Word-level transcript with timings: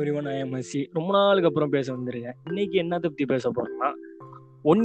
Every 0.00 0.12
one 0.18 0.28
ஐஎம்எஸ்சி 0.34 0.80
ரொம்ப 0.96 1.10
நாளுக்கு 1.16 1.48
அப்புறம் 1.48 1.72
பேச 1.74 1.86
வந்திருக்கேன். 1.96 2.36
இன்னைக்கு 2.48 2.76
என்னத்தை 2.82 3.08
பற்றி 3.10 3.24
பேச 3.32 3.50
போறோம்னா 3.56 3.88
ஒன் 4.70 4.82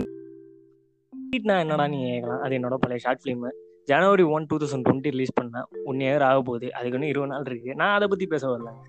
நான் 1.50 1.62
என்னடா 1.64 1.86
நீ 1.94 1.98
கேட்கலாம் 2.10 2.42
அது 2.46 2.54
என்னோட 2.58 2.76
பழைய 2.84 3.00
ஷார்ட் 3.04 3.22
ஃபிலிம் 3.22 3.44
ஜனவரி 3.90 4.24
one 4.36 4.46
two 4.52 4.56
thousand 4.62 4.86
twenty 4.86 5.10
release 5.16 5.34
பண்ணேன். 5.40 5.66
ஒன் 5.90 6.00
இயர் 6.06 6.24
ஆக 6.28 6.38
போகுது. 6.48 6.68
அதுக்கு 6.78 6.98
இன்னும் 6.98 7.12
இருபது 7.12 7.30
நாள் 7.32 7.46
இருக்கு. 7.50 7.72
நான் 7.82 7.94
அதை 7.98 8.06
பத்தி 8.14 8.26
பேச 8.34 8.44
வரலங்க 8.52 8.82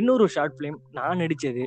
இன்னொரு 0.00 0.26
ஷார்ட் 0.34 0.54
ஃபிலிம் 0.56 0.78
நான் 0.98 1.20
நடிச்சது. 1.22 1.64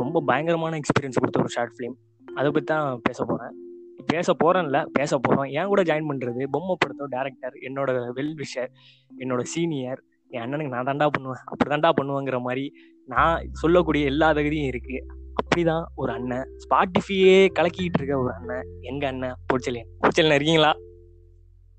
ரொம்ப 0.00 0.22
பயங்கரமான 0.30 0.80
எக்ஸ்பீரியன்ஸ் 0.80 1.20
கொடுத்த 1.22 1.40
ஒரு 1.44 1.52
ஷார்ட் 1.56 1.74
ஃபிலிம் 1.76 1.96
அதை 2.38 2.48
பத்தி 2.56 2.68
தான் 2.72 3.00
பேச 3.08 3.18
போறேன். 3.30 3.54
பேச 4.12 4.34
போறேன்ல 4.42 4.80
பேச 4.98 5.12
போறோம். 5.26 5.48
என் 5.58 5.70
கூட 5.72 5.82
ஜாயின் 5.90 6.10
பண்றது 6.10 6.42
பொம்மை 6.56 6.76
படத்தோட 6.82 7.08
டேரக்டர் 7.16 7.54
என்னோட 7.68 7.92
வெல் 8.18 8.34
விஷர் 8.42 8.70
என்னோட 9.22 9.42
சீனியர் 9.54 10.02
என் 10.34 10.44
அண்ணனுக்கு 10.44 10.74
நான் 10.74 10.88
தாண்டா 10.90 11.08
பண்ணுவேன். 11.16 11.42
அப்படி 11.50 11.68
தாண்டா 11.74 11.92
பண்ணுவேங்கிற 11.98 12.38
மாதிரி 12.48 12.64
நான் 13.08 13.48
சொல்லக்கூடிய 13.52 14.04
எல்லா 14.04 14.32
தகுதியும் 14.32 14.66
இருக்கு. 14.66 15.06
அப்படிதான் 15.38 15.84
ஒரு 15.94 16.12
அண்ணன். 16.12 16.48
ஸ்பாட்டிஃபையே 16.62 17.36
கலக்கிட்டு 17.58 17.98
இருக்க 17.98 18.18
ஒரு 18.18 18.32
அண்ணன். 18.34 18.66
எங்க 18.80 19.06
அண்ணன்? 19.06 19.36
பொச்சலியன் 19.52 19.88
பொச்சலியன் 20.02 20.34
இருக்கீங்களா? 20.34 20.72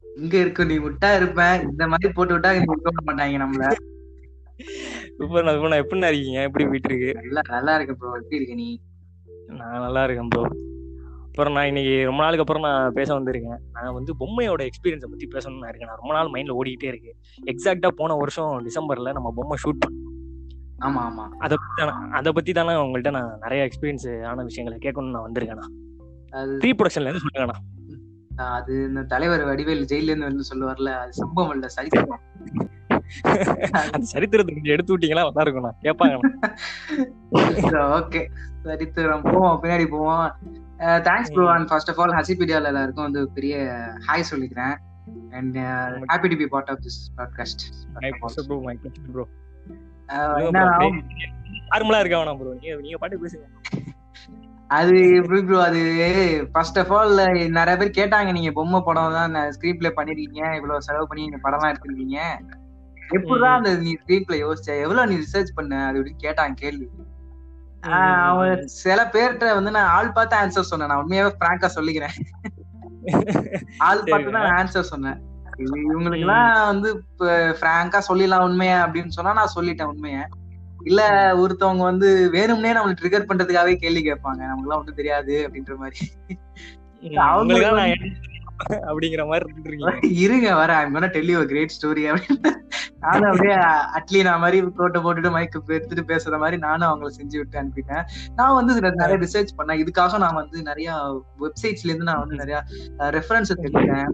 இங்க 0.03 0.37
இருக்கு. 0.37 0.65
நீ 0.65 0.77
விட்டா 0.77 1.15
இருப்பேன் 1.15 1.61
இந்த 1.61 1.87
மாதிரி 1.87 2.13
போட்டு 2.13 2.37
விட்டா 2.37 2.51
விட 2.59 2.91
மாட்டாங்க 3.11 3.41
நம்மள. 3.43 3.71
சூப்பர் 5.17 5.43
நான் 5.43 5.81
எப்படிண்ணா 5.83 6.07
இருக்கீங்க? 6.07 6.41
எப்படி 6.41 6.65
போயிட்டு 6.65 6.89
இருக்கு? 6.89 7.21
நல்லா 7.21 7.41
நல்லா 7.49 7.75
இருக்கு 7.75 7.95
ப்ரோ 7.95 8.13
எப்படி 8.13 8.35
இருக்க 8.35 8.53
நீ? 8.53 8.81
நான் 9.47 9.79
நல்லா 9.79 10.03
இருக்கேன் 10.03 10.27
ப்ரோ 10.27 10.43
அப்புறம் 11.27 11.53
நான் 11.53 11.67
இன்னைக்கு 11.67 12.03
ரொம்ப 12.03 12.21
நாளுக்கு 12.23 12.39
அப்புறம் 12.39 12.63
நான் 12.63 12.93
பேச 12.93 13.19
வந்திருக்கேன். 13.19 13.59
நான் 13.73 13.93
வந்து 13.93 14.13
பொம்மையோட 14.19 14.61
எக்ஸ்பீரியன்ஸை 14.69 15.07
பத்தி 15.13 15.27
பேசணும்னு 15.27 15.67
இருக்கேன். 15.67 15.89
நான் 15.89 16.01
ரொம்ப 16.01 16.13
நாள் 16.13 16.31
மைண்ட்ல 16.33 16.55
ஓடிக்கிட்டே 16.59 16.91
இருக்கு. 16.93 17.15
எக்ஸாக்டா 17.45 17.87
போன 17.87 18.13
வருஷம் 18.13 18.65
டிசம்பர்ல 18.65 19.13
நம்ம 19.13 19.33
பொம்மை 19.35 19.57
ஷூட் 19.63 19.83
பண்ணோம். 19.85 20.16
ஆமா 20.79 21.01
ஆமா. 21.05 21.23
அதை 21.37 21.55
அதை 22.11 22.31
பத்தி 22.31 22.51
தானே 22.51 22.73
உங்கள்கிட்ட 22.81 23.11
நான் 23.11 23.37
நிறைய 23.41 23.61
எக்ஸ்பீரியன்ஸ் 23.67 24.07
ஆன 24.25 24.43
விஷயங்களை 24.43 24.77
கேட்கணும்னு 24.79 25.15
நான் 25.15 25.25
வந்திருக்கேண்ணா 25.27 25.67
அது 26.33 26.53
ப்ரீ 26.57 26.71
ப்ரொடக்ஷன்ல 26.71 27.09
இருந்து 27.09 27.23
சொல்லுங்கண்ணா 27.23 27.57
அது 28.49 28.73
இந்த 28.87 29.01
தலைவர் 29.03 29.43
வடிவேல் 29.43 29.87
ஜெயில 29.91 30.11
இருந்து 30.11 30.29
வந்து 30.29 30.43
சொல்லுவார்ல 30.49 30.89
அது 30.95 31.13
சம்பவம் 31.13 31.53
இல்ல 31.53 31.67
சரித்திரம். 31.67 32.23
அந்த 33.87 34.05
சரித்திரத்தை 34.05 34.51
கொஞ்சம் 34.53 34.73
எடுத்து 34.73 34.93
விட்டீங்களா? 34.93 35.23
நல்லா 35.27 35.43
இருக்கும்ண்ணா. 35.45 35.71
கேட்பாங்கண்ணா 35.83 36.31
ஓகே 37.99 38.21
சரித்திரம். 38.67 39.23
போவோம் 39.23 39.59
பின்னாடி 39.63 39.87
போவோம். 39.87 40.27
Thanks 41.07 41.33
bro 41.33 41.45
and 41.49 41.67
first 41.67 41.89
of 41.89 41.99
all 41.99 42.15
ஹசிபீடியால 42.19 42.71
எல்லாருக்கும் 42.71 43.07
வந்து 43.07 43.23
பெரிய 43.31 43.55
ஹாய் 44.07 44.29
சொல்லிக்கிறேன். 44.31 44.75
And 45.31 45.57
happy 46.11 46.29
to 46.29 46.37
be 46.37 46.47
part 46.47 46.69
of 46.69 46.83
this 46.85 47.01
podcast 47.17 47.65
My 47.99 48.11
pleasure 48.13 48.45
bro, 49.15 49.25
நார்மலா 51.71 51.99
இருக்க 51.99 52.17
வேணாம் 52.19 52.39
ப்ரோ 52.39 52.53
நீங்க 52.59 52.75
நீங்க 52.81 52.97
பாட்டு 52.97 53.21
பேசுங்க. 53.23 53.47
அது 54.69 54.93
எப்படி 55.17 55.39
ப்ரோ 55.41 55.59
அது 55.65 55.81
ஃபர்ஸ்ட் 56.53 56.79
ஆஃப் 56.81 56.93
ஆல் 56.97 57.13
நிறைய 57.57 57.75
பேர் 57.79 57.97
கேட்டாங்க 57.99 58.31
நீங்க 58.31 58.51
பொம்மை 58.51 58.79
படம் 58.81 59.17
தான் 59.17 59.35
ஸ்கிரீன் 59.55 59.79
பிளே 59.79 59.91
பண்ணிருக்கீங்க 59.97 60.41
இவ்வளவு 60.55 60.85
செலவு 60.87 61.09
பண்ணி 61.09 61.27
நீங்க 61.27 61.41
படம்லாம் 61.45 61.71
எடுத்திருக்கீங்க. 61.73 62.19
எப்படிதான் 63.15 63.57
அந்த 63.57 63.71
நீ 63.85 63.91
ஸ்கிரீன் 64.01 64.25
பிளே 64.27 64.37
யோசிச்ச? 64.45 64.69
எவ்வளவு 64.85 65.09
நீ 65.11 65.17
ரிசர்ச் 65.17 65.55
பண்ண? 65.55 65.83
அது 65.87 65.99
இப்படி 65.99 66.15
கேட்டாங்க 66.25 66.55
கேள்வி. 66.63 66.87
அவன் 68.29 68.63
சில 68.81 68.99
பேர்கிட்ட 69.13 69.53
வந்து 69.55 69.71
நான் 69.71 69.93
ஆள் 69.97 70.15
பார்த்து 70.17 70.35
ஆன்சர் 70.35 70.69
சொன்னேன். 70.71 70.89
நான் 70.91 71.03
உண்மையாவே 71.03 71.31
பிராங்கா 71.41 71.69
சொல்லிக்கிறேன். 71.77 72.15
ஆள் 73.89 74.03
பார்த்து 74.09 74.35
தான் 74.37 74.55
ஆன்சர் 74.59 74.91
சொன்னேன். 74.93 75.19
இவங்களுக்கு 75.57 76.19
எல்லாம் 76.19 76.65
வந்து 76.65 76.89
பிராங்கா 77.61 77.99
சொல்லிடலாம் 78.09 78.45
உண்மையா 78.47 78.77
அப்படின்னு 78.87 79.15
சொன்னா 79.17 79.33
நான் 79.33 79.55
சொல்லிட்டேன் 79.55 79.91
உண்மைய. 79.93 80.17
இல்ல 80.83 81.01
ஒருத்தவங்க 81.35 81.83
வந்து 81.91 82.09
வேணும்னே 82.33 82.71
நம்மள 82.75 82.93
ட்ரிகர் 82.99 83.29
பண்றதுக்காகவே 83.29 83.75
கேள்வி 83.75 84.01
கேட்பாங்க. 84.09 84.41
நமக்கு 84.49 84.67
எல்லாம் 84.67 84.81
ஒண்ணும் 84.81 84.99
தெரியாது 84.99 85.35
அப்படின்ற 85.47 85.75
மாதிரி. 85.77 85.97
அப்படிங்கிற 88.89 89.23
மாதிரி 89.29 89.45
இருந்துருக்கீங்க 89.45 89.91
இருங்க 90.23 90.47
வர 90.55 90.71
I'm 90.75 90.95
gonna 90.95 91.09
tell 91.15 91.31
you 91.33 91.41
great 91.51 91.75
story 91.77 92.03
அப்படின்னு. 92.11 92.51
நானும் 92.99 93.29
அப்படியே 93.31 93.55
அட்லீனா 93.97 94.31
மாதிரி 94.43 94.59
கோட்டை 94.77 94.99
போட்டுட்டு 95.01 95.31
மைக்கு 95.35 95.59
எடுத்துட்டு 95.77 96.03
பேசுற 96.13 96.37
மாதிரி 96.43 96.57
நானும் 96.57 96.87
அவங்கள 96.89 97.09
செஞ்சு 97.17 97.37
விட்டு 97.37 97.59
அனுப்பிட்டேன். 97.61 98.05
நான் 98.35 98.55
வந்து 98.55 98.73
நிறைய 99.01 99.17
ரிசர்ச் 99.25 99.57
பண்ணேன். 99.57 99.81
இதுக்காக 99.83 100.17
நான் 100.17 100.39
வந்து 100.41 100.61
நிறைய 100.61 100.89
வெப்சைட்ஸ்ல 101.39 101.91
இருந்து 101.91 102.09
நான் 102.11 102.23
வந்து 102.23 102.39
நிறைய 102.41 102.57
ரெஃபரன்ஸ் 103.17 103.53
தெரிஞ்சேன் 103.65 104.09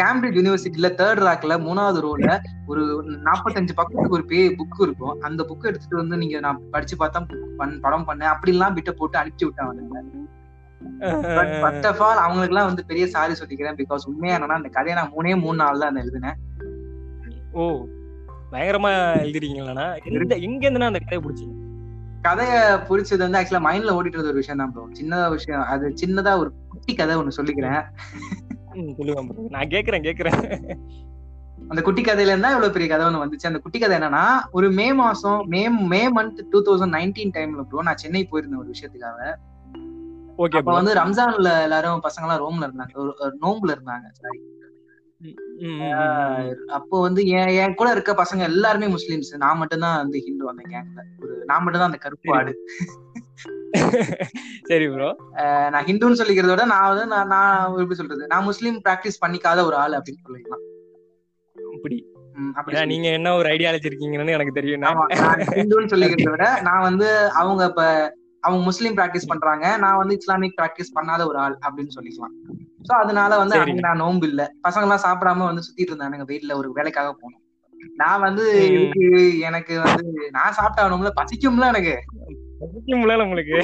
கேம்பிரிட்ஜ் 0.00 0.38
யூனிவர்சிட்டியில 0.38 0.88
தேர்ட் 1.00 1.22
ரேக்ல 1.28 1.54
மூணாவது 1.66 2.00
ரோல 2.04 2.28
ஒரு 2.66 2.82
நாற்பத்தஞ்சு 3.28 3.74
பக்கத்துக்கு 3.80 4.18
ஒரு 4.18 4.24
பே 4.24 4.40
புக் 4.60 4.82
இருக்கும். 4.82 5.16
அந்த 5.20 5.40
புக் 5.48 5.68
எடுத்துட்டு 5.70 5.96
வந்து 5.96 6.16
நீங்க 6.16 6.40
நான் 6.40 6.62
படிச்சு 6.70 6.96
பார்த்தா 6.96 7.22
படம் 7.86 8.06
பண்ணேன். 8.08 8.32
அப்படிலாம் 8.34 8.76
பிட்ட 8.78 8.92
போட்டு 8.92 9.18
அனுப்பிச்சு 9.18 9.48
விட்டேன் 9.48 9.70
ஃபர்ஸ்ட் 11.62 11.88
ஆஃப் 11.90 12.02
ஆல் 12.06 12.22
அவங்களுக்கு 12.24 12.54
எல்லாம் 12.54 12.70
வந்து 12.70 12.84
பெரிய 12.90 13.06
சாரி 13.14 13.34
சொல்லிக்கிறேன். 13.40 13.78
பிகாஸ் 13.82 14.08
உண்மையா 14.10 14.36
என்னன்னா 14.38 14.60
அந்த 14.60 14.70
கதையை 14.76 14.96
நான் 15.00 15.12
மூணே 15.16 15.34
மூணு 15.44 15.58
நாள் 15.62 15.82
தான் 15.84 16.02
எழுதினேன். 16.04 16.38
ஓ 17.58 17.64
பயங்கரமா 18.54 18.90
எழுதிருக்கீங்களாண்ணா? 19.24 19.86
எந்த 20.08 20.34
எங்க 20.48 20.62
இருந்துனா 20.66 20.90
அந்த 20.90 21.02
கதையை 21.04 21.22
பிடிச்சிங்க? 21.24 21.54
கதைய 22.26 22.52
புடிச்சது 22.88 23.22
வந்து 23.24 23.38
ஆக்சுவலா 23.38 23.64
மைண்ட்ல 23.66 23.94
ஓடிட்டு 23.96 24.16
இருந்த 24.16 24.32
ஒரு 24.32 24.42
விஷயம் 24.42 24.60
தான் 24.60 24.70
ப்ரோ 24.74 24.84
சின்னதா 24.98 25.24
விஷயம். 25.34 25.64
அது 25.72 25.86
சின்னதா 26.02 26.32
ஒரு 26.42 26.50
குட்டி 26.72 26.92
கதை 27.00 27.16
ஒண்ணு 27.20 27.36
சொல்லிக்கிறேன். 27.38 27.82
நான் 29.54 29.72
கேக்குறேன் 29.74 30.06
கேக்குறேன். 30.06 30.38
அந்த 31.70 31.80
குட்டி 31.86 32.02
கதையில 32.06 32.32
இருந்தா 32.32 32.52
இவ்வளவு 32.54 32.74
பெரிய 32.76 32.88
கதை 32.92 33.04
ஒண்ணு 33.08 33.22
வந்துச்சு. 33.24 33.50
அந்த 33.50 33.60
குட்டி 33.64 33.78
கதை 33.82 33.94
என்னன்னா 33.98 34.24
ஒரு 34.58 34.68
மே 34.78 34.86
மாசம் 35.02 35.40
May 35.54 35.62
May 35.92 36.00
month 36.16 36.40
two 36.52 36.60
thousand 36.68 36.96
nineteen 36.98 37.34
டைம்ல 37.36 37.64
ப்ரோ 37.72 37.84
நான் 37.88 38.00
சென்னை 38.04 38.22
போயிருந்தேன் 38.32 38.62
ஒரு 38.62 38.72
விஷயத்துக்காக. 38.74 39.20
ஓகே 40.42 40.58
அப்ப 40.60 40.72
வந்து 40.78 40.92
ரம்ஜான்ல 41.00 41.50
எல்லாரும் 41.66 42.04
பசங்க 42.06 42.26
எல்லாம் 42.26 42.42
ரோம்ல 42.44 42.66
இருந்தாங்க. 42.68 42.92
நோம்புல 43.44 43.74
இருந்தாங்க. 43.76 44.06
சாரி 44.20 44.40
அப்போ 46.76 46.96
வந்து 47.04 47.20
என் 47.38 47.52
என் 47.60 47.76
கூட 47.80 47.88
இருக்க 47.94 48.12
பசங்க 48.20 48.42
எல்லாருமே 48.50 48.86
முஸ்லிம்ஸ். 48.94 49.30
நான் 49.42 49.60
மட்டும் 49.60 49.84
தான் 49.84 49.98
வந்து 50.02 50.18
ஹிந்து 50.26 50.50
அந்த 50.52 50.64
கேங்ல 50.72 51.02
ஒரு 51.22 51.34
நான் 51.50 51.62
மட்டும் 51.64 51.82
தான் 51.82 51.90
அந்த 51.90 52.00
கருப்பு 52.04 52.34
ஆடு. 52.38 52.52
சரி 54.70 54.86
ப்ரோ 54.92 55.08
நான் 55.74 55.86
ஹிந்துன்னு 55.88 56.20
சொல்லிக்கிறத 56.20 56.52
விட 56.52 56.64
நான் 56.72 56.88
வந்து 56.90 57.06
நான் 57.12 57.30
நான் 57.34 57.78
எப்படி 57.82 57.98
சொல்றது? 58.00 58.24
நான் 58.32 58.48
முஸ்லீம் 58.50 58.76
பிராக்டிஸ் 58.86 59.22
பண்ணிக்காத 59.24 59.64
ஒரு 59.68 59.78
ஆள் 59.84 59.96
அப்படின்னு 59.98 60.24
சொல்லிக்கலாம் 60.26 60.64
அப்படி 61.78 61.96
ஏன்னா 62.72 62.84
நீங்க 62.92 63.08
என்ன 63.18 63.32
ஒரு 63.40 63.48
ஐடியாலஜி 63.54 63.88
இருக்கீங்கன்னு 63.90 64.36
எனக்கு 64.36 64.58
தெரியும். 64.58 64.84
ஹிந்துன்னு 65.58 65.92
சொல்லிக்கிறத 65.94 66.30
விட 66.34 66.46
நான் 66.68 66.86
வந்து 66.88 67.08
அவங்க 67.40 67.62
இப்ப 67.70 67.82
அவங்க 68.44 68.64
முஸ்லீம் 68.64 68.96
பிராக்டிஸ் 68.96 69.26
பண்றாங்க. 69.26 69.76
நான் 69.76 69.96
வந்து 69.96 70.14
இஸ்லாமிக் 70.14 70.58
பிராக்டிஸ் 70.62 70.96
பண்ணாத 70.98 71.26
ஒரு 71.26 71.38
ஆள் 71.38 71.58
அப்படின்னு 71.62 71.96
சொல்லிக்கலாம். 71.96 72.34
சோ 72.82 72.92
அதனால 72.92 73.36
வந்து. 73.36 73.58
அன்னைக்கு 73.58 73.82
நான் 73.82 73.96
நோன்பு 73.96 74.26
இல்ல. 74.28 74.52
பசங்க 74.68 74.80
எல்லாம் 74.80 75.04
சாப்பிடாம 75.04 75.44
வந்து 75.44 75.62
சுத்திட்டு 75.62 75.90
இருந்தானுங்க 75.90 76.24
வீட்டுல 76.24 76.54
ஒரு 76.54 76.72
வேலைக்காக 76.72 77.16
போனோம். 77.16 77.42
நான் 77.94 78.20
வந்து 78.20 78.44
எனக்கு 79.40 79.80
வந்து 79.80 80.30
நான் 80.30 80.54
சாப்பிட்டாகணும்ல 80.56 81.10
பசிக்கும்ல 81.20 81.66
எனக்கு. 81.66 81.96
முடியல 82.86 83.22
உங்களுக்கு? 83.22 83.56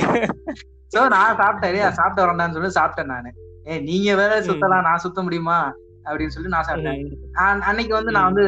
சோ 0.96 1.08
நான் 1.08 1.36
சாப்பிட்டேன். 1.36 1.74
"ஏய், 1.74 1.90
சாப்பிட்டு 1.90 2.22
வரேன்டான்னு 2.22 2.52
சொல்லி 2.52 2.80
சாப்பிட்டேன் 2.80 3.04
நானு. 3.04 3.30
ஏ 3.66 3.80
நீங்க 3.80 4.14
வேற 4.14 4.40
சுத்தலாம். 4.40 4.82
நான் 4.82 4.96
சுத்த 4.96 5.22
முடியுமா? 5.22 5.72
அப்படின்னு 6.04 6.26
சொல்லி 6.28 6.48
நான் 6.48 6.66
சாப்பிட்டேன். 6.66 6.98
அன்- 7.42 7.62
அன்னைக்கு 7.62 7.94
வந்து 7.94 8.10
நான் 8.10 8.28
வந்து 8.30 8.44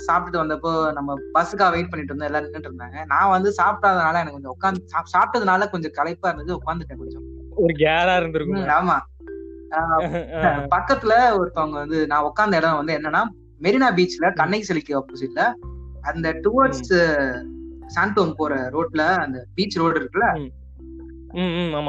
சாப்பிட்டுட்டு 0.00 0.42
வந்தப்போ 0.42 0.92
நம்ம 0.92 1.14
பஸ்ஸுக்காக 1.34 1.70
வெயிட் 1.70 1.90
பண்ணிட்டு 1.90 2.12
இருந்தோம் 2.12 2.28
எல்லாரும் 2.28 2.48
நின்னுட்டு 2.48 2.70
இருந்தாங்க. 2.70 2.98
நான் 3.06 3.30
வந்து 3.30 3.50
சாப்பிடாதனால 3.56 4.20
எனக்கு 4.20 4.38
கொஞ்சம் 4.38 4.54
உட்காந்து 4.54 4.82
சாப்பிட்டதுனால 5.14 5.68
கொஞ்சம் 5.70 5.94
களைப்பா 5.98 6.28
இருந்தது 6.28 6.58
உட்காந்துட்டேன் 6.58 7.00
கொஞ்சம். 7.02 7.24
ஒரு 7.58 7.74
கேரா 7.78 8.14
இருந்திருக்கும் 8.16 8.72
ஆமா. 8.76 8.98
பக்கத்துல 10.72 11.12
ஒருத்தவங்க 11.36 11.76
வந்து 11.78 11.98
நான் 12.06 12.24
உட்கார்ந்த 12.24 12.56
இடம் 12.56 12.78
வந்து 12.78 12.96
என்னன்னா 12.96 13.22
மெரினா 13.60 13.88
பீச்ல 13.96 14.26
கண்ணகி 14.34 14.62
சிலைக்கு 14.62 14.92
ஆப்போசிட்ல 14.98 15.42
அந்த 16.04 16.28
டுவர்ட்ஸ் 16.44 16.92
சாண்டோம் 17.90 18.34
போற 18.34 18.54
ரோட்ல 18.72 19.02
அந்த 19.22 19.38
பீச் 19.54 19.78
ரோடு 19.78 19.98
இருக்குல்ல 20.00 20.28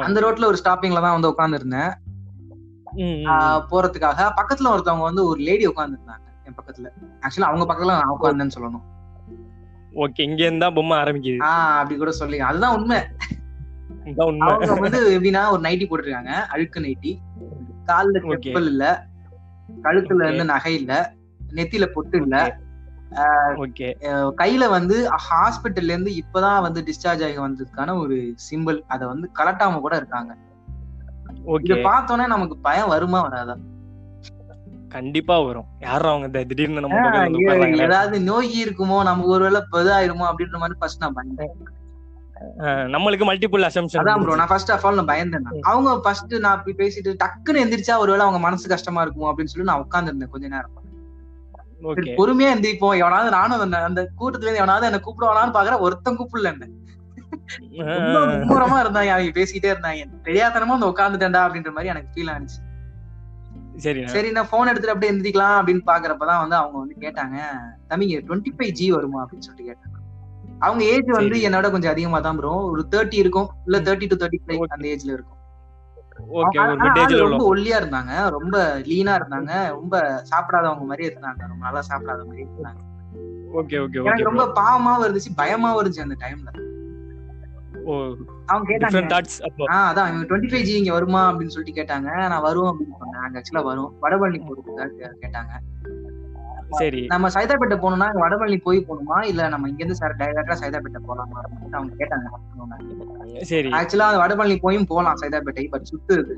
அந்த 0.04 0.18
ரோட்ல 0.20 0.46
ஒரு 0.46 0.58
ஸ்டாப்பிங்ல 0.60 1.00
தான் 1.00 1.16
வந்து 1.16 1.28
உட்கார்ந்து 1.28 1.58
இருந்தேன் 1.60 1.90
ஆஹ் 1.90 2.03
போறதுக்காக 3.70 4.26
பக்கத்துல 4.38 4.72
ஒருத்தவங்க 4.72 5.02
வந்து 5.02 5.24
ஒரு 5.26 5.40
லேடி 5.40 5.66
உட்கார்ந்து 5.66 5.98
இருந்தாங்க 5.98 6.26
என் 6.44 6.56
பக்கத்துல. 6.56 6.88
ஆக்சுவலா 7.22 7.50
அவங்க 7.50 7.64
பக்கத்துல 7.64 7.96
நான் 7.96 8.14
உட்கார்ந்தேன்னு 8.16 8.56
சொல்லணும். 8.56 8.84
ஓகே 9.94 10.20
இங்க 10.20 10.42
இருந்தா 10.42 10.70
பொம்மை 10.70 10.96
ஆரம்பிக்குது. 10.98 11.40
ஆஹ் 11.44 11.76
அப்படி 11.80 11.96
கூட 11.98 12.10
சொல்லி 12.12 12.38
அதுதான் 12.40 12.76
உண்மை. 12.76 12.98
அவங்க 14.46 14.72
வந்து 14.80 15.00
எப்படின்னா 15.16 15.42
ஒரு 15.50 15.62
நைட்டி 15.62 15.84
போட்டிருக்காங்க 15.86 16.32
அழுக்கு 16.48 16.80
நைட்டி 16.80 17.12
கால்ல. 17.88 18.18
செப்பல் 18.24 18.66
இல்ல 18.66 18.84
கழுத்துல. 19.84 20.24
இருந்து 20.24 20.44
நகை 20.44 20.74
இல்ல 20.74 20.92
நெத்தியில 21.40 21.86
பொட்டு 21.86 22.16
இல்ல. 22.18 22.36
கையில 24.38 24.68
வந்து 24.68 24.96
ஹாஸ்பிட்டல்ல 25.26 25.94
இருந்து 25.94 26.12
இப்பதான் 26.22 26.62
வந்து 26.62 26.80
டிஸ்சார்ஜ் 26.82 27.24
ஆகி 27.24 27.38
வந்ததுக்கான 27.38 27.94
ஒரு 27.98 28.16
சிம்பிள் 28.46 28.78
அத 28.86 29.06
வந்து 29.06 29.26
கலட்டாம 29.38 29.80
கூட 29.80 29.96
இருக்காங்க. 29.96 30.32
இத 31.66 31.74
பார்த்தோன்னே 31.88 32.26
நமக்கு 32.26 32.56
பயம் 32.66 32.92
வருமா 32.94 33.20
வராதா? 33.20 33.54
கண்டிப்பா 34.88 35.36
வரும். 35.40 35.68
யாரும் 35.78 36.10
அவங்க 36.12 36.42
திடீர்னு 36.50 36.82
நம்ம. 36.84 37.78
ஏதாவது 37.86 38.16
நோய் 38.30 38.52
இருக்குமோ 38.64 38.98
நமக்கு 39.02 39.32
ஒருவேளை 39.36 39.60
இதாயிருமோ 39.80 40.26
அப்படின்ற 40.30 40.58
மாதிரி 40.62 40.78
ஃபர்ஸ்ட் 40.80 41.02
நான் 41.04 41.16
பயந்தேன் 41.16 41.54
நம்மளுக்கு 42.94 43.24
மல்டிபிள் 43.28 43.66
அசம்ஷன் 43.68 44.00
அதான் 44.00 44.22
ப்ரோ 44.22 44.36
நான் 44.40 44.50
ஃபர்ஸ்ட் 44.52 44.72
ஆஃப் 44.74 44.84
ஆல் 44.86 44.98
நான் 45.00 45.10
பயந்தேன். 45.12 45.46
அவங்க 45.70 45.90
ஃபர்ஸ்ட் 46.04 46.34
நான் 46.44 46.56
இப்படி 46.58 46.74
பேசிட்டு 46.80 47.12
டக்குன்னு 47.22 47.62
எந்திரிச்சா 47.64 47.94
ஒருவேளை 48.02 48.24
அவங்க 48.26 48.40
மனசு 48.46 48.72
கஷ்டமா 48.74 49.02
இருக்குமோ 49.04 49.28
அப்படின்னு 49.30 49.52
சொல்லி 49.52 49.68
நான் 49.70 49.84
உட்கார்ந்திருந்தேன் 49.84 50.32
கொஞ்ச 50.34 50.48
நேரம். 50.48 50.80
பொறுமையா 52.20 52.50
எந்திரிப்போம். 52.54 52.96
எவனாவது 53.02 53.30
நானும் 53.36 53.62
அந்த 53.88 54.02
கூட்டத்துல 54.20 54.48
இருந்து 54.48 54.62
எவனாவது 54.62 54.88
என்ன 54.90 55.00
கூப்பிடுவானான்னு 55.06 55.56
பாக்குற 55.56 55.78
ஒருத்தன் 55.86 56.18
கூப்பிடல 56.20 56.52
என்ன. 56.54 56.68
மும்முரமா 57.78 58.76
இருந்தாங்க 58.84 59.10
அவங்க 59.14 59.32
பேசிக்கிட்டே 59.40 59.72
இருந்தாங்க. 59.74 60.04
தெரியாதனமா 60.22 60.74
வந்து 60.76 60.90
உட்காந்துட்டேன்டா 60.92 61.42
அப்படின்ற 61.46 61.72
மாதிரி 61.72 61.86
எனக்கு 61.86 62.12
ஃபீல் 62.14 62.32
ஆனிச்சு. 62.34 62.60
சரி 63.76 64.06
சரி 64.06 64.30
நான் 64.30 64.48
போன் 64.50 64.66
எடுத்துட்டு 64.66 64.92
அப்படியே 64.92 65.12
எந்திரிக்கலாம் 65.12 65.56
அப்படின்னு 65.58 65.82
பாக்குறப்பதான் 65.86 66.40
வந்து 66.40 66.56
அவங்க 66.56 66.78
வந்து 66.78 66.96
கேட்டாங்க 67.00 67.36
தம்பிங்க 67.88 68.18
டுவெண்ட்டி 68.28 68.52
ஃபைவ் 68.56 68.70
ஜி 68.70 68.90
வருமா? 68.90 69.22
அப்படின்னு 69.22 69.38
சொல்லிட்டு 69.38 69.70
கேட்டாங்க. 69.70 69.98
அவங்க 70.58 70.84
ஏஜ் 70.84 71.10
வந்து. 71.10 71.38
என்னோட 71.38 71.70
கொஞ்சம் 71.70 71.90
அதிகமா 71.90 72.20
தான் 72.20 72.36
ப்ரோ 72.36 72.48
ஒரு 72.48 72.88
தேர்ட்டி 72.90 73.14
இருக்கும். 73.14 73.48
இல்ல 73.64 73.78
தேர்ட்டி 73.78 74.08
டு 74.08 74.26
தேர்ட்டி 74.26 74.40
ஃபைவ் 74.46 74.62
அந்த 74.68 74.88
ஏஜ்ல 74.88 75.12
இருக்கும். 75.12 75.40
ரொம்ப 77.18 77.54
ஒல்லியா 77.54 77.76
இருந்தாங்க. 77.82 78.30
ரொம்ப 78.30 78.82
லீனா 78.84 79.16
இருந்தாங்க. 79.16 79.68
ரொம்ப 79.68 80.22
சாப்பிடாதவங்க 80.30 80.84
மாதிரி 80.84 81.08
இருந்தாங்க. 81.08 81.40
ரொம்ப 81.48 81.64
நல்லா 81.64 81.82
சாப்பிடாத 81.90 82.24
மாதிரி 82.24 82.42
இருந்தாங்க. 82.42 82.80
ஓகே 83.52 83.76
ஓகே 83.78 83.98
ஓகே 83.98 84.04
எனக்கு 84.04 84.22
ரொம்ப 84.22 84.44
பாவமாவும் 84.60 85.04
இருந்துச்சு 85.06 85.32
பயமாவும் 85.36 85.80
இருந்துச்சு 85.82 86.06
அந்த 86.06 86.16
டைம்ல 86.20 86.50
அவங்க 88.46 88.66
கேட்டாங்க. 88.72 89.00
அதான் 89.68 90.08
இவங்க 90.08 90.24
டுவெண்ட்டி 90.28 90.50
ஃபைவ் 90.50 90.62
ஜி 90.62 90.78
இங்க 90.78 90.92
வருமா 90.92 91.32
அப்படின்னு 91.32 91.54
சொல்லிட்டு 91.56 91.82
கேட்டாங்க. 91.82 92.28
நான் 92.28 92.42
வரும் 92.42 92.70
அப்படின்னு 92.70 92.98
சொன்னேன் 92.98 93.22
அங்க 93.22 93.40
ஆக்சுவலா 93.40 93.62
வரும். 93.62 93.94
வடபழனி 94.02 94.40
கேட்டாங்க. 95.20 95.52
சரி. 96.70 97.06
நம்ம 97.06 97.28
சைதாப்பேட்டை 97.28 97.76
போகணும்னா 97.78 98.06
வடபழனி 98.14 98.60
போய் 98.62 98.86
போகணுமா? 98.88 99.24
இல்ல 99.24 99.48
நம்ம 99.48 99.68
இங்க 99.68 99.84
இருந்து 99.84 99.94
சார் 99.94 100.16
டைரக்டா 100.16 100.56
சைதாப்பேட்டை 100.60 101.00
போலாமா 101.08 101.38
அப்படின்னு 101.42 101.72
அவங்க 101.72 102.06
கேட்டாங்க. 102.06 103.42
சரி. 103.42 103.68
ஆக்சுவலா 103.68 104.08
வடபழனி 104.22 104.58
போயும் 104.60 104.86
போலாம் 104.86 105.16
சைதாப்பேட்டை 105.22 105.68
பட் 105.68 105.90
சுத்துறது 105.92 106.34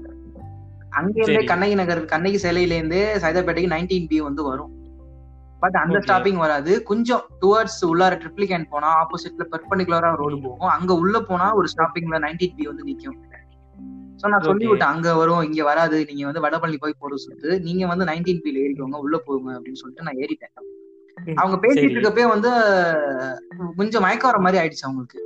அங்க 0.91 1.23
இருந்தே. 1.23 1.45
கண்ணகி 1.45 1.75
நகர் 1.75 2.05
கண்ணகி 2.05 2.49
சிலையில 2.49 2.71
இருந்தே 2.71 3.17
சைதாப்பேட்டைக்கு 3.17 3.73
நைன்டீன் 3.75 4.07
பி 4.07 4.21
வந்து 4.21 4.43
வரும். 4.43 4.76
பட் 5.61 5.77
அந்த. 5.77 5.99
ஸ்டாப்பிங் 5.99 6.41
வராது. 6.45 6.83
கொஞ்சம் 6.83 7.23
டுவர்ட்ஸ் 7.41 7.83
உள்ளார 7.83 8.15
ட்ரிப்ளிகேன் 8.23 8.67
போனா 8.71 8.89
ஆப்போசிட்ல 9.03 9.45
பெர்பண்டிகுலரா 9.53 10.11
ரோடு 10.17 10.37
போகும். 10.43 10.73
அங்க 10.77 10.95
உள்ள 10.95 11.21
போனா 11.21 11.55
ஒரு 11.55 11.69
ஸ்டாப்பிங்ல 11.75 12.19
நைன்டீன் 12.27 12.57
பி 12.57 12.67
வந்து 12.67 12.85
நிக்கும். 12.85 13.19
சோ 14.21 14.29
நான் 14.29 14.41
சொல்லி. 14.41 14.67
விட்டேன் 14.67 14.89
அங்க 14.89 15.09
வரும் 15.15 15.43
இங்க 15.43 15.65
வராது. 15.65 15.97
நீங்க 16.05 16.25
வந்து 16.29 16.43
வடபழனி 16.45 16.77
போய் 16.79 16.99
போட 16.99 17.17
சொல்லிட்டு 17.17 17.61
நீங்க 17.61 17.87
வந்து 17.87 18.05
நைன்டீன் 18.05 18.43
பில 18.45 18.61
ஏறிக்கோங்க 18.65 18.99
உள்ள 18.99 19.17
போங்க 19.25 19.49
அப்படின்னு 19.53 19.81
சொல்லிட்டு 19.83 20.07
நான் 20.09 20.21
ஏறிட்டேன். 20.25 20.55
அவங்க 21.35 21.57
பேசிட்டு. 21.63 21.93
இருக்கப்பே 21.93 22.25
வந்து 22.29 22.51
கொஞ்சம் 23.77 24.03
மயக்கம் 24.03 24.31
வர 24.31 24.41
மாதிரி 24.41 24.61
ஆயிடுச்சு 24.63 24.87
அவங்களுக்கு. 24.89 25.21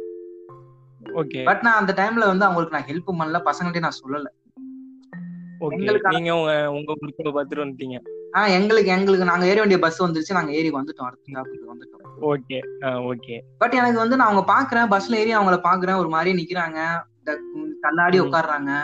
ஓகே 1.14 1.40
பட் 1.44 1.62
நான் 1.62 1.78
அந்த 1.78 1.92
டைம்ல 1.92 2.26
வந்து 2.32 2.44
அவங்களுக்கு 2.44 2.76
நான் 2.76 2.88
ஹெல்ப் 2.90 3.08
பண்ணல. 3.20 3.38
பசங்கள்ட்ட 3.48 3.78
நான் 3.78 4.00
சொல்லல. 4.02 4.28
நீங்க 5.68 6.34
உங்க 6.34 6.70
உங்க 6.70 6.94
குரூப்போட 7.00 7.26
பார்த்துட்டு 7.26 7.60
வந்துட்டீங்க. 7.60 7.98
எங்களுக்கு 8.48 8.90
எங்களுக்கு 8.90 9.24
நாங்க 9.24 9.46
ஏற 9.46 9.54
வேண்டிய 9.54 9.78
பஸ் 9.78 10.02
வந்துருச்சு. 10.02 10.32
நாங்க 10.32 10.52
ஏறி 10.52 10.70
வந்துட்டோம். 10.70 11.06
அடுத்த 11.08 11.32
ஸ்டாப்புக்கு 11.32 11.70
வந்துட்டோம். 11.72 12.22
ஓகே. 12.22 12.60
ஓகே. 12.84 13.40
பட் 13.58 13.72
எனக்கு 13.72 13.98
வந்து 13.98 14.16
நான் 14.16 14.34
அவங்க 14.34 14.52
பாக்குறேன். 14.52 15.00
பஸ்ல 15.00 15.14
ஏறி 15.14 15.36
அவங்கள 15.36 15.60
பாக்குறேன். 15.62 15.96
ஒரு 15.96 16.08
மாதிரி 16.08 16.46
நிக்கிறாங்க. 16.46 17.02
தள்ளாடி. 17.80 18.20
உட்காடுறாங்க 18.20 18.78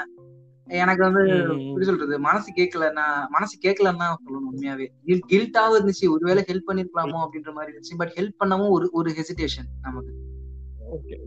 எனக்கு 0.68 1.12
வந்து 1.12 1.38
எப்படி 1.42 1.84
சொல்றது? 1.84 2.18
மனசு 2.18 2.52
கேட்கல 2.52 2.92
நான் 2.92 3.28
மனசு 3.30 3.58
கேட்கலன்னு 3.62 4.12
சொல்லணும் 4.12 4.48
உண்மையாவே. 4.52 4.86
கில்ட்டாவும் 5.06 5.76
இருந்துச்சு. 5.78 6.08
ஒருவேளை 6.08 6.44
ஹெல்ப் 6.46 6.70
பண்ணிருக்கலாமோ 6.70 7.26
அப்படின்ற 7.26 7.52
மாதிரி 7.52 7.76
இருந்துச்சு. 7.76 7.96
பட் 7.96 8.12
ஹெல்ப் 8.14 8.42
பண்ணவும் 8.44 8.68
ஒரு 8.68 8.88
ஒரு 8.92 9.10
ஹெசிடேஷன் 9.10 9.68
நமக்கு. 9.82 10.12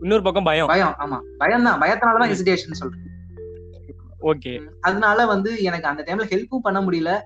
இன்னொரு 0.02 0.22
பக்கம் 0.22 0.44
பயம். 0.44 0.66
பயம். 0.66 0.94
ஆமா. 0.98 1.20
பயம் 1.38 1.62
தான் 1.62 1.80
பயத்தினாலதான் 1.80 2.30
ஹெசிடேஷன் 2.30 2.72
சொல்றேன். 2.72 3.18
ஓகே. 4.22 4.68
அதனால 4.80 5.26
வந்து 5.26 5.62
எனக்கு 5.62 5.88
அந்த 5.88 6.02
டைம்ல 6.02 6.20
ஹெல்ப்பும் 6.20 6.58
பண்ண 6.62 6.80
முடியல. 6.80 7.20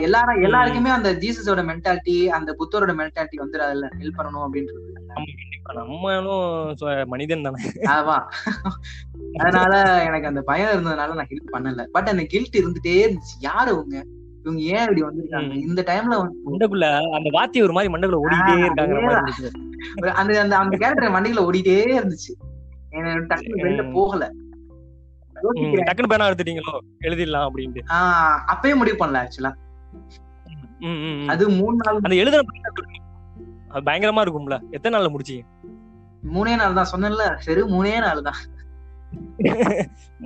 எல்லாரும் 0.00 0.42
எல்லாருக்குமே 0.42 0.90
அந்த 0.90 1.12
ஜீசஸோட 1.12 1.58
மென்டாலிட்டி 1.64 2.26
அந்த 2.26 2.56
புத்தரோட 2.58 2.74
மென்டாலிட்டி 2.74 3.38
வந்துடாதுல்ல 3.38 3.90
ஹெல்ப் 3.98 4.18
பண்ணணும் 4.18 4.48
அப்படின்றது 4.52 4.92
நம்மளும் 5.74 7.08
மனிதன் 7.08 7.42
தானே. 7.42 7.64
ஆமா. 7.80 8.22
அதனால 9.38 10.02
எனக்கு 10.04 10.26
அந்த 10.26 10.42
பயம் 10.42 10.68
இருந்ததுனால 10.68 11.14
நான் 11.14 11.28
ஹெல்ப் 11.28 11.56
பண்ணல. 11.56 11.84
பட் 11.84 12.08
அந்த 12.08 12.24
கில்ட் 12.24 12.56
இருந்துட்டே 12.56 12.88
இருந்துச்சு. 12.88 13.36
யாரு 13.40 13.70
அவங்க 13.70 14.04
இவங்க 14.42 14.62
ஏன் 14.62 14.80
இப்படி 14.80 15.02
வந்திருக்காங்க. 15.02 15.54
இந்த 15.54 15.84
டைம்ல 15.86 16.16
வந்து 16.16 16.36
மண்டக்குள்ள 16.46 17.00
அந்த 17.00 17.30
வாத்தி 17.30 17.62
ஒரு 17.62 17.72
மாதிரி 17.72 17.92
மண்டக்குள்ள 17.92 18.18
ஓடிட்டே 18.20 18.70
ஒரு- 19.96 20.06
அந்த 20.06 20.40
அந்த 20.40 20.56
அந்த 20.56 20.76
கேரக்டர் 20.76 21.10
வண்டியில 21.10 21.42
ஓடிட்டே 21.42 22.00
இருந்துச்சு. 22.00 22.32
டக்குனு 22.92 23.62
வெளில. 23.62 23.92
போகல. 23.92 24.32
ம், 25.40 25.46
யோசிக்கிறேன். 25.46 25.88
டக்குனு 25.88 26.10
பேனா 26.12 26.28
எடுத்துட்டீங்களோ? 26.30 26.74
எழுதிடலாம் 27.06 27.46
அப்படின்ட்டு. 27.48 27.82
அப்பயே 28.52 28.74
முடிவு 28.80 28.98
பண்ணல 29.02 29.22
ஆக்சுவலா. 29.24 29.52
அது 31.32 31.44
மூணு 31.60 31.76
நாள் 31.80 32.02
அந்த 32.02 32.16
எழுதுன? 32.22 32.42
அது 33.70 33.82
பயங்கரமா 33.88 34.22
இருக்கும்ல. 34.24 34.58
எத்தனை 34.76 34.94
நாள்ல 34.96 35.10
முடிச்சீங்க 35.14 35.44
மூணே 36.34 36.52
நாள் 36.60 36.78
தான் 36.78 36.90
சொன்னேன்ல 36.92 37.24
சரி 37.44 37.62
மூணே 37.74 37.92
நாள் 38.04 38.26
தான். 38.28 38.38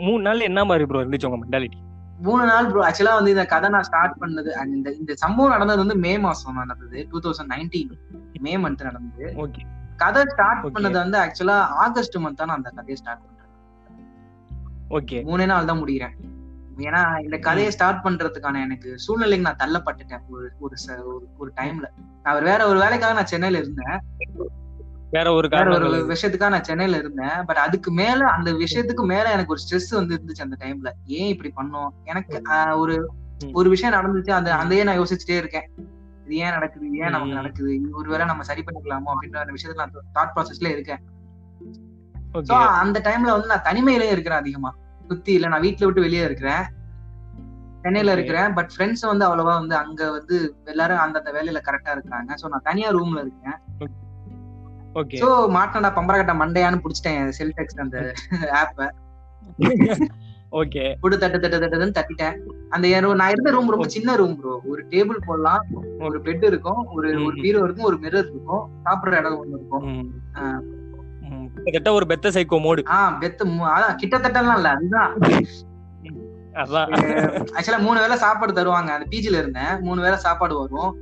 மூணு 0.05 0.21
நாள் 0.27 0.47
என்ன 0.49 0.61
மாதிரி 0.69 0.85
ப்ரோ 0.91 1.03
இருந்துச்சு 1.03 1.29
உங்க 1.29 1.39
மென்டாலிட்டி 1.43 1.79
மூணு 2.27 2.45
நாள் 2.51 2.69
ப்ரோ 2.71 2.81
ஆக்சுவலா 2.87 3.15
வந்து 3.19 3.33
இந்த 3.35 3.45
கதை 3.53 3.69
நான் 3.75 3.87
ஸ்டார்ட் 3.89 4.17
பண்ணது 4.23 4.51
இந்த 4.77 4.89
இந்த 5.01 5.13
சம்பவம் 5.23 5.53
நடந்தது 5.55 5.83
வந்து 5.83 5.97
மே 6.05 6.13
மாசம் 6.25 6.61
நடந்தது 6.63 6.99
two 7.11 7.21
thousand 7.25 7.53
nineteen 7.55 7.93
May 8.47 8.53
month 8.65 8.87
நடந்தது. 8.89 9.27
ஓகே 9.45 9.63
கதை 10.03 10.23
ஸ்டார்ட். 10.33 10.63
பண்ணது 10.77 10.99
வந்து 11.05 11.19
ஆக்சுவலா 11.25 11.57
ஆகஸ்ட் 11.85 12.19
மந்த் 12.25 12.41
தான் 12.41 12.51
நான் 12.51 12.61
அந்த 12.61 12.71
கதையை 12.79 12.97
ஸ்டார்ட் 13.01 13.23
பண்றேன் 13.25 13.42
ஓகே. 14.93 15.15
மூணே 15.15 15.47
நாள் 15.47 15.65
தான் 15.65 15.79
முடிகிறேன். 15.79 16.15
ஏன்னா 16.77 17.23
இந்த 17.23 17.39
கதையை 17.39 17.71
ஸ்டார்ட் 17.71 18.05
பண்றதுக்கான 18.05 18.63
எனக்கு 18.63 18.99
சூழ்நிலைக்கு 18.99 19.55
நான் 19.59 19.69
தள்ளப்பட்டுட்டேன் 19.69 20.21
ஒரு 20.29 20.51
ஒரு 20.59 20.75
ஒரு- 20.87 21.39
ஒரு 21.39 21.53
டைம்ல 21.57 21.89
நான் 22.23 22.35
ஒரு 22.35 22.45
வேற 22.45 22.69
ஒரு 22.69 22.79
வேலைக்காக 22.79 23.13
நான் 23.13 23.27
சென்னையில 23.27 23.63
இருந்தேன். 23.63 24.01
வேற 25.11 25.33
ஒரு 25.33 25.49
வேற 25.49 25.75
ஒரு 25.75 25.89
விஷயத்துக்காக 26.07 26.49
நான் 26.49 26.65
சென்னையில 26.65 26.99
இருந்தேன். 26.99 27.45
பட் 27.47 27.57
அதுக்கு 27.57 27.93
மேல 27.93 28.27
அந்த 28.27 28.53
விஷயத்துக்கு 28.53 29.07
மேல 29.07 29.33
எனக்கு 29.33 29.53
ஒரு 29.53 29.61
ஸ்ட்ரெஸ் 29.71 29.95
வந்து 29.95 30.23
இருந்துச்சு 30.23 30.41
அந்த 30.41 30.57
டைம்ல 30.67 30.93
ஏன் 31.07 31.39
இப்படி 31.39 31.53
பண்ணோம்? 31.57 31.89
எனக்கு 32.05 32.43
ஒரு. 32.79 33.11
ஒரு 33.53 33.71
விஷயம் 33.71 33.95
நடந்துச்சு. 33.95 34.31
அந்த 34.31 34.55
அதையே 34.55 34.85
நான் 34.85 34.99
யோசிச்சுட்டே 34.99 35.37
இருக்கேன். 35.37 35.71
இது 36.25 36.37
ஏன் 36.37 36.51
நடக்குது? 36.51 36.87
ஏன் 36.87 37.09
நமக்கு. 37.09 37.35
நடக்குது? 37.35 37.75
இது 37.75 37.89
ஒருவேளை 37.93 38.27
நம்ம 38.27 38.43
சரி 38.43 38.63
பண்ணிக்கலாமோ? 38.63 39.15
அப்படின்ற 39.15 39.37
அந்த 39.37 39.47
விஷயத்துல 39.47 39.75
நான் 39.75 39.93
தாட் 40.15 40.39
ப்ராசஸ்ல 40.39 40.67
இருக்கேன். 40.67 41.01
அந்த 42.57 43.01
டைம்ல 43.01 43.31
வந்து 43.31 43.47
நான் 43.47 43.63
தனிமையிலே 43.63 44.11
இருக்கிறேன் 44.11 44.39
அதிகமா. 44.39 44.75
சுத்தி 45.09 45.33
இல்ல. 45.33 45.49
நான் 45.49 45.63
வீட்டுல 45.63 45.85
விட்டு 45.85 46.01
வெளியே 46.01 46.25
இருக்கிறேன். 46.25 46.65
சென்னையில. 47.83 48.13
இருக்கிறேன். 48.13 48.53
பட் 48.53 48.73
ஃப்ரெண்ட்ஸ் 48.75 49.11
வந்து 49.11 49.27
அவ்வளவா 49.29 49.55
வந்து 49.61 49.77
அங்க 49.77 50.11
வந்து 50.11 50.37
எல்லாரும் 50.65 50.99
அந்தந்த 50.99 51.33
வேலையில 51.33 51.61
கரெக்டா 51.69 51.91
இருக்காங்க. 51.91 52.35
சோ 52.43 52.49
நான் 52.49 52.67
தனியா 52.71 52.91
ரூம்ல 52.91 53.25
இருக்கேன். 53.27 53.59
ஓகே 54.95 55.19
சோ 55.21 55.29
மாட்டினா 55.57 55.91
பம்பரக்கட்ட 55.99 56.33
மண்டையான்னு 56.43 56.83
புடிச்சிட்டேன். 56.85 57.29
செல் 57.29 57.55
டெக்ஸ்ட் 57.57 57.81
அந்த 57.81 58.13
ஆப்ப 58.63 58.89
ஓகே 60.53 60.83
போட்டு 61.01 61.17
தட்டு 61.19 61.39
தட்டு 61.41 61.59
தட்டுன்னு 61.59 61.97
தட்டிட்டேன். 61.99 62.35
அந்த 62.69 63.01
நான் 63.01 63.31
இருந்த 63.31 63.51
ரூம் 63.51 63.71
ரொம்ப. 63.71 63.87
சின்ன 63.89 64.17
ரூம் 64.17 64.37
ப்ரோ 64.41 64.61
ஒரு 64.65 64.83
டேபிள் 64.91 65.19
போடலாம். 65.27 65.63
ஒரு 65.99 66.19
பெட் 66.19 66.45
இருக்கும். 66.45 66.83
ஒரு 66.97 67.09
ஒரு. 67.25 67.37
பீரோ 67.37 67.63
இருக்கும். 67.65 67.85
ஒரு 67.85 67.97
மிரர் 67.97 68.29
இருக்கும். 68.33 68.65
சாப்பிடுற 68.85 69.19
இடம் 69.19 69.39
ஒண்ணு 69.43 69.57
இருக்கும். 69.59 69.87
கிட்டத்தட்ட 71.65 71.93
ஒரு 71.93 72.07
பெத்த 72.07 72.29
சைக்கோ 72.29 72.61
மோடு 72.61 72.83
ஆஹ் 72.91 73.19
பெத்து 73.19 73.45
அதான் 73.45 73.97
கிட்டத்தட்டலாம் 74.03 74.55
இல்ல 74.55 74.69
அதுதான். 74.69 75.19
ஆக்சுவலா 76.53 77.79
மூணு 77.79 78.01
வேளை 78.01 78.17
சாப்பாடு 78.17 78.53
தருவாங்க. 78.53 78.89
அந்த 78.89 79.07
பிஜில 79.11 79.39
இருந்தேன். 79.39 79.81
மூணு 79.81 80.01
வேளை 80.01 80.19
சாப்பாடு 80.19 80.59
வரும். 80.59 80.97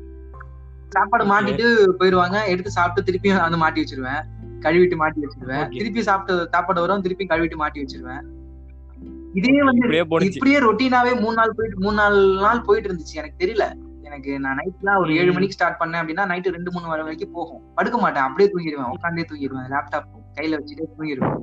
சாப்பாடு. 0.88 1.24
மாட்டிட்டு 1.24 1.88
போயிருவாங்க. 1.88 2.46
எடுத்து 2.46 2.70
சாப்பிட்டு 2.70 3.12
திருப்பியும் 3.12 3.40
வந்து 3.40 3.56
மாட்டி 3.56 3.84
வச்சிருவேன். 3.84 4.22
கழுவிட்டு 4.60 4.96
மாட்டி 4.96 5.20
வச்சிருவேன். 5.20 5.76
திருப்பி 5.78 6.02
சாப்பிட்டு 6.02 6.48
சாப்பாடு 6.50 6.80
வரும். 6.80 7.02
திருப்பி 7.02 7.26
கழுவிட்டு 7.26 7.54
மாட்டி 7.54 7.84
வச்சிருவேன். 7.84 8.22
இதே 9.34 9.62
வந்து 9.62 9.98
இப்படியே 10.26 10.58
ரொட்டீனாவே 10.58 11.20
மூணு 11.20 11.34
நாள் 11.34 11.52
போயிட்டு 11.56 11.80
மூணு 11.80 11.94
நாலு 11.94 12.38
நாள் 12.40 12.60
போயிட்டு 12.60 12.92
இருந்துச்சு. 12.92 13.14
எனக்கு 13.14 13.46
தெரியல. 13.46 13.76
எனக்கு 14.10 14.40
நான் 14.40 14.58
நைட்லாம் 14.58 14.98
ஒரு 14.98 15.16
ஏழு. 15.16 15.32
மணிக்கு 15.32 15.54
ஸ்டார்ட் 15.54 15.80
பண்ணேன் 15.80 16.00
அப்படின்னா 16.00 16.24
நைட்டு 16.30 16.54
ரெண்டு 16.56 16.72
மூணு 16.72 16.86
வரை 16.86 17.02
வரைக்கும் 17.02 17.32
போகும். 17.32 17.62
படுக்க 17.74 17.98
மாட்டேன். 17.98 18.22
அப்படியே 18.22 18.50
தூங்கிடுவேன். 18.52 18.92
உட்காந்தே 18.94 19.24
தூங்கிடுவேன். 19.30 19.70
லேப்டாப் 19.74 20.08
கையில 20.38 20.58
வச்சுட்டே 20.58 20.86
தூங்கிடுவேன். 20.98 21.38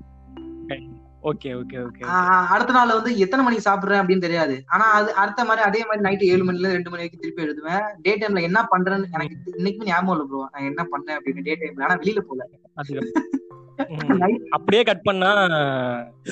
ஓகே 1.23 1.49
ஓகே 1.59 1.77
ஓகே 1.83 2.01
அடுத்த 2.49 2.73
நாள் 2.73 2.93
வந்து 2.93 3.17
எத்தனை 3.17 3.45
மணிக்கு 3.45 3.69
சாப்பிடுறேன் 3.69 4.01
அப்படின்னு 4.01 4.21
தெரியாது. 4.21 4.55
ஆனா 4.65 4.85
அது 4.91 5.13
அடுத்த 5.13 5.45
மாதிரி 5.45 5.61
அதே 5.65 5.81
மாதிரி 5.83 6.03
நைட்டு 6.05 6.31
ஏழு 6.33 6.43
மணில 6.43 6.59
இருந்து 6.59 6.73
ரெண்டு 6.73 6.89
மணி 6.89 7.01
வரைக்கும் 7.01 7.23
திருப்பி 7.23 7.43
எழுதுவேன். 7.43 7.85
டே 8.01 8.17
டைம்ல 8.17 8.41
என்ன 8.41 8.67
பண்றேன்னு 8.71 9.07
எனக்கு 9.11 9.37
இன்னைக்குமே 9.57 9.83
ஞாபகம் 9.83 10.13
இல்லை 10.15 10.27
ப்ரோ 10.27 10.41
நான் 10.51 10.67
என்ன 10.67 10.83
பண்ணேன் 10.91 11.17
அப்படின்னு 11.17 11.43
டே 11.43 11.55
டைம்ல 11.55 11.83
ஆனா 11.83 11.95
வெளியில 11.95 12.19
போல. 12.19 12.41
அப்படியே 14.49 14.83
கட் 14.83 15.03
பண்ணா 15.03 15.31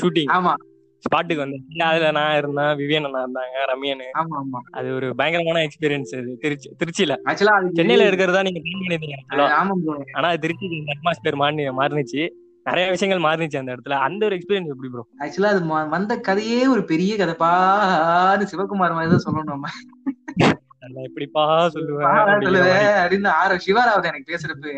ஷூட்டிங் 0.01 0.31
ஆமா. 0.37 0.53
ஸ்பாட்டுக்கு 1.05 1.35
வந்து 1.35 1.57
அதுல 1.85 2.11
நான் 2.11 2.37
இருந்தேன்? 2.37 2.75
விவியன் 2.75 3.03
அண்ணா 3.03 3.21
இருந்தாங்க 3.25 3.57
ரம்யன். 3.71 4.03
அது 4.71 4.95
ஒரு 4.95 5.15
பயங்கரமான 5.15 5.63
எக்ஸ்பீரியன்ஸ் 5.67 6.13
அது. 6.19 6.31
திருச்சி 6.39 6.69
திருச்சியில. 6.79 7.15
சென்னையில 7.79 8.07
இருக்கிறதா 8.07 8.41
நீங்க 8.41 8.61
பண்ணிருந்தீங்க 8.65 9.17
ஆனா 10.13 10.35
திருச்சி 10.35 10.67
அட்மாஸ்பியர் 10.93 11.41
மாறி 11.43 11.69
மாறினுச்சு. 11.81 12.23
நிறைய 12.63 12.85
விஷயங்கள் 12.89 13.25
மாறிச்சு 13.25 13.57
அந்த 13.57 13.71
இடத்துல. 13.75 13.95
அந்த 14.07 14.21
ஒரு 14.25 14.35
எக்ஸ்பீரியன்ஸ் 14.35 14.73
எப்படி 14.73 14.89
ப்ரோ 14.91 15.03
ஆக்சுவலா 15.23 15.51
அது 15.53 15.61
வந்த 15.89 16.13
கதையே 16.19 16.67
ஒரு 16.67 16.83
பெரிய 16.83 17.15
கதைப்பான்னு 17.15 18.47
சிவகுமார் 18.51 18.95
மாதிரி 18.97 19.11
தான் 19.11 19.25
சொல்லணும் 19.25 19.51
நம்ம. 19.53 19.67
எப்படிப்பா 21.03 21.43
சொல்லுவேன். 21.67 22.05
அப்படின்னு 23.03 23.29
ஆரோ. 23.41 23.55
சிவாராவது 23.65 24.09
எனக்கு 24.11 24.29
பேசுறப்ப. 24.31 24.73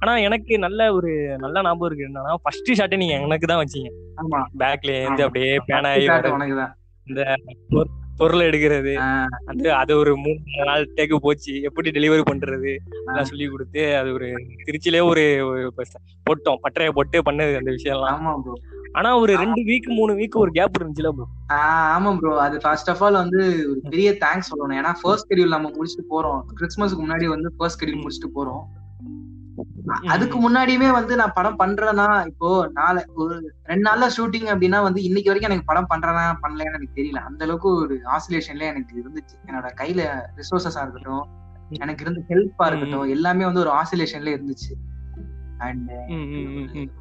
ஆனா 0.00 0.12
எனக்கு 0.26 0.52
நல்ல 0.58 0.80
ஒரு 0.94 1.10
நல்ல 1.38 1.62
ஞாபகம் 1.62 1.88
இருக்கு. 1.88 2.08
என்னன்னா 2.08 2.34
ஃபர்ஸ்ட் 2.42 2.70
ஷாட்டே 2.80 2.96
நீங்க 2.96 3.16
எனக்கு 3.26 3.50
தான் 3.52 3.62
வச்சீங்க. 3.64 3.90
ஆமா. 4.22 4.40
பேக்ல 4.62 4.94
இருந்து. 5.00 5.26
அப்படியே 5.26 5.52
உனக்குதான் 6.36 6.72
இந்த 7.06 7.22
பொருள் 8.18 8.46
எடுக்கிறது. 8.48 8.92
அது 9.50 9.68
அது 9.74 9.92
ஒரு 9.96 10.12
மூணு 10.24 10.64
நாள் 10.68 10.82
டேக்கு 10.96 11.16
போச்சு. 11.16 11.52
எப்படி 11.68 11.90
டெலிவரி 11.90 12.24
பண்றது? 12.30 12.72
எல்லாம் 12.98 13.28
சொல்லி 13.30 13.46
கொடுத்து 13.46 13.82
அது 14.00 14.10
ஒரு 14.12 14.28
திருச்சியிலே 14.66 15.00
ஒரு 15.10 15.24
போட்டோம். 16.28 16.60
பட்டறைய 16.64 16.92
போட்டு 16.98 17.22
பண்ணது 17.30 17.58
அந்த 17.60 17.72
விஷயம்லாம். 17.78 18.14
ஆமா 18.16 18.34
ப்ரோ 18.44 18.54
ஆனா 18.98 19.10
ஒரு 19.18 19.32
ரெண்டு 19.42 19.60
வீக் 19.62 19.86
மூணு 19.98 20.12
வீக் 20.14 20.34
ஒரு 20.34 20.50
கேப் 20.50 20.78
இருந்துச்சுல 20.78 21.10
ப்ரோ 21.16 21.26
ஆமா 21.94 22.10
ப்ரோ 22.18 22.32
அது 22.38 22.56
ஃபர்ஸ்ட் 22.60 22.90
ஆஃப் 22.90 23.02
ஆல் 23.04 23.20
வந்து 23.22 23.40
பெரிய 23.90 24.10
தேங்க்ஸ் 24.24 24.50
சொல்லணும். 24.50 24.78
ஏன்னா 24.80 24.92
ஃபர்ஸ்ட் 25.00 25.26
ஸ்கெடியூல் 25.26 25.54
நம்ம 25.56 25.70
முடிச்சுட்டு 25.76 26.04
போறோம். 26.10 26.40
கிறிஸ்மஸ்க்கு 26.58 27.02
முன்னாடி 27.04 27.28
வந்து 27.34 27.50
ஃபர்ஸ்ட் 27.56 27.78
ஸ்கெடியூல் 27.78 28.02
முடிச்சுட்டு 28.02 28.30
போறோம். 28.34 28.62
அதுக்கு 29.86 30.50
முன்னாடியுமே 30.50 30.90
வந்து 30.90 31.16
நான் 31.16 31.32
படம் 31.34 31.58
பண்றேன்னா 31.58 32.26
இப்போ 32.26 32.70
நாளை 32.72 33.04
ஒரு 33.14 33.52
ரெண்டு 33.64 33.90
நாள்ல 33.90 34.02
ஷூட்டிங் 34.16 34.46
அப்படின்னா 34.46 34.82
வந்து 34.82 35.02
இன்னைக்கு 35.02 35.30
வரைக்கும் 35.30 35.50
எனக்கு 35.50 35.64
படம் 35.64 35.90
பண்றேனா 35.90 36.32
பண்ணலையான்னு 36.42 36.74
எனக்கு 36.74 37.02
தெரியல. 37.02 37.16
அந்த 37.16 37.44
அளவுக்கு 37.44 37.68
ஒரு 37.68 38.00
ஆசிலேஷன்ல 38.04 38.60
எனக்கு 38.60 39.02
இருந்துச்சு. 39.02 39.48
என்னோட 39.48 39.68
கையில 39.76 40.20
ரிசோர்சஸா 40.36 40.80
இருக்கட்டும் 40.80 41.28
எனக்கு 41.68 42.04
இருந்த 42.04 42.22
ஹெல்ப்பா 42.28 42.66
இருக்கட்டும் 42.66 43.08
எல்லாமே 43.08 43.44
வந்து 43.44 43.60
ஒரு 43.60 43.70
ஆசிலேஷன்ல 43.70 44.38
இருந்துச்சு. 44.38 44.72
அண்ட். 45.58 45.90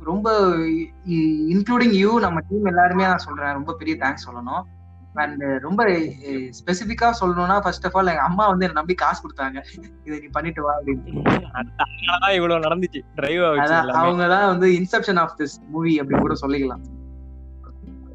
ரொம்ப 0.03 0.47
இன்க்ளூடிங் 1.53 1.93
யூ 1.93 2.19
நம்ம 2.19 2.39
டீம் 2.50 2.65
எல்லாருமே 2.65 3.03
நான் 3.03 3.17
சொல்றேன். 3.17 3.51
ரொம்ப 3.51 3.73
பெரிய 3.73 3.95
தேங்க்ஸ் 4.00 4.27
சொல்லணும். 4.31 4.63
அண்ட் 5.13 5.44
ரொம்ப 5.62 5.84
ஸ்பெசிபிக்கா 6.60 7.08
சொல்லணும்னா 7.22 7.58
ஃபர்ஸ்ட் 7.62 7.86
ஆஃப் 7.86 7.98
ஆல் 7.98 8.12
எங்க 8.13 8.22
அம்மா 8.22 8.48
வந்து 8.48 8.65
என்ன 8.65 8.77
நம்பி 8.80 8.94
காசு 8.94 9.22
கொடுத்தாங்க. 9.24 9.58
இதை 10.06 10.20
நீ 10.20 10.27
பண்ணிட்டு 10.38 10.63
வா 10.63 10.74
அப்படின்னு. 10.77 12.34
இவ்வளவு 12.36 12.63
நடந்துச்சு. 12.68 13.01
டிரைவ் 13.15 13.44
அவங்க 14.03 14.27
தான் 14.36 14.48
வந்து 14.48 14.70
இன்செப்ஷன் 14.80 15.20
ஆஃப் 15.24 15.36
திஸ் 15.39 15.58
மூவி 15.68 16.00
அப்படின்னு 16.00 16.25
கூட 16.25 16.38
சொல்லிக்கலாம். 16.41 16.84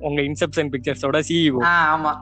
உங்க 0.08 0.20
இன்செப்ஷன் 0.22 0.72
பிக்சர்ஸோட 0.74 1.20
சிஇஓ 1.28 1.60
ஆமா. 1.96 2.14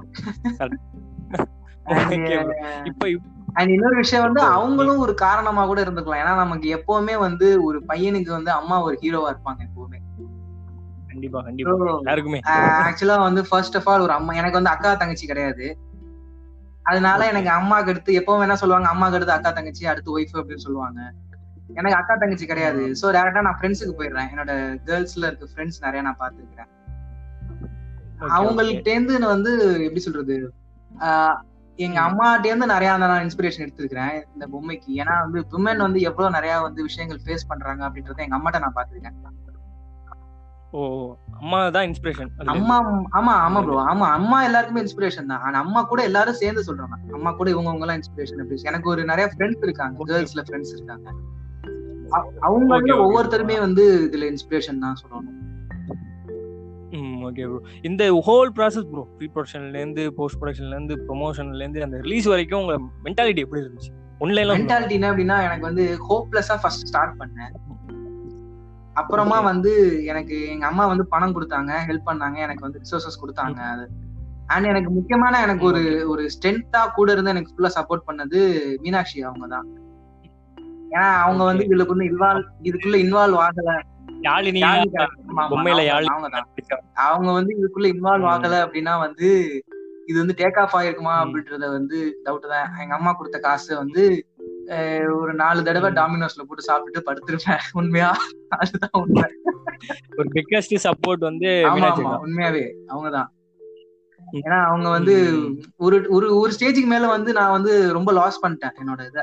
Bro. 1.87 2.43
இப்ப 2.85 3.09
அண்ட் 3.53 3.71
இன்னொரு 3.71 3.97
விஷயம் 3.97 4.25
வந்து 4.25 4.41
அவங்களும் 4.41 5.01
ஒரு 5.05 5.15
காரணமா 5.15 5.63
கூட 5.67 5.79
இருந்துக்கலாம். 5.83 6.21
ஏன்னா 6.23 6.35
நமக்கு 6.43 6.69
எப்பவுமே 6.77 7.15
வந்து 7.19 7.47
ஒரு 7.63 7.79
பையனுக்கு 7.89 8.31
வந்து 8.31 8.51
அம்மா 8.51 8.77
ஒரு 8.83 8.97
ஹீரோவா 9.03 9.29
இருப்பாங்க 9.33 9.61
எப்பவுமே. 9.69 9.99
கண்டிப்பா 11.15 11.41
கண்டிப்பா. 11.49 11.75
எல்லாருக்குமே. 12.03 12.41
ஆக்சுவலா 12.89 13.19
வந்து 13.27 13.43
ஃபர்ஸ்ட் 13.51 13.77
ஆஃப் 13.81 13.89
ஆல் 13.93 14.05
ஒரு 14.07 14.15
அம்மா 14.19 14.33
எனக்கு 14.41 14.59
வந்து 14.61 14.73
அக்கா 14.75 14.93
தங்கச்சி 15.03 15.27
கிடையாது. 15.33 15.67
அதனால 16.83 17.27
எனக்கு 17.33 17.51
அம்மாக்கு 17.59 17.93
அடுத்து 17.93 18.13
எப்பவும் 18.21 18.45
என்ன 18.47 18.57
சொல்லுவாங்க 18.63 18.89
அம்மாக்கு 18.93 19.19
அடுத்து 19.19 19.37
அக்கா 19.37 19.51
தங்கச்சி 19.51 19.85
அடுத்து 19.93 20.15
ஒய்ஃப் 20.19 20.35
அப்படின்னு 20.41 20.67
சொல்லுவாங்க. 20.67 21.01
எனக்கு 21.79 21.99
அக்கா 21.99 22.15
தங்கச்சி 22.23 22.47
கிடையாது. 22.47 22.83
சோ 23.01 23.07
டேரக்டா 23.17 23.43
நான் 23.47 23.59
ஃப்ரெண்ட்ஸுக்கு 23.61 23.95
போயிடுறேன். 23.99 24.31
என்னோட 24.33 24.53
கேர்ள்ஸ்ல 24.89 25.29
இருக்க 25.31 25.47
ஃப்ரெண்ட்ஸ் 25.53 25.85
நிறைய 25.87 26.03
நான் 26.09 26.23
பாத்துருக்கேன் 26.23 26.71
Okay, 28.17 28.27
okay. 28.27 28.35
அவங்கள்ட்ட 28.37 28.89
இருந்து 28.89 29.15
நான் 29.23 29.33
வந்து 29.37 29.53
எப்படி 29.87 30.01
சொல்றது? 30.01 30.35
எங்க 31.79 31.99
அம்மாட்ட 32.01 32.47
இருந்து 32.51 32.67
நிறைய 32.67 32.91
நான் 33.03 33.25
இன்ஸ்பிரேஷன் 33.27 33.65
எடுத்திருக்கிறேன் 33.65 34.15
இந்த 34.35 34.45
பொம்மைக்கு. 34.53 34.91
ஏன்னா 35.01 35.15
வந்து 35.25 35.41
விமன் 35.53 35.83
வந்து 35.87 36.01
எவ்வளவு 36.01 36.35
நிறைய 36.37 36.53
வந்து 36.67 36.81
விஷயங்கள் 36.83 37.21
ஃபேஸ் 37.25 37.49
பண்றாங்க 37.49 37.83
அப்படின்றத 37.89 38.25
எங்க 38.27 38.37
அம்மாட்ட 38.39 38.61
நான் 38.65 38.77
பாத்துருக்கேன் 38.77 39.17
ஓ. 40.75 40.83
அம்மா 41.39 41.69
தான் 41.69 41.87
இன்ஸ்பிரேஷன் 41.89 42.31
அம்மா 42.47 42.77
ஆமா 43.13 43.33
ஆமா 43.45 43.63
ப்ரோ 43.65 43.77
ஆமா 43.85 44.07
அம்மா 44.11 44.45
எல்லாருக்குமே 44.45 44.81
இன்ஸ்பிரேஷன் 44.81 45.27
தான். 45.27 45.41
ஆனா 45.41 45.59
அம்மா 45.59 45.83
கூட 45.83 46.03
எல்லாரும் 46.03 46.35
சேர்ந்து 46.35 46.65
சொல்றாங்க 46.67 47.13
அம்மா 47.13 47.33
கூட 47.33 47.51
இவங்க 47.51 47.71
எல்லாம் 47.79 48.01
இன்ஸ்பிரேஷன் 48.01 48.41
அப்படி 48.41 48.61
எனக்கு 48.63 48.91
ஒரு 48.91 49.05
நிறைய 49.05 49.31
ஃப்ரெண்ட்ஸ் 49.33 49.63
இருக்காங்க. 49.63 50.05
கேர்ள்ஸ்ல 50.05 50.43
ஃப்ரெண்ட்ஸ் 50.43 50.73
இருக்காங்க. 50.73 51.07
அவ- 52.11 52.33
அவங்க. 52.41 52.95
ஒவ்வொருத்தருமே 53.05 53.59
வந்து 53.59 54.11
இதுல 54.11 54.31
இன்ஸ்பிரேஷன் 54.31 54.79
தான் 54.79 54.97
சொல்லணும். 55.03 55.41
ம் 56.93 57.23
ஓகே 57.25 57.45
ப்ரோ 57.45 57.61
இந்த 57.83 58.05
ஹோல் 58.27 58.51
ப்ராசஸ் 58.57 58.89
ப்ரோ 58.91 59.03
ப்ரீ 59.17 59.27
ப்ரொடக்ஷன்ல 59.35 59.75
இருந்து 59.75 60.13
போஸ்ட் 60.13 60.43
ப்ரொடக்ஷன்ல 60.43 60.71
இருந்து 60.71 60.97
ப்ரொமோஷன்ல 61.09 61.61
இருந்து 61.61 61.83
அந்த 61.83 62.01
ரிலீஸ் 62.01 62.27
வரைக்கும் 62.27 62.61
உங்க 62.61 62.75
மென்டாலிட்டி 63.05 63.39
எப்படி 63.39 63.63
இருந்துச்சு? 63.63 63.93
ஒன்லைன்ல 64.21 64.55
மென்டாலிட்டி 64.55 64.91
என்ன 64.91 65.13
அப்படின்னா 65.13 65.39
எனக்கு 65.43 65.63
வந்து 65.63 65.99
ஹோப்லெஸ்ஸா 66.11 66.57
ஃபர்ஸ்ட் 66.63 66.87
ஸ்டார்ட் 66.87 67.21
பண்ணேன். 67.21 67.53
அப்புறமா. 68.95 69.41
வந்து 69.41 69.73
எனக்கு 70.05 70.49
எங்க 70.49 70.67
அம்மா 70.67 70.87
வந்து 70.87 71.07
பணம் 71.07 71.35
கொடுத்தாங்க 71.35 71.73
ஹெல்ப் 71.87 72.07
பண்ணாங்க 72.07 72.37
எனக்கு 72.37 72.61
வந்து 72.61 72.81
ரிசோர்சஸ் 72.81 73.21
கொடுத்தாங்க 73.23 73.59
அது 73.69 73.85
அண்ட் 74.47 74.65
எனக்கு 74.65 74.91
முக்கியமான 74.91 75.41
எனக்கு 75.41 75.65
ஒரு 75.65 76.05
ஒரு 76.09 76.29
ஸ்ட்ரென்த்தா 76.35 76.93
கூட 76.95 77.13
இருந்து 77.13 77.31
எனக்கு 77.31 77.55
ஃபுல்லா 77.55 77.71
சப்போர்ட் 77.75 78.07
பண்ணது 78.07 78.41
மீனாட்சி 78.81 79.23
அவங்க 79.23 79.47
தான் 79.47 79.67
ஏன்னா 80.91 81.13
அவங்க 81.19 81.45
வந்து. 81.45 81.65
இதுக்குள்ள 81.65 82.03
இன்வால்வ் 82.03 82.49
இதுக்குள்ள 82.63 82.97
இன்வால்வ் 83.05 83.41
ஆகல 83.41 83.71
அவங்க- 86.95 87.33
வந்து 87.33 87.55
இதுக்குள்ள 87.55 87.87
இன்வால்வ். 87.87 88.29
ஆகல 88.29 88.57
அப்படின்னா 88.65 88.99
வந்து 88.99 89.29
இது 90.07 90.19
வந்து 90.19 90.35
டேக் 90.37 90.59
ஆஃப் 90.59 90.77
ஆயிருக்குமா. 90.77 91.15
அப்படின்றத 91.23 91.71
வந்து 91.71 92.21
டவுட் 92.25 92.49
தான் 92.49 92.79
எங்க 92.81 92.95
அம்மா 92.95 93.13
கொடுத்த 93.13 93.39
காசு 93.39 93.77
வந்து 93.77 94.03
ஒரு 95.13 95.35
நாலு 95.35 95.63
தடவை. 95.63 95.93
டாமினோஸ்ல 95.93 96.43
போட்டு 96.49 96.65
சாப்பிட்டுட்டு 96.67 97.03
படுத்திருப்பேன். 97.07 97.59
உண்மையா? 97.73 98.17
அதுதான் 98.49 98.91
உண்மை. 98.93 99.23
ஒரு 100.17 100.29
பிக்கஸ்ட் 100.35 100.85
சப்போர்ட் 100.85 101.19
வந்து 101.19 101.47
உண்மையாவே. 101.47 102.73
அவங்கதான். 102.89 103.27
ஏன்னா 104.33 104.65
அவங்க 104.65 104.89
வந்து. 104.89 105.41
ஒரு 105.77 106.07
ஒரு 106.09 106.37
ஒரு 106.37 106.53
ஸ்டேஜுக்கு 106.61 106.87
மேல 106.87 107.07
வந்து 107.07 107.33
நான் 107.33 107.51
வந்து 107.51 107.93
ரொம்ப 107.93 108.13
லாஸ் 108.13 108.47
பண்ணிட்டேன் 108.47 108.73
என்னோட 108.85 109.07
இதை. 109.07 109.23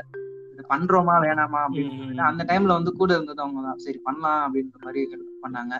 இது 0.62 0.70
பண்றோமா 0.72 1.14
வேணாமா 1.24 1.60
அப்படின்னு 1.66 2.26
அந்த 2.28 2.42
டைம்ல 2.50 2.76
வந்து 2.78 2.92
கூட 3.00 3.10
இருந்தது 3.16 3.42
அவங்க 3.44 3.60
தான் 3.66 3.82
சரி 3.84 3.98
பண்ணலாம் 4.06 4.40
அப்படின்ற 4.44 4.78
மாதிரி 4.84 5.00
ஹெல்ப் 5.12 5.42
பண்ணாங்க 5.44 5.74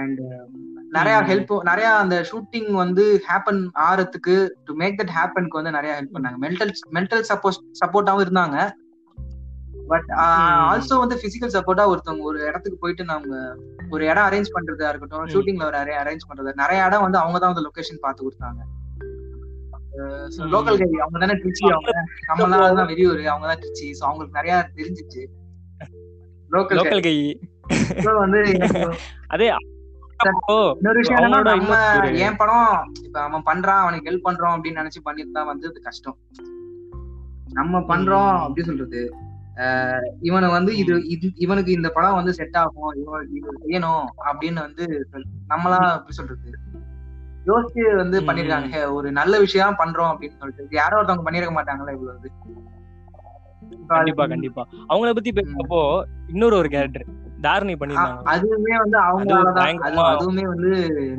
அண்ட் 0.00 0.20
நிறைய. 0.96 1.16
ஹெல்ப் 1.30 1.52
நிறைய 1.68 1.88
அந்த 2.02 2.16
ஷூட்டிங் 2.30 2.70
வந்து 2.82 3.04
ஹேப்பன் 3.26 3.62
ஆறதுக்கு 3.86 4.36
டு 4.68 4.74
மேக் 4.82 4.98
தட் 5.00 5.14
ஹேப்பனுக்கு 5.16 5.60
வந்து 5.60 5.76
நிறைய 5.78 5.94
ஹெல்ப் 5.98 6.14
பண்ணாங்க 6.16 6.38
மென்டல் 6.44 6.72
மென்டல் 6.98 7.24
சப்போர்ட் 7.30 7.60
சப்போர்ட்டாவும் 7.82 8.24
இருந்தாங்க 8.26 8.56
பட். 9.92 10.08
ஆல்சோ 10.70 10.94
வந்து 11.02 11.16
பிசிக்கல் 11.22 11.54
சப்போர்ட்டா 11.54 11.84
ஒருத்தவங்க 11.92 12.24
ஒரு 12.30 12.38
இடத்துக்கு 12.48 12.80
போயிட்டு 12.80 13.04
நாங்க 13.12 13.28
ஒரு 13.94 14.02
இடம் 14.10 14.26
அரேஞ்ச் 14.28 14.54
பண்றதா 14.56 14.90
இருக்கட்டும். 14.90 15.30
ஷூட்டிங்ல 15.34 15.68
ஒரு 15.70 15.78
அரேஞ்ச் 16.02 16.28
பண்றது 16.30 16.60
நிறைய 16.62 16.88
இடம் 16.88 17.04
வந்து 17.06 17.20
அவங்க 17.22 17.38
தான் 17.38 17.52
வந்து 17.52 17.66
லொகேஷன் 17.68 18.04
பார்த்து 18.04 18.26
கொடுத்தாங்க. 18.26 18.60
லோக்கல் 20.52 20.78
கை 20.80 20.88
அவங்க 21.04 21.18
தானே 21.22 21.36
திருச்சி 21.42 21.64
அவங்க 21.74 21.92
நம்மளால 22.28 22.74
தான் 22.78 22.90
வெளியூர் 22.92 23.22
அவங்க 23.32 23.46
தான் 23.50 23.62
திருச்சி 23.64 23.86
சோ 23.98 24.02
அவங்களுக்கு 24.08 24.38
நிறைய 24.40 24.54
தெரிஞ்சிச்சு. 24.78 25.22
லோக்கல் 26.50 27.06
கை 27.06 27.16
வந்து 28.24 28.40
அதே 29.34 29.48
இன்னொரு 30.76 30.98
விஷயம் 31.00 31.18
என்னன்னா 31.18 31.40
நம்ம 31.50 31.74
என் 32.26 32.38
படம் 32.40 32.70
இப்ப 33.06 33.16
அவன் 33.20 33.44
பண்றான் 33.50 33.82
அவனுக்கு 33.82 34.08
ஹெல்ப் 34.10 34.26
பண்றோம் 34.28 34.54
அப்படின்னு 34.54 34.80
நினைச்சு 34.82 35.00
பண்ணிருந்தா 35.08 35.42
வந்து 35.50 35.68
அது 35.70 35.80
கஷ்டம். 35.88 36.16
நம்ம 37.58 37.80
பண்றோம். 37.90 38.32
அப்படி 38.44 38.64
சொல்றது. 38.70 39.02
இவனை 40.28 40.48
வந்து 40.56 40.72
இது 40.76 40.94
இது 41.14 41.26
இவனுக்கு 41.44 41.70
இந்த 41.72 41.88
படம் 41.88 42.18
வந்து 42.18 42.32
செட் 42.38 42.58
ஆகும் 42.62 42.90
இவனுக்கு 43.02 43.38
இது 43.38 43.54
செய்யணும் 43.62 44.04
அப்படின்னு 44.28 44.60
வந்து 44.66 44.84
நம்மளா 45.52 45.80
எப்படி 45.98 46.16
சொல்றது? 46.20 46.50
யோசிச்சு 47.48 47.96
வந்து. 47.96 48.20
பண்ணிருக்காங்க. 48.20 48.68
"ஹே, 48.68 48.84
ஒரு 48.84 49.12
நல்ல 49.12 49.38
விஷயம் 49.38 49.76
பண்றோம் 49.78 50.10
அப்படின்னு 50.12 50.36
சொல்லிட்டு. 50.38 50.66
யாரோ 50.70 51.02
ஒருத்தவங்க 51.02 51.26
பண்ணிருக்க 51.26 51.54
மாட்டாங்களா 51.54 51.92
இவ்வளவு 51.92 52.18
கண்டிப்பா 53.86 54.26
கண்டிப்பா. 54.26 54.66
அவங்கள 54.88 55.14
பத்தி 55.14 55.30
பேசுறப்போ 55.30 56.02
இன்னொரு 56.26 56.56
ஒரு 56.56 56.68
கேரக்டர் 56.68 57.04
தாரணி 57.42 57.74
பண்ணிருந்தாங்க 57.74 58.22
அதுவுமே 58.24 58.74
வந்து 58.78 58.98
அவங்களாலதான் 59.00 59.76
அதுவுமே 60.14 60.42
வந்து 60.42 60.70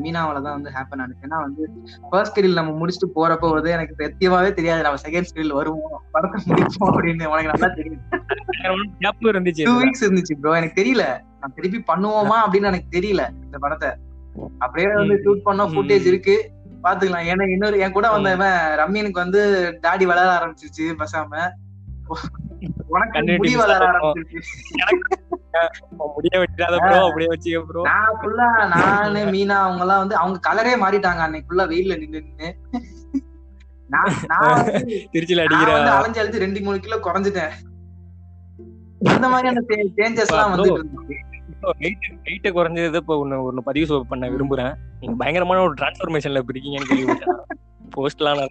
மீனாவாலதான் 0.04 0.42
வந்து 0.42 0.70
ஹேப்பன் 0.70 1.00
ஆனிச்சு. 1.00 1.24
ஏன்னா 1.24 1.40
வந்து 1.40 1.70
ஃபர்ஸ்ட் 2.10 2.40
ஸ்கிரில் 2.40 2.54
நம்ம 2.54 2.86
முடிச்சுட்டு 2.86 3.08
போறப்போ 3.16 3.54
வந்து 3.54 3.70
எனக்கு 3.70 3.96
சத்தியமாவே 3.98 4.54
தெரியாது. 4.54 4.82
நம்ம 4.82 5.00
செகண்ட் 5.08 5.24
ஸ்கிரில் 5.34 5.54
வருவோம் 5.54 6.02
படத்தை 6.12 6.44
முடிப்போம் 6.48 6.86
அப்படின்னு 6.86 7.26
உனக்கு 7.26 7.52
நல்லா 7.54 7.76
தெரியும். 7.76 8.02
இருந்துச்சு 9.24 9.64
டூ. 9.64 9.80
வீக்ஸ் 9.80 10.12
இருந்துச்சு 10.12 10.40
ப்ரோ 10.42 10.56
எனக்கு 10.56 10.84
தெரியல. 10.84 11.04
நான் 11.40 11.54
திருப்பி 11.56 11.94
பண்ணுவோமா 11.94 12.36
அப்படின்னு 12.46 12.64
எனக்கு 12.64 13.00
தெரியல 13.00 13.44
இந்த 13.44 13.58
படத்தை. 13.60 13.90
அப்படியே 14.58 14.94
வந்து. 14.94 15.16
ஷூட் 15.26 15.42
பண்ண. 15.44 15.66
ஃபுட்டேஜ் 15.66 16.06
இருக்கு. 16.06 16.52
பாத்துக்கலாம். 16.84 17.30
ஏன்னா 17.32 17.50
இன்னொரு 17.50 17.80
என் 17.80 17.92
கூட 17.92 18.12
வந்தவன் 18.12 18.60
ரம்யனுக்கு 18.80 19.22
வந்து 19.24 19.42
தாடி 19.80 20.06
வளர 20.06 20.28
ஆரம்பிச்சிருச்சு 20.38 20.86
பேசாம. 21.00 21.50
உனக்கு 22.88 23.22
முடி 23.22 23.56
வளர. 23.56 23.86
ஆரம்பிச்சிருச்சு. 23.90 24.40
நான் 27.82 28.16
ஃபுல்லா 28.22 28.48
நானு 28.68 29.20
மீனா 29.26 29.58
அவங்க 29.66 29.82
எல்லாம் 29.82 30.00
வந்து 30.00 30.16
அவங்க 30.16 30.38
கலரே 30.48 30.74
மாறிட்டாங்க 30.84 31.24
அன்னைக்கு 31.26 31.48
ஃபுல்லா 31.50 31.66
வெயில்ல 31.66 31.98
நின்னு 31.98 32.22
நின்னு. 32.22 32.56
நான் 33.88 34.14
நான் 34.28 34.64
வந்து 34.64 35.10
திருச்சியில 35.14 35.36
நான் 35.36 35.46
அடிக்கிற. 35.46 35.72
வந்து 35.72 35.92
அலைஞ்சு 35.92 36.24
அழைச்சு 36.24 36.44
ரெண்டு 36.46 36.62
மூணு 36.62 36.80
கிலோ 36.80 36.98
குறைஞ்சிட்டேன். 36.98 37.54
அந்த 39.06 39.30
மாதிரியான 39.30 39.64
சேஞ்சஸ் 39.70 40.28
எல்லாம். 40.28 40.54
வந்துட்டு 40.54 40.80
இருந்துச்சு. 40.80 41.18
வெயிட் 42.26 42.48
குறைஞ்சது 42.56 43.00
இப்போ 43.02 43.16
ஒன்னு 43.20 43.38
ஒன்னு 43.44 43.62
பதிவு 43.62 43.98
பண்ண 44.12 44.28
விரும்புறேன். 44.30 44.74
நீங்க 45.02 45.16
பயங்கரமான 45.22 45.64
ஒரு 45.68 45.76
டிரான்ஸ்ஃபர்மேஷன்ல 45.80 46.42
இப்ப 46.44 46.54
இருக்கீங்கன்னு 46.54 46.92
கேள்விப்பட்டேன். 46.92 47.40
போஸ்ட்லாம் 47.96 48.42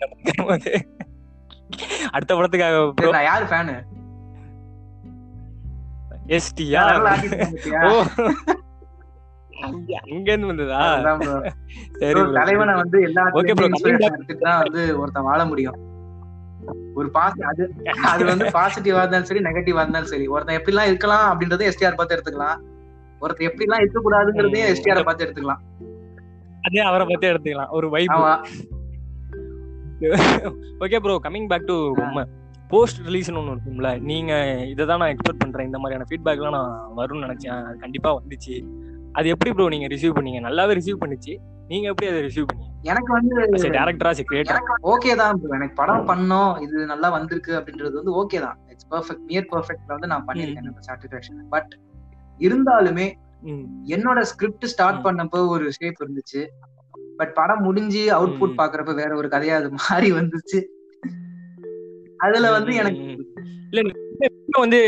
அடுத்த 2.14 2.32
படத்துக்காக 2.34 2.76
நான் 3.14 3.28
யாரு 3.28 3.44
ஃபேனு 3.50 3.74
எஸ்டியா 6.36 6.82
ஓ. 7.84 7.92
அங்க 9.60 10.28
இருந்து 10.32 10.50
வந்ததா 10.50 10.80
சரி. 12.00 12.20
தலைவனை 12.36 12.74
வந்து 12.80 12.98
எல்லா 13.08 13.22
எடுத்துட்டு 14.08 14.36
தான் 14.42 14.60
வந்து 14.62 14.82
ஒருத்தன் 15.00 15.28
வாழ 15.28 15.40
முடியும். 15.44 15.78
ஒரு 16.98 17.08
பாசி 17.10 17.40
அது 17.50 17.62
அது 18.10 18.22
வந்து 18.24 18.46
பாசிட்டிவா 18.56 19.02
இருந்தாலும் 19.02 19.28
சரி 19.28 19.42
நெகட்டிவா 19.46 19.82
இருந்தாலும் 19.84 20.12
சரி 20.12 20.26
ஒருத்தன் 20.34 20.58
எப்படி 20.58 20.74
எல்லாம் 20.74 20.90
இருக்கலாம் 20.90 21.26
அப்படின்றத 21.30 21.66
எஸ்டிஆர் 21.70 21.98
பார்த்து 21.98 22.16
எடுத்துக்கலாம். 22.16 22.58
ஒருத்தன் 23.20 23.48
எப்படி 23.50 23.66
எல்லாம் 23.66 23.82
இருக்க 23.82 24.42
ம். 24.48 24.72
எஸ்டிஆர் 24.75 25.06
பார்த்து 25.08 25.25
எடுத்துக்கலாம். 25.26 25.62
அதே 26.66 26.80
அவரை 26.88 27.04
பத்தி 27.10 27.26
எடுத்துக்கலாம். 27.32 27.70
ஒரு 27.70 27.87
vibe 27.90 28.16
okay 30.84 30.98
bro 31.04 31.14
coming 31.25 31.48
back 31.52 31.68
to 31.70 31.76
உண்மை 32.02 32.22
போஸ்ட் 32.72 32.98
ரிலீஸ்னு 33.06 33.38
ஒன்று 33.40 33.54
இருக்கும்ல 33.54 33.90
நீங்க 34.00 34.32
இதை 34.72 34.82
தான் 34.87 35.00
நான் 35.02 35.12
எக்ஸ்பெக்ட் 35.14 35.42
பண்றேன். 35.44 35.68
இந்த 35.68 35.78
மாதிரியான 35.78 36.06
ஃபீட்பேக்லாம் 36.10 36.56
நான் 36.58 36.75
வரும்னு 36.98 37.25
நினைச்சேன். 37.26 37.54
அது 37.68 37.78
கண்டிப்பா 37.84 38.10
வந்துச்சு. 38.18 38.56
அது 39.12 39.28
எப்படி 39.28 39.52
ப்ரோ 39.52 39.68
நீங்க 39.75 39.87
ரிசீவ் 39.87 40.16
பண்ணீங்க? 40.16 40.40
நல்லாவே 40.48 40.76
ரிசீவ் 40.80 41.02
பண்ணுச்சு. 41.02 41.34
நீங்க 41.70 41.87
எப்படி 41.92 42.08
அதை 42.10 42.20
ரிசீவ் 42.28 42.48
பண்ணீங்க? 42.50 42.66
எனக்கு 42.90 43.10
வந்து 43.12 43.34
டேரக்டரா 43.78 44.12
கிரியேட்டர் 44.30 44.60
ஓகே 44.92 45.14
தான் 45.22 45.40
bro. 45.40 45.50
எனக்கு 45.58 45.75
படம் 45.75 46.06
பண்ணோம். 46.10 46.52
இது 46.64 46.87
நல்லா 46.87 47.08
வந்திருக்கு 47.16 47.52
அப்படின்றது 47.58 47.94
வந்து 48.00 48.14
ஓகே 48.22 48.40
தான். 48.46 48.58
இட்ஸ் 48.72 48.88
பெர்ஃபெக்ட் 48.92 49.26
நியர் 49.26 49.48
பெர்ஃபெக்ட்ல 49.52 49.94
வந்து 49.96 50.10
நான் 50.14 50.26
பண்ணிருக்கேன் 50.28 50.87
சாட்டிஸ்ஃபேக்ஷன் 50.88 51.40
பட் 51.54 51.72
இருந்தாலுமே 52.47 53.07
என்னோட 53.95 54.21
ஸ்கிரிப்ட் 54.30 54.71
ஸ்டார்ட் 54.73 55.04
பண்ணப்போ 55.04 55.40
ஒரு 55.54 55.66
ஷேப் 55.76 56.02
இருந்துச்சு. 56.02 56.42
பட் 57.18 57.33
படம் 57.35 57.64
முடிஞ்சு 57.66 58.02
அவுட்புட். 58.16 58.59
பாக்குறப்ப 58.61 58.95
வேற 59.00 59.11
ஒரு 59.21 59.28
கதையா 59.35 59.54
அது 59.61 59.71
மாறி 59.80 60.11
வந்துச்சு. 60.18 60.61
அதுல 62.26 62.47
வந்து 62.57 62.73
எனக்கு 62.83 63.04
இல்ல 63.71 64.61
வந்து 64.64 64.78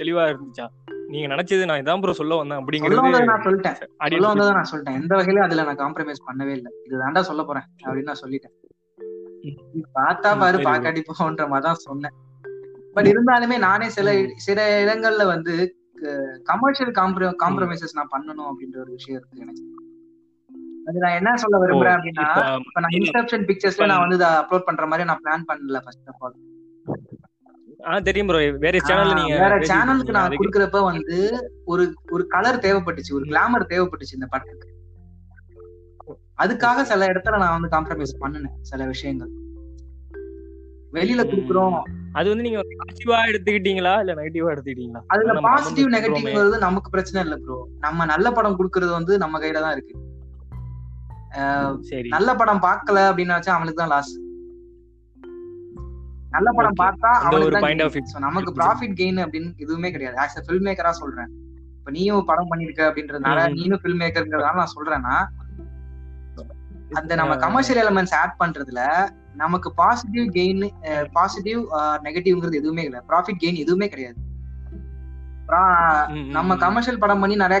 தெளிவா 0.00 0.24
இருந்துச்சா? 0.30 0.66
நீங்க 1.12 1.26
நினைச்சது 1.32 1.66
நான் 1.68 1.80
இதான் 1.82 2.02
ப்ரோ 2.02 2.12
சொல்ல 2.18 2.36
வந்தேன் 2.40 2.60
அப்படிங்கிறது 2.60 3.28
நான் 3.30 3.44
சொல்லிட்டேன். 3.46 3.76
சொல்ல 4.14 4.28
வந்ததை 4.32 4.52
நான் 4.58 4.70
சொல்லிட்டேன். 4.70 4.98
எந்த 5.00 5.12
வகையிலும் 5.18 5.46
அதுல 5.46 5.64
நான் 5.68 5.80
காம்ப்ரமைஸ் 5.82 6.26
பண்ணவே 6.28 6.52
இல்லை. 6.58 6.70
இது 6.86 7.02
தாண்டா 7.02 7.22
சொல்ல 7.30 7.42
போறேன் 7.48 7.66
அப்படின்னு 7.84 8.10
நான் 8.12 8.22
சொல்லிட்டேன். 8.22 8.54
பார்த்தா 9.98 10.30
பாரு. 10.42 10.58
பாக்காட்டி 10.68 11.02
போன்ற 11.08 11.46
மாதிரி 11.52 11.66
தான் 11.68 11.82
சொன்னேன். 11.86 12.14
பட் 12.96 13.08
இருந்தாலுமே 13.12 13.56
நானே 13.66 13.88
சில 13.96 14.14
சில 14.46 14.60
இடங்கள்ல 14.84 15.26
வந்து 15.34 15.54
கமர்ஷியல் 16.46 16.92
காம்ப்ரமைசஸ் 17.42 17.94
நான் 17.94 18.12
பண்ணணும் 18.12 18.48
அப்படின்ற 18.50 18.78
ஒரு 18.80 18.90
விஷயம் 18.90 19.18
இருக்கு 19.18 19.42
எனக்கு. 19.42 19.64
அது 20.88 20.98
நான் 20.98 21.16
என்ன 21.16 21.36
சொல்ல 21.36 21.56
விரும்புறேன் 21.58 21.96
அப்படின்னா 21.96 22.26
இப்ப 22.60 22.80
நான் 22.80 22.94
இன்ஸ்ட்ரக்ஷன் 22.98 23.46
பிக்சர்ஸ்ல 23.48 23.86
நான் 23.86 24.04
வந்து 24.04 24.24
அப்லோட் 24.34 24.64
பண்ற 24.64 24.86
மாதிரி 24.86 25.04
நான் 25.04 25.22
பிளான் 25.24 25.44
பண்ணல 25.44 25.80
ஃபர்ஸ்ட் 25.84 26.08
ஆஃப் 26.08 26.22
ஆல் 26.22 26.36
ஆ 27.86 27.98
தெரியும் 28.00 28.26
ப்ரோ 28.26 28.38
வேற 28.58 28.76
சேனல்ல 28.80 29.14
நீங்க 29.14 29.34
வேற 29.34 29.54
சேனலுக்கு. 29.70 30.12
நான் 30.12 30.36
குடுக்கறப்ப 30.36 30.78
வந்து 30.84 31.18
ஒரு 31.64 31.84
ஒரு 32.10 32.26
கலர் 32.26 32.62
தேவைப்பட்டுச்சு 32.62 33.12
ஒரு 33.12 33.24
கிளாமர் 33.24 33.70
தேவைப்பட்டுச்சு 33.70 34.12
இந்த 34.12 34.26
படத்துக்கு. 34.26 34.66
அதுக்காக 36.38 36.82
சில 36.82 37.06
இடத்துல 37.06 37.38
நான் 37.38 37.56
வந்து 37.56 37.68
காம்ப்ரமைஸ் 37.68 38.20
பண்ணினேன் 38.20 38.56
சில 38.62 38.84
விஷயங்கள். 38.86 39.30
வெளியில. 40.92 41.22
குடுக்குறோம். 41.30 41.78
அது 42.12 42.26
வந்து 42.28 42.44
நீங்க 42.46 42.60
பாசிட்டிவா 42.74 43.18
எடுத்துக்கிட்டீங்களா? 43.30 43.92
இல்ல 44.00 44.12
நெகட்டிவா 44.14 44.52
எடுத்துக்கிட்டீங்களா? 44.54 45.00
அதுல 45.06 45.34
பாசிட்டிவ் 45.46 45.88
நெகட்டிவ்ங்கிறது 45.94 46.58
நமக்கு 46.58 46.88
பிரச்சனை 46.90 47.22
இல்ல 47.24 47.36
ப்ரோ 47.36 47.56
நம்ம 47.78 48.06
நல்ல 48.06 48.32
படம் 48.32 48.56
குடுக்கறது 48.58 48.92
வந்து 48.92 49.14
நம்ம 49.18 49.40
கையில 49.40 49.60
தான் 49.60 49.76
இருக்கு. 49.76 49.94
சரி. 51.88 52.08
நல்ல 52.08 52.30
படம் 52.34 52.62
பார்க்கல 52.62 52.98
அப்படின்னாச்சும் 53.10 53.56
அவனுக்கு 53.56 53.80
தான் 53.80 53.92
லாஸ் 53.94 54.14
நல்ல 56.32 56.48
படம். 56.52 56.78
பார்த்தா 56.80 57.10
அவனுக்கு 57.20 58.00
நமக்கு 58.20 58.50
ப்ராஃபிட் 58.58 58.96
கெயின் 58.98 59.20
அப்படின்னு 59.24 59.50
எதுவுமே 59.56 59.90
கிடையாது. 59.90 60.16
ஆஸ் 60.16 60.38
அ 60.38 60.44
ஃபில்ம் 60.46 60.66
மேக்கரா 60.68 60.92
சொல்றேன். 61.00 61.30
இப்ப 61.78 61.90
நீயும் 61.90 62.26
படம் 62.26 62.50
பண்ணிருக்க 62.50 62.82
அப்படின்றதுனால. 62.88 63.44
நீனும் 63.54 63.82
ஃபில்ம் 63.82 64.02
மேக்கர்ங்கிறதால 64.02 64.60
நான் 64.62 64.74
சொல்றேன்னா 64.76 65.14
அந்த 66.90 67.12
நம்ம 67.14 67.32
கமர்ஷியல் 67.36 67.80
எலிமெண்ட்ஸ் 67.84 68.14
ஆட் 68.14 68.36
பண்றதுல 68.38 68.82
நமக்கு 69.38 69.68
பாசிட்டிவ் 69.74 70.26
கெயின் 70.32 70.62
பாசிட்டிவ் 71.12 71.60
நெகட்டிவ்ங்கிறது 72.06 72.60
எதுவுமே 72.60 72.84
இல்லை 72.88 73.00
ப்ராஃபிட் 73.10 73.42
கெயின் 73.42 73.62
எதுவுமே 73.64 73.88
கிடையாது 73.88 74.18
நம்ம. 76.36 76.56
கமர்ஷியல் 76.64 77.02
படம் 77.02 77.22
பண்ணி 77.22 77.36
நிறைய 77.36 77.58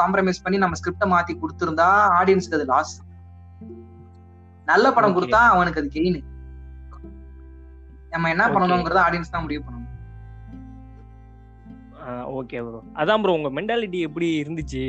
காம்ப்ரமைஸ் 0.00 0.42
பண்ணி 0.44 0.58
நம்ம 0.58 0.78
ஸ்கிரிப்ட 0.80 1.06
மாத்தி 1.12 1.34
கொடுத்திருந்தா 1.34 1.88
ஆடியன்ஸ்க்கு 2.18 2.58
அது 2.58 2.66
லாஸ் 2.72 2.94
நல்ல 4.68 4.86
படம். 4.96 5.14
கொடுத்தா 5.16 5.42
அவனுக்கு 5.52 5.80
அது 5.82 5.90
கெயின் 5.90 6.18
நம்ம 8.12 8.28
என்ன 8.30 8.42
Okay. 8.44 8.54
பண்ணணுங்கிறத 8.54 9.00
ஆடியன்ஸ் 9.06 9.32
தான் 9.32 9.44
முடிவு 9.44 9.62
பண்ணணும் 9.64 9.86
ஓகே 12.38 12.58
ப்ரோ 12.66 12.78
அதான் 13.00 13.22
ப்ரோ 13.22 13.32
உங்க 13.38 13.50
மென்டாலிட்டி 13.56 13.98
எப்படி 14.06 14.28
இருந்துச்சு 14.42 14.82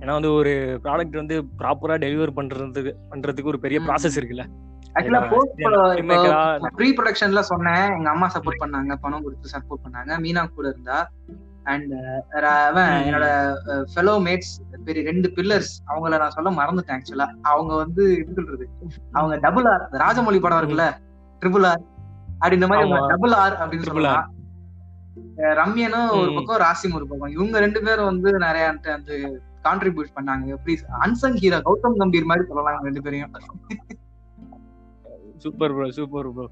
ஏன்னா 0.00 0.12
வந்து 0.18 0.30
ஒரு 0.38 0.52
ப்ராடக்ட் 0.84 1.16
வந்து 1.20 1.36
ப்ராப்பரா 1.60 1.96
டெலிவர் 2.04 2.36
பண்றதுக்கு 2.38 2.92
பண்றதுக்கு 3.10 3.52
ஒரு 3.52 3.60
பெரிய. 3.64 3.80
ப்ராசஸ் 3.88 4.18
இருக்குல்ல 4.20 4.46
ஆக்சுவலா 4.94 5.30
போஸ்ட் 5.30 6.74
ப்ரீ 6.74 6.94
ப்ரொடக்ஷன்ல 6.94 7.40
சொன்னேன். 7.40 7.90
எங்க 7.90 8.10
அம்மா 8.10 8.30
சப்போர்ட் 8.34 8.64
பண்ணாங்க. 8.64 8.94
பணம் 9.00 9.22
கொடுத்து 9.22 9.50
சப்போர்ட் 9.58 9.86
பண்ணாங்க. 9.86 10.10
மீனா 10.10 10.48
கூட 10.48 10.68
இருந்தா. 10.68 11.10
அண்ட் 11.64 11.92
அவன் 12.44 13.04
ம். 13.04 13.06
என்னோட 13.06 13.54
ஃபெலோ 13.94 14.22
மேட்ஸ் 14.22 14.78
பெரிய 14.84 15.10
ரெண்டு 15.10 15.32
பில்லர்ஸ் 15.34 15.82
அவங்கள 15.86 16.18
நான் 16.18 16.30
சொல்ல 16.30 16.50
மறந்துட்டேன் 16.50 16.98
ஆக்சுவலா 16.98 17.26
அவங்க 17.42 17.76
வந்து 17.76 18.16
எப்படி 18.16 18.34
சொல்றது? 18.34 18.68
அவங்க 19.12 19.36
டபுள் 19.36 19.64
ஆர் 19.64 19.88
ராஜமௌழி 19.92 20.40
படம் 20.40 20.58
இருக்குல்ல? 20.58 20.90
ட்ரிபிள் 21.40 21.66
ஆர் 21.66 21.80
அப்படி 22.32 22.54
இந்த 22.54 22.66
மாதிரி. 22.66 23.06
டபுள் 23.06 23.32
ஆர் 23.32 23.68
அப்படின்னு 23.68 23.82
சொல்லலாம். 23.82 24.32
ரம்யனும் 25.36 26.20
ஒரு. 26.20 26.32
பக்கம் 26.34 26.66
ராசிம் 26.68 26.94
ஒரு 26.94 27.06
பக்கம். 27.08 27.28
இவங்க 27.28 27.58
ரெண்டு 27.58 27.82
பேரும் 27.82 28.04
வந்து 28.04 28.32
நிறைய 28.32 28.68
அந்த- 28.68 28.92
அந்த 28.92 29.12
கான்ட்ரிபியூட் 29.64 30.14
பண்ணாங்க. 30.14 30.44
எப்படி 30.44 30.78
அன்சங் 31.00 31.36
ஹீரோ 31.36 31.56
கௌதம் 31.56 31.98
கம்பீர் 31.98 32.24
மாதிரி 32.24 32.46
சொல்லலாம் 32.46 32.82
ரெண்டு 32.82 33.02
பேரையும். 33.02 33.30
சூப்பர் 35.42 35.74
ப்ரோ 35.76 35.86
சூப்பர் 35.98 36.28
ப்ரோ 36.34 36.46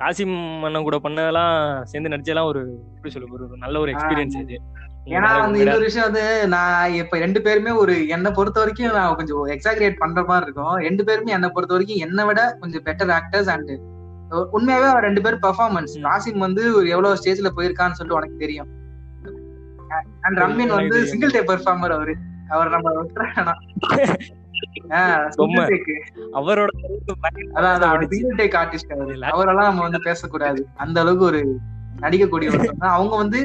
ராசி 0.00 0.24
மன்னன் 0.62 0.86
கூட 0.86 0.96
பண்ணதெல்லாம் 1.04 1.54
சேர்ந்து 1.84 2.12
நடிச்சதெல்லாம் 2.12 2.50
ஒரு 2.50 2.60
எப்படி 2.96 3.12
சொல்ல 3.14 3.36
ஒரு 3.36 3.62
நல்ல 3.64 3.76
ஒரு 3.84 3.90
எக்ஸ்பீரியன்ஸ் 3.94 4.36
இது. 4.42 4.56
ஏன்னா 5.14 5.30
வந்து 5.40 5.58
இன்னொரு 5.62 5.86
விஷயம் 5.88 6.06
வந்து 6.08 6.24
நான் 6.54 6.94
இப்ப 7.00 7.18
ரெண்டு 7.18 7.40
பேருமே 7.42 7.72
ஒரு 7.82 7.94
என்னை 8.08 8.30
பொறுத்த 8.30 8.58
வரைக்கும் 8.62 8.96
நான் 8.98 9.18
கொஞ்சம் 9.18 9.42
எக்ஸாகிரேட் 9.54 10.00
பண்ற 10.02 10.22
மாதிரி 10.30 10.46
இருக்கும். 10.46 10.74
ரெண்டு 10.86 11.02
பேருமே 11.08 11.34
என்னை 11.36 11.50
பொறுத்த 11.56 11.74
வரைக்கும் 11.76 12.02
என்னை 12.06 12.24
விட 12.30 12.40
கொஞ்சம் 12.62 12.84
பெட்டர் 12.88 13.12
ஆக்டர்ஸ் 13.18 13.50
அண்ட் 13.54 13.72
உண்மையாவே 14.56 14.88
அவர் 14.92 15.06
ரெண்டு 15.08 15.22
பேரும் 15.24 15.44
பெர்ஃபார்மன்ஸ். 15.44 15.94
ராசிம் 16.06 16.44
வந்து 16.46 16.62
ஒரு 16.78 16.88
எவ்வளவு 16.88 17.18
ஸ்டேஜ்ல 17.20 17.50
போயிருக்கான்னு 17.58 17.98
சொல்லிட்டு 17.98 18.18
உனக்கு 18.20 18.42
தெரியும். 18.44 18.70
அண்ட் 20.24 20.38
ரம்யன் 20.42 20.64
எனக்கு 20.64 20.78
வந்து. 20.80 20.98
சிங்கிள் 21.12 21.34
டே 21.36 21.42
பெர்ஃபார்மர் 21.52 21.96
அவரு. 21.98 22.14
அவர் 22.50 22.74
நம்ம 22.74 22.88
விட்டுறேன் 22.98 23.52
அவரோட 26.40 26.70
அவரெல்லாம் 29.32 29.68
நம்ம 29.70 29.84
வந்து 29.86 30.00
பேசக்கூடாது. 30.08 30.60
அந்த 30.84 30.96
அளவுக்கு 31.02 31.26
ஒரு 31.30 31.40
நடிக்கக்கூடிய 32.04 32.48
ஒருத்தவங்க 32.52 32.82
தான். 32.84 32.96
அவங்க 32.96 33.14
வந்து 33.22 33.40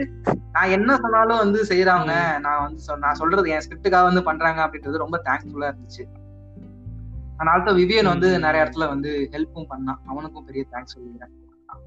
நான் 0.56 0.74
என்ன 0.78 0.95
சொன்னாலும் 1.04 1.41
வந்து 1.43 1.60
செய்யறாங்க 1.69 2.13
நான் 2.45 2.63
வந்து 2.63 2.97
நான் 3.04 3.19
சொல்றது 3.19 3.52
என் 3.54 3.63
ஸ்கிரிப்டுக்காக 3.65 4.10
வந்து 4.10 4.24
பண்றாங்க 4.30 4.60
அப்படின்றது 4.65 5.04
ரொம்ப 5.04 5.19
தேங்க்ஃபுல்லா 5.28 5.69
இருந்துச்சு. 5.71 6.06
ஆனா 7.39 7.52
ஆல்சோ 7.54 7.74
விவியன் 7.82 8.12
வந்து. 8.13 8.28
நிறைய 8.45 8.63
இடத்துல 8.63 8.88
வந்து 8.93 9.12
ஹெல்ப்பும் 9.36 9.69
பண்ணான். 9.71 10.02
அவனுக்கும் 10.12 10.47
பெரிய 10.50 10.63
தேங்க்ஸ் 10.74 10.95
சொல்லிக்கிறேன். 10.95 11.32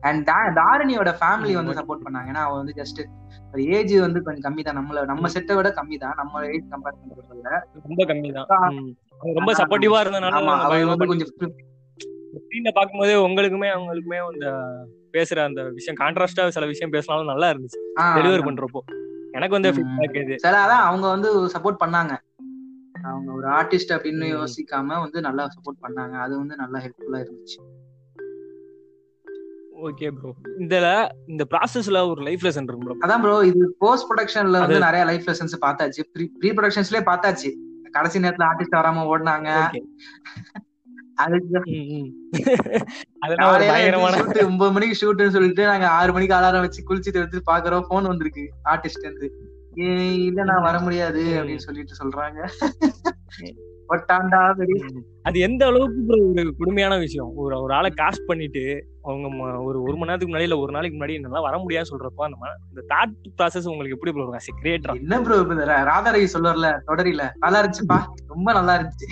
அண்ட் 0.09 0.31
தாரணியோட 0.61 1.11
ஃபேமிலி 1.21 1.53
வந்து. 1.59 1.77
சப்போர்ட் 1.81 2.05
பண்ணாங்க. 2.07 2.31
ஏன்னா 2.33 2.45
அவ 2.47 2.57
வந்து 2.61 2.75
ஜஸ்ட் 2.81 3.01
ஒரு 3.53 3.63
ஏஜ் 3.77 3.95
வந்து 4.07 4.21
கொஞ்சம் 4.27 4.45
கம்மி 4.47 4.63
தான் 4.67 4.79
நம்மள 4.79 5.03
நம்ம 5.11 5.29
செட்டை 5.35 5.55
விட 5.59 5.69
கம்மி 5.79 5.97
தான் 6.05 6.17
நம்ம 6.21 6.41
ஏஜ் 6.55 6.73
கம்பேர் 6.73 6.99
பண்றதுல 7.01 7.51
ரொம்ப 7.87 8.01
கம்மி 8.11 8.31
தான் 8.39 8.49
ரொம்ப 9.33 9.53
சப்போர்ட்டிவா 9.53 10.07
இருந்தனால 10.07 10.31
அவர் 10.31 10.73
பயங்கரமா 10.73 10.87
வந்து 10.87 11.07
கொஞ்சம் 11.07 11.29
ஸ்க்ரீன்ல 11.29 12.71
பாக்கும்போது 12.75 13.13
உங்களுக்குமே 13.27 13.69
அவங்களுக்குமே 13.77 14.19
அந்த 14.33 14.47
பேசுற 15.13 15.45
அந்த 15.45 15.63
விஷயம் 15.63 15.99
கான்ட்ராஸ்டா 16.01 16.49
சில 16.49 16.67
விஷயம் 16.67 16.91
பேசினாலும் 16.91 17.27
நல்லா 17.27 17.51
இருந்துச்சு. 17.51 17.81
டெலிவர் 17.99 18.47
பண்றப்போ. 18.49 18.79
எனக்கு 19.33 19.61
வந்து. 19.61 19.71
ஃபீட்பேக் 19.73 20.25
இது. 20.25 20.39
சில 20.39 20.57
அதான் 20.57 20.85
அவங்க 20.85 21.09
வந்து 21.09 21.47
சப்போர்ட் 21.47 21.83
பண்ணாங்க. 21.85 22.17
அவங்க 23.05 23.33
ஒரு 23.33 23.49
ஆர்டிஸ்ட் 23.49 23.91
அப்படின்னு. 23.91 24.45
யோசிக்காம 24.45 24.87
வந்து 24.87 25.21
நல்லா 25.21 25.47
சப்போர்ட் 25.47 25.89
பண்ணாங்க. 25.89 26.13
அது 26.13 26.37
வந்து 26.37 26.57
நல்லா 26.57 26.79
ஹெல்ப்ஃபுல்லா 26.79 27.25
இருந்துச்சு. 27.25 27.83
ஓகே 29.83 30.11
ப்ரோ 30.11 30.35
இதுல 30.59 31.09
இந்த 31.27 31.47
ப்ராசஸ்ல 31.51 32.11
ஒரு 32.11 32.23
லைஃப் 32.23 32.41
லெசன் 32.43 32.63
இருக்கும் 32.63 33.01
bro. 33.01 33.07
அதான் 33.07 33.21
ப்ரோ 33.21 33.47
இது 33.47 33.75
போஸ்ட் 33.79 34.11
ப்ரொடக்ஷன்ல 34.11 34.51
வந்து 34.51 34.79
நிறைய 34.79 35.05
லைஃப் 35.05 35.29
லெசன்ஸ் 35.29 35.65
பார்த்தாச்சு. 35.65 36.29
ப்ரீ 36.39 36.51
ப்ரொடக்ஷன்ஸ்லயே 36.51 37.03
பார்த்தாச்சு. 37.07 37.64
கடைசி 37.95 38.19
நேரத்துல 38.19 38.49
ஆர்டிஸ்ட் 38.51 38.77
வராம 38.77 39.05
ஓடினாங்க. 39.13 39.49
ஒன்பது 44.45 44.73
மணிக்கு 44.73 44.99
ஷூட்னு 45.01 45.29
சொல்லிட்டு 45.29 45.65
நாங்க 45.65 45.89
ஆறு 45.89 46.13
மணிக்கு 46.13 46.35
அலாரம் 46.35 46.61
வச்சு 46.61 46.85
குளிச்சுட்டு 46.89 47.13
எடுத்து 47.13 47.53
பாக்குறோம். 47.53 47.85
போன் 47.89 48.05
வந்திருக்கு. 48.05 48.51
ஆர்டிஸ்ட் 48.65 48.99
இருந்து 48.99 49.33
இல்ல 50.25 50.43
நான் 50.43 50.63
வர 50.63 50.81
முடியாது. 50.81 51.23
அப்படின்னு 51.23 51.57
சொல்லிட்டு 51.57 51.95
சொல்றாங்க. 52.05 52.49
அது 55.23 55.39
எந்த 55.39 55.67
அளவுக்கு 55.67 56.01
ஒரு 56.33 56.55
கொடுமையான 56.59 56.99
விஷயம். 56.99 57.31
ஒரு 57.37 57.63
ஒரு 57.63 57.75
ஆளை 57.75 57.93
காஸ்ட் 57.97 58.27
பண்ணிட்டு 58.27 58.63
அவங்க 59.03 59.27
ஒரு 59.63 59.83
ஒரு 59.83 59.95
மணி 59.97 60.09
நேரத்துக்கு 60.09 60.33
முன்னாடி 60.35 60.43
இல்ல 60.43 60.59
ஒரு 60.59 60.73
நாளைக்கு 60.73 60.99
முன்னாடி 60.99 61.15
என்னால 61.15 61.41
வர 61.41 61.59
முடியாது 61.59 61.91
சொல்றப்போ 61.91 62.25
அந்த 62.25 62.37
இந்த 62.71 62.83
தாட் 62.89 63.15
ப்ராசஸ் 63.39 63.69
உங்களுக்கு 63.69 63.97
எப்படி 63.97 64.13
ப்ரோ 64.13 64.25
இருக்கும்? 64.25 64.61
கிரியேட்டரா 64.63 64.97
என்ன 64.97 65.21
ப்ரோ 65.21 65.39
ராதாரவி 65.87 66.29
சொல்லுவார்ல 66.35 66.71
தொடரில 66.87 67.25
நல்லா 67.39 67.61
இருந்துச்சுப்பா 67.63 67.99
ரொம்ப 68.27 68.53
நல்லா 68.53 68.77
இருந்துச்சு. 68.77 69.09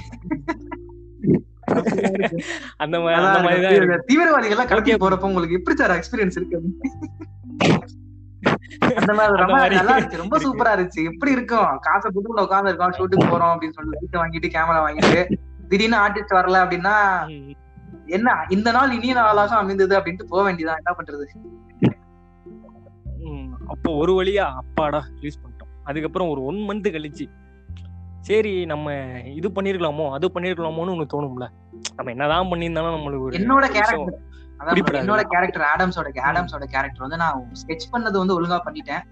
அந்த 2.78 2.96
மாதிரி. 2.98 3.98
தீவிரவாதிகள் 4.06 4.56
எல்லாம் 4.56 4.70
Okay. 4.78 4.96
போறப்ப 5.00 5.30
உங்களுக்கு 5.30 5.54
எப்படி 5.54 5.76
சார் 5.76 5.96
எக்ஸ்பீரியன்ஸ் 5.98 6.38
இருக்கு 6.38 6.58
அந்த 8.98 9.12
மாதிரி 9.14 9.40
ரொம்ப 9.42 9.58
நல்லா 9.70 9.94
இருந்துச்சு 9.96 10.22
ரொம்ப. 10.22 10.38
சூப்பரா 10.44 10.72
இருந்துச்சு 10.74 11.02
எப்படி 11.10 11.34
இருக்கும் 11.36 11.70
காசை 11.80 12.08
போட்டு 12.10 12.44
உட்காந்து 12.44 12.70
இருக்கோம் 12.70 12.94
ஷூட்டுக்கு 12.98 13.26
போறோம் 13.32 13.52
அப்படின்னு 13.52 13.76
சொல்லி 13.78 13.92
லைட் 13.94 14.20
வாங்கிட்டு 14.22 14.50
கேமரா 14.54 14.80
வாங்கிட்டு 14.86 15.20
திடீர்னு 15.70 15.98
ஆர்டிஸ்ட் 15.98 16.38
வரல 16.38 16.62
அப்படின்னா. 16.64 16.94
என்ன 18.08 18.30
இந்த 18.50 18.68
நாள் 18.72 18.94
இனிய 18.96 19.14
நாளாக 19.14 19.54
அமைந்தது 19.56 19.94
அப்படின்ட்டு 19.98 20.30
போக 20.30 20.42
வேண்டியதான் 20.46 20.80
என்ன 20.82 20.92
பண்றது. 20.98 21.26
அப்போ 23.72 23.90
ஒரு 23.96 24.12
வழியா 24.12 24.46
அப்பாடா 24.60 25.00
ரிலீஸ் 25.16 25.40
பண்ணிட்டோம் 25.42 25.70
அதுக்கப்புறம் 25.84 26.28
ஒரு 26.28 26.40
ஒன் 26.44 26.58
மந்த் 26.68 26.88
கழிச்சு 26.94 27.24
சரி 28.20 28.52
நம்ம 28.66 28.88
இது 29.34 29.48
பண்ணிருக்கலாமோ 29.48 30.04
அது 30.12 30.26
பண்ணிருக்கலாமோன்னு 30.34 30.94
ஒண்ணு 30.94 31.06
தோணும்ல 31.14 31.46
நம்ம 31.96 32.10
என்னதான் 32.10 32.50
பண்ணியிருந்தாலும் 32.50 32.96
நம்மளுக்கு 32.96 33.38
என்னோட 33.38 33.66
கேரக்டர். 33.72 34.20
என்னோட 34.66 35.22
கேரக்டர் 35.22 35.66
ஆடம்ஸோட 35.76 36.08
ஆடம்ஸோட 36.08 36.64
கேரக்டர் 36.64 36.90
வந்து 36.96 37.16
நான் 37.16 37.52
ஸ்கெச் 37.66 37.96
பண்ணது 37.96 38.16
வந்து 38.16 38.42
ஒழுங்கா 38.42 38.60
பண்ணிட்டேன். 38.64 39.02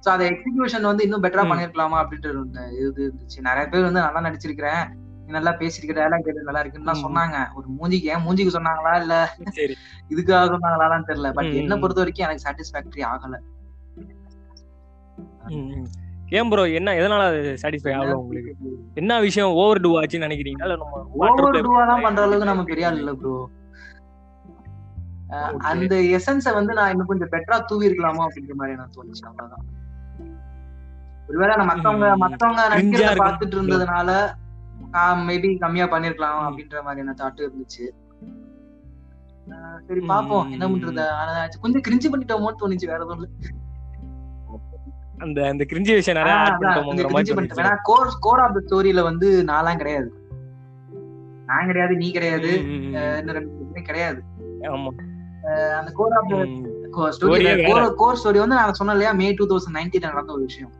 சோ 0.00 0.08
அதை 0.08 0.30
எக்ஸிகியூஷன் 0.30 0.82
வந்து 0.82 1.02
இன்னும் 1.02 1.22
பெட்டரா. 1.22 1.26
பண்ணிருக்கலாமா 1.26 2.06
அப்படின்ட்டு 2.06 2.28
ஒரு 2.28 2.46
இது 2.88 3.12
இருந்துச்சு. 3.12 3.40
நிறைய 3.40 3.66
பேர் 3.66 3.82
வந்து 3.82 4.00
நல்லா 4.00 4.20
நடிச்சிருக்கிறேன். 4.20 4.94
நீ 4.94 5.32
நல்லா 5.32 5.52
பேசிருக்கிற 5.52 6.08
டயலாக் 6.08 6.20
கேட்டு 6.20 6.42
நல்லா 6.42 6.60
இருக்குன்னு 6.60 6.92
தான். 6.92 7.04
சொன்னாங்க. 7.04 7.54
ஒரு 7.54 7.66
மூஞ்சிக்கு 7.80 8.00
ஏன் 8.00 8.16
மூஞ்சிக்கு 8.16 8.54
சொன்னாங்களா 8.54 9.00
இல்ல? 9.00 9.36
இதுக்காக 10.08 10.56
சொன்னாங்களான்னு 10.56 11.02
தெரியல. 11.06 11.32
பட். 11.32 11.44
என்ன 11.44 11.76
பொறுத்த 11.76 12.02
வரைக்கும் 12.02 12.28
எனக்கு 12.28 12.50
சாட்டிஸ்பாக்டரி 12.50 13.02
ஆகல. 13.02 13.38
ஏன் 16.28 16.48
ப்ரோ 16.48 16.68
என்ன 16.68 16.92
எதனால 16.92 17.56
சாட்டிஸ்ஃபை 17.62 17.92
ஆகல 17.92 18.12
உங்களுக்கு? 18.12 18.56
என்ன 18.94 19.20
விஷயம் 19.20 19.52
ஓவர் 19.52 19.80
டூ 19.80 20.00
ஆச்சுன்னு 20.00 20.26
நினைக்கிறீங்களா? 20.26 20.62
இல்ல 20.62 20.76
நம்ம 20.76 21.06
water 21.18 21.30
ஓவர் 21.30 21.54
டூவாலாம் 21.54 21.98
பண்ணி- 21.98 22.02
பண்ற 22.02 22.22
அளவுக்கு 22.22 22.44
நம்ம 22.44 22.62
பெரிய 22.62 22.86
ஆள் 22.86 22.96
இல்ல 22.96 23.12
ப்ரோ. 23.12 23.50
அந்த 25.58 25.96
எசன்ஸ 25.96 26.52
வந்து 26.52 26.74
நான் 26.74 26.90
இன்னும் 26.90 27.06
கொஞ்சம் 27.06 27.28
பெட்டரா 27.28 27.64
தூவி 27.64 27.88
இருக்கலாமோ 27.88 28.26
அப்படின்ற 28.26 28.54
மாதிரி 28.54 28.76
எனக்கு 28.76 29.04
தோணுச்சு. 29.04 29.26
அவ்வளவுதான். 29.26 29.64
ஒருவேளை 31.28 31.56
நான் 31.56 31.66
மத்தவங்க. 31.66 32.16
மத்தவங்க 32.16 32.68
நடிக்கிறத. 32.68 33.18
பார்த்துட்டு 33.18 33.56
இருந்ததுனால 33.56 34.34
நான் 34.90 35.28
மேபி 35.28 35.58
கம்மியா 35.58 35.84
பண்ணிருக்கலாம். 35.84 36.44
அப்படின்ற 36.46 36.82
மாதிரியான 36.82 37.14
தாட் 37.18 37.40
இருந்துச்சு. 37.40 37.86
ஆஹ் 39.48 39.78
சரி. 39.86 40.00
பாப்போம். 40.00 40.50
என்ன 40.50 40.68
பண்றது? 40.68 41.06
ஆனா 41.06 41.48
கொஞ்சம் 41.60 41.82
கிரிஞ்சு 41.88 42.16
பண்ணிட்டோமோன்னு 42.16 42.62
தோணுச்சு. 42.62 42.86
வேற 42.86 42.94
எதுவும் 42.94 43.30
அந்த 45.18 45.48
அந்த 45.48 45.66
கிரிஞ்சி 45.68 45.94
விஷயம் 45.94 46.24
நிறைய 46.24 46.44
ஆட் 46.44 46.84
கொஞ்சம் 46.84 47.10
மாதிரி 47.10 47.34
பண்ணிட்டோம். 47.34 47.64
ஏன்னா 47.64 47.76
கோர் 47.82 48.16
கோர் 48.20 48.38
ஆஃப் 48.38 48.62
த 48.64 48.64
ஸ்டோரியில 48.66 49.02
வந்து 49.02 49.44
நான்லாம் 49.46 49.76
கிடையாது. 49.76 50.28
நான் 51.46 51.66
கிடையாது 51.66 51.94
நீ 51.94 52.10
கிடையாது. 52.10 52.58
இன்னும் 52.58 53.34
ரெண்டு 53.34 53.50
பேருமே 53.50 53.82
கிடையாது. 53.82 54.22
ஆமா. 54.60 54.88
அந்த 55.78 55.90
கோர் 55.98 56.14
ஆஃப். 56.18 56.32
கோர் 56.96 58.16
ஸ்டோரி 58.20 58.38
வந்து 58.44 58.58
நான் 58.60 58.78
சொன்னேன் 58.78 58.96
இல்லையா? 58.96 59.12
மே 59.20 59.26
டூ 59.38 59.46
தௌசண்ட் 59.52 59.76
நைன்டீன் 59.78 60.06
நடந்த 60.08 60.32
ஒரு 60.36 60.44
விஷயம். 60.48 60.72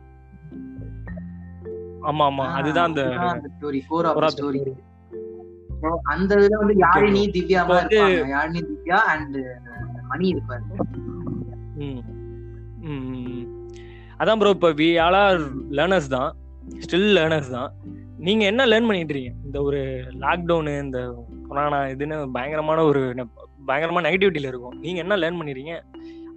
ஆமா 2.09 2.25
ஆமா. 2.31 2.45
அதுதான் 2.57 2.87
அந்த 2.89 3.49
story 3.55 3.79
core 3.91 4.07
of 4.09 4.19
story 4.35 4.59
story. 4.59 4.75
அந்த 6.11 6.31
இதுல 6.39 6.59
வந்து 6.61 6.75
யாழினி 6.83 7.23
திவ்யா 7.33 7.61
இருப்பாங்க. 7.63 8.29
யாழினி 8.35 8.61
திவ்யா 8.69 8.99
அண்ட் 9.13 9.37
மணி 10.11 10.25
இருப்பாரு. 10.33 10.63
அதான் 14.21 14.39
ப்ரோ 14.41 14.51
இப்ப 14.55 14.69
வி 14.79 14.87
ஆல் 15.05 15.17
ஆர் 15.23 15.41
லேர்னர்ஸ் 15.77 16.09
தான். 16.15 16.29
ஸ்டில் 16.83 17.09
லேர்னர்ஸ் 17.17 17.51
தான். 17.57 17.69
நீங்க 18.27 18.43
என்ன 18.51 18.61
லேர்ன் 18.71 18.89
பண்ணிட்டு 18.89 19.13
இருக்கீங்க? 19.13 19.33
இந்த 19.47 19.57
ஒரு 19.67 19.81
லாக்டவுனு 20.23 20.73
இந்த 20.85 20.99
கொரோனா 21.49 21.79
இதுன்னு 21.93 22.17
பயங்கரமான 22.37 22.79
ஒரு 22.91 23.03
பயங்கரமான 23.69 24.05
நெகட்டிவிட்டியில 24.07 24.51
இருக்கும். 24.51 24.75
நீங்க 24.83 24.99
என்ன 25.03 25.17
லேர்ன் 25.21 25.39
பண்ணிருக்கீங்க? 25.39 25.75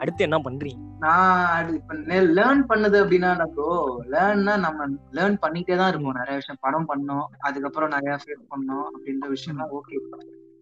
அடுத்து 0.03 0.27
என்ன 0.27 0.37
பண்றீங்க? 0.45 0.83
நான் 1.05 1.69
இப்ப 1.79 1.95
லேர்ன் 2.39 2.63
பண்ணது 2.71 2.97
அப்படின்னா 3.03 3.31
ப்ரோ 3.57 3.73
லேர்ன்னா 4.13 4.55
நம்ம 4.65 4.87
லேர்ன் 5.17 5.37
பண்ணிட்டே 5.43 5.77
தான் 5.81 5.91
இருப்போம். 5.93 6.19
நிறைய 6.21 6.37
விஷயம் 6.41 6.63
படம் 6.67 6.89
பண்ணோம் 6.91 7.27
அதுக்கப்புறம் 7.49 7.93
நிறைய 7.97 8.15
ஃபேஸ் 8.23 8.51
பண்ணோம் 8.55 8.87
அப்படின்ற 8.95 9.29
விஷயம்லாம் 9.35 9.75
ஓகே 9.79 9.99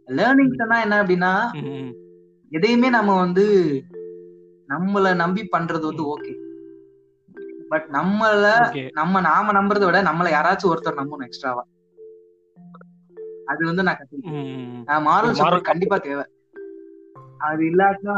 லேர்னிங்ஸ் 0.09 0.62
என்ன 0.85 0.98
அப்படின்னா. 1.02 1.33
எதையுமே 2.52 2.88
நம்ம 2.96 3.16
வந்து 3.24 3.46
நம்மள 4.68 5.14
நம்பி 5.22 5.42
பண்றது 5.54 5.85
வந்து 5.90 6.04
ஓகே 6.14 6.35
பட் 7.72 7.87
நம்மள. 7.96 8.44
நம்ம 8.98 9.20
நாம 9.28 9.52
நம்புறதை 9.59 9.87
விட 9.88 10.00
நம்மள 10.09 10.28
யாராச்சும் 10.37 10.72
ஒருத்தர் 10.72 11.00
நம்பணும் 11.00 11.28
எக்ஸ்ட்ராவா 11.28 11.64
அது 13.52 13.62
வந்து 13.70 13.85
நான் 13.87 13.98
கத்துக்கிட்டேன். 13.98 15.04
மாரல் 15.09 15.68
கண்டிப்பா 15.70 15.98
தேவை. 16.09 16.24
அது 17.40 17.62
இல்லாட்டா. 17.64 18.14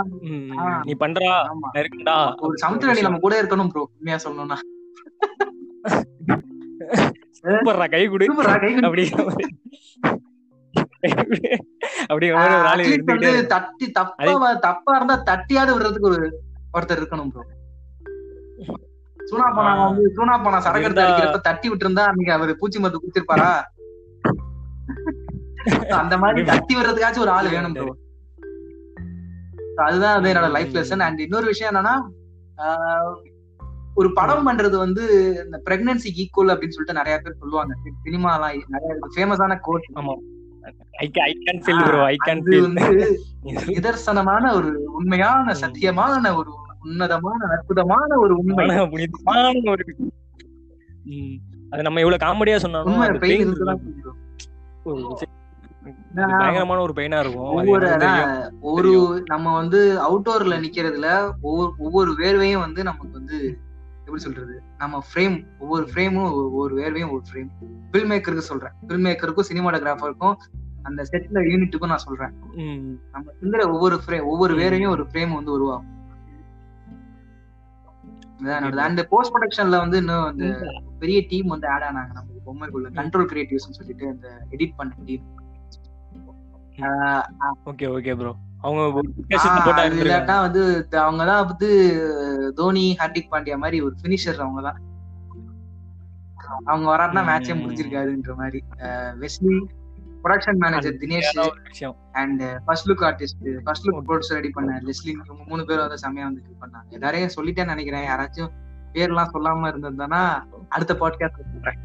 நீ 0.85 0.93
பண்றா 1.01 1.31
இருக்கேன்டா 1.75 2.17
ஒரு 2.45 2.55
சமுத்திரடி 2.57 3.03
நம்ம 3.07 3.21
கூட 3.21 3.35
இருக்கணும் 3.43 3.71
ப்ரோ 3.73 3.83
உண்மையா 3.91 4.19
சொல்லணும்னா. 4.25 4.59
சூப்பர்ரா 7.39 7.87
கை 7.89 8.03
கொடு. 8.07 8.27
இருக்கும். 8.27 9.49
தட்டி 13.53 13.87
தப்பா 13.93 14.33
தப்பா 14.67 14.93
இருந்தா 14.97 15.17
தட்டியாவது 15.31 15.75
விடுறதுக்கு 15.75 16.11
ஒரு 16.11 16.19
ஒருத்தர் 16.75 17.01
இருக்கணும் 17.01 17.31
ப்ரோ 17.33 17.45
சூனா 19.21 19.49
பானா. 19.57 19.73
வந்து 19.83 20.05
சூனா 20.17 20.35
பானா 20.45 20.59
சரக்கு 20.65 20.87
எடுத்து 20.87 21.05
அடிக்கிறப்ப 21.05 21.41
தட்டி 21.49 21.67
விட்டு 21.69 21.87
இருந்தா 21.87 22.05
அன்னைக்கு 22.11 22.33
அவரு 22.37 22.53
பூச்சி 22.61 22.79
மருந்து 22.79 23.03
குடிச்சிருப்பாரா? 23.03 23.51
அந்த 26.01 26.15
மாதிரி 26.19 26.41
தட்டி 26.51 26.73
விடுறதுக்காச்சும் 26.75 27.25
ஒரு 27.25 27.33
ஆள் 27.33 27.49
வேணும் 27.55 27.77
ப்ரோ 27.77 27.89
அதுதான் 29.81 30.15
வந்து 30.15 30.33
என்னோட 30.33 30.51
லைஃப் 30.51 30.77
லெசன் 30.77 31.03
அண்ட் 31.03 31.21
இன்னொரு 31.21 31.47
விஷயம் 31.47 31.73
என்னன்னா 31.73 31.95
ஒரு 33.95 34.13
படம் 34.13 34.47
பண்றது 34.47 34.77
வந்து 34.77 35.05
இந்த 35.45 35.63
பிரெக்னன்சிக்கு 35.65 36.21
ஈக்குவல் 36.25 36.53
அப்படின்னு 36.53 36.69
சொல்லிட்டு 36.69 36.93
நிறைய 36.93 37.19
பேர் 37.19 37.39
சொல்லுவாங்க. 37.39 37.73
சினிமாலாம் 38.05 38.65
நிறைய 38.69 38.93
ஃபேமஸான 39.15 39.61
கோட் 39.61 39.89
ஆமா. 39.95 40.15
I 40.99 41.07
I 41.25 41.33
can 41.47 41.61
feel 41.65 41.83
bro 41.85 42.01
I 42.05 42.17
can 42.27 42.41
அது 42.41 42.51
ஃபீல் 42.51 42.67
வந்து 42.69 43.07
நிதர்சனமான 43.71 44.55
ஒரு 44.55 44.71
உண்மையான 44.93 45.55
சத்தியமான 45.63 46.35
ஒரு 46.37 46.51
உன்னதமான 46.85 47.41
அற்புதமான 47.51 48.11
ஒரு 48.19 48.35
உண்மை. 48.37 48.67
ஒரு. 49.69 49.85
அது 51.73 51.83
நம்ம 51.83 52.01
இவ்வளவு 52.01 52.25
காமெடியா 52.25 52.57
சொன்னாலும் 52.57 53.01
பயங்கரமான 56.17 56.83
ஒரு 56.87 56.95
பெயினா 56.97 57.19
இருக்கும். 57.25 57.51
ஒரு 58.73 58.93
நம்ம 59.27 59.55
வந்து 59.57 59.81
அவுட்டோர்ல 60.07 60.59
நிக்கிறதுல 60.67 61.09
ஒவ்வொரு 61.41 61.73
ஒவ்வொரு 61.79 62.13
வேர்வையும் 62.21 62.65
வந்து 62.67 62.81
நமக்கு 62.83 63.19
வந்து 63.19 63.39
எப்படி 64.05 64.23
சொல்றது? 64.27 64.55
நம்ம 64.79 65.03
ஃப்ரேம் 65.09 65.37
ஒவ்வொரு 65.59 65.85
ஃப்ரேமும் 65.91 66.31
ஒவ்வொரு 66.45 66.75
வேர்வையும் 66.81 67.13
ஒரு 67.17 67.23
ஃப்ரேம் 67.29 67.51
ஃபில்ம் 67.93 68.11
மேக்கருக்கு 68.13 68.49
சொல்றேன். 68.51 68.75
ஃபில்ம் 68.87 69.07
மேக்கருக்கும் 69.09 69.49
சினிமாட்டோகிராஃபருக்கும் 69.51 70.37
அந்த 70.83 71.01
செட்ல 71.11 71.41
யூனிட்டுக்கும் 71.51 71.93
நான் 71.93 72.07
சொல்றேன். 72.07 72.35
நம்ம 73.15 73.27
சிந்துற 73.41 73.63
ஒவ்வொரு 73.73 73.97
ஃப்ரேம் 74.05 74.29
ஒவ்வொரு 74.33 74.55
வேரையும் 74.61 74.95
ஒரு 74.97 75.05
ஃப்ரேம் 75.11 75.33
வந்து 75.39 75.53
உருவாகும். 75.53 75.97
அண்ட் 78.87 79.01
போஸ்ட் 79.09 79.33
ப்ரொடக்ஷன்ல 79.35 79.79
வந்து 79.85 79.97
இன்னும் 79.99 80.27
அந்த 80.31 80.45
பெரிய 80.99 81.19
டீம் 81.29 81.53
வந்து 81.55 81.67
ஆட் 81.69 81.85
ஆனாங்க. 81.89 82.13
நம்ம 82.19 82.29
பொம்மைக்குள்ள 82.47 82.89
கண்ட்ரோல் 82.99 83.29
கிரியேட்டிவ்ஸ் 83.33 83.77
சொல்லிட்டு 83.79 84.07
அந்த 84.09 84.29
எடிட் 84.51 84.77
பண்ண 84.77 84.93
டீம் 85.05 85.27
ஓகே 87.65 87.87
ஓகே 87.97 88.17
ப்ரோ 88.17 88.33
அவங்க 88.61 88.83
வந்து 90.41 90.63
அவங்க 90.99 91.25
தான் 91.25 91.47
வந்து 91.47 91.69
தோனி 92.57 92.97
ஹார்திக் 92.99 93.33
பாண்டியா 93.33 93.57
மாதிரி 93.57 93.81
ஒரு 93.81 93.95
பினிஷர் 94.03 94.39
அவங்க 94.39 94.61
தான். 94.63 94.79
அவங்க 96.65 96.87
வராட்டினா 96.91 97.23
மேட்சே 97.29 97.55
ம். 97.55 97.61
முடிஞ்சிருக்காருன்ற 97.61 98.35
மாதிரி. 98.35 98.61
Wesley 99.21 99.55
production 100.25 100.59
manager 100.59 100.95
Dinesh. 100.95 101.31
And 102.13 102.43
first 102.65 102.89
look 102.89 103.05
artist 103.09 103.63
first 103.63 103.87
look 103.87 104.03
producer 104.09 104.39
ready 104.39 104.51
பண்ண 104.51 104.81
லெஸ்லி 104.85 105.13
இவங்க 105.17 105.45
மூணு 105.47 105.65
பேரும் 105.65 105.85
வந்து 105.85 105.99
செம்மையா 105.99 106.27
வந்து 106.29 106.43
பண்ணாங்க. 106.61 106.89
எல்லாரையும் 106.91 107.35
சொல்லிட்டேன்னு 107.37 107.75
நினைக்கிறேன். 107.75 108.09
யாராச்சும் 108.09 108.53
பேர்லாம் 108.93 109.33
சொல்லாம 109.35 109.71
இருந்திருந்தானா 109.71 110.21
அடுத்த 110.69 110.95
பாட்காஸ்ட் 110.95 111.53
சொல்றேன். 111.53 111.81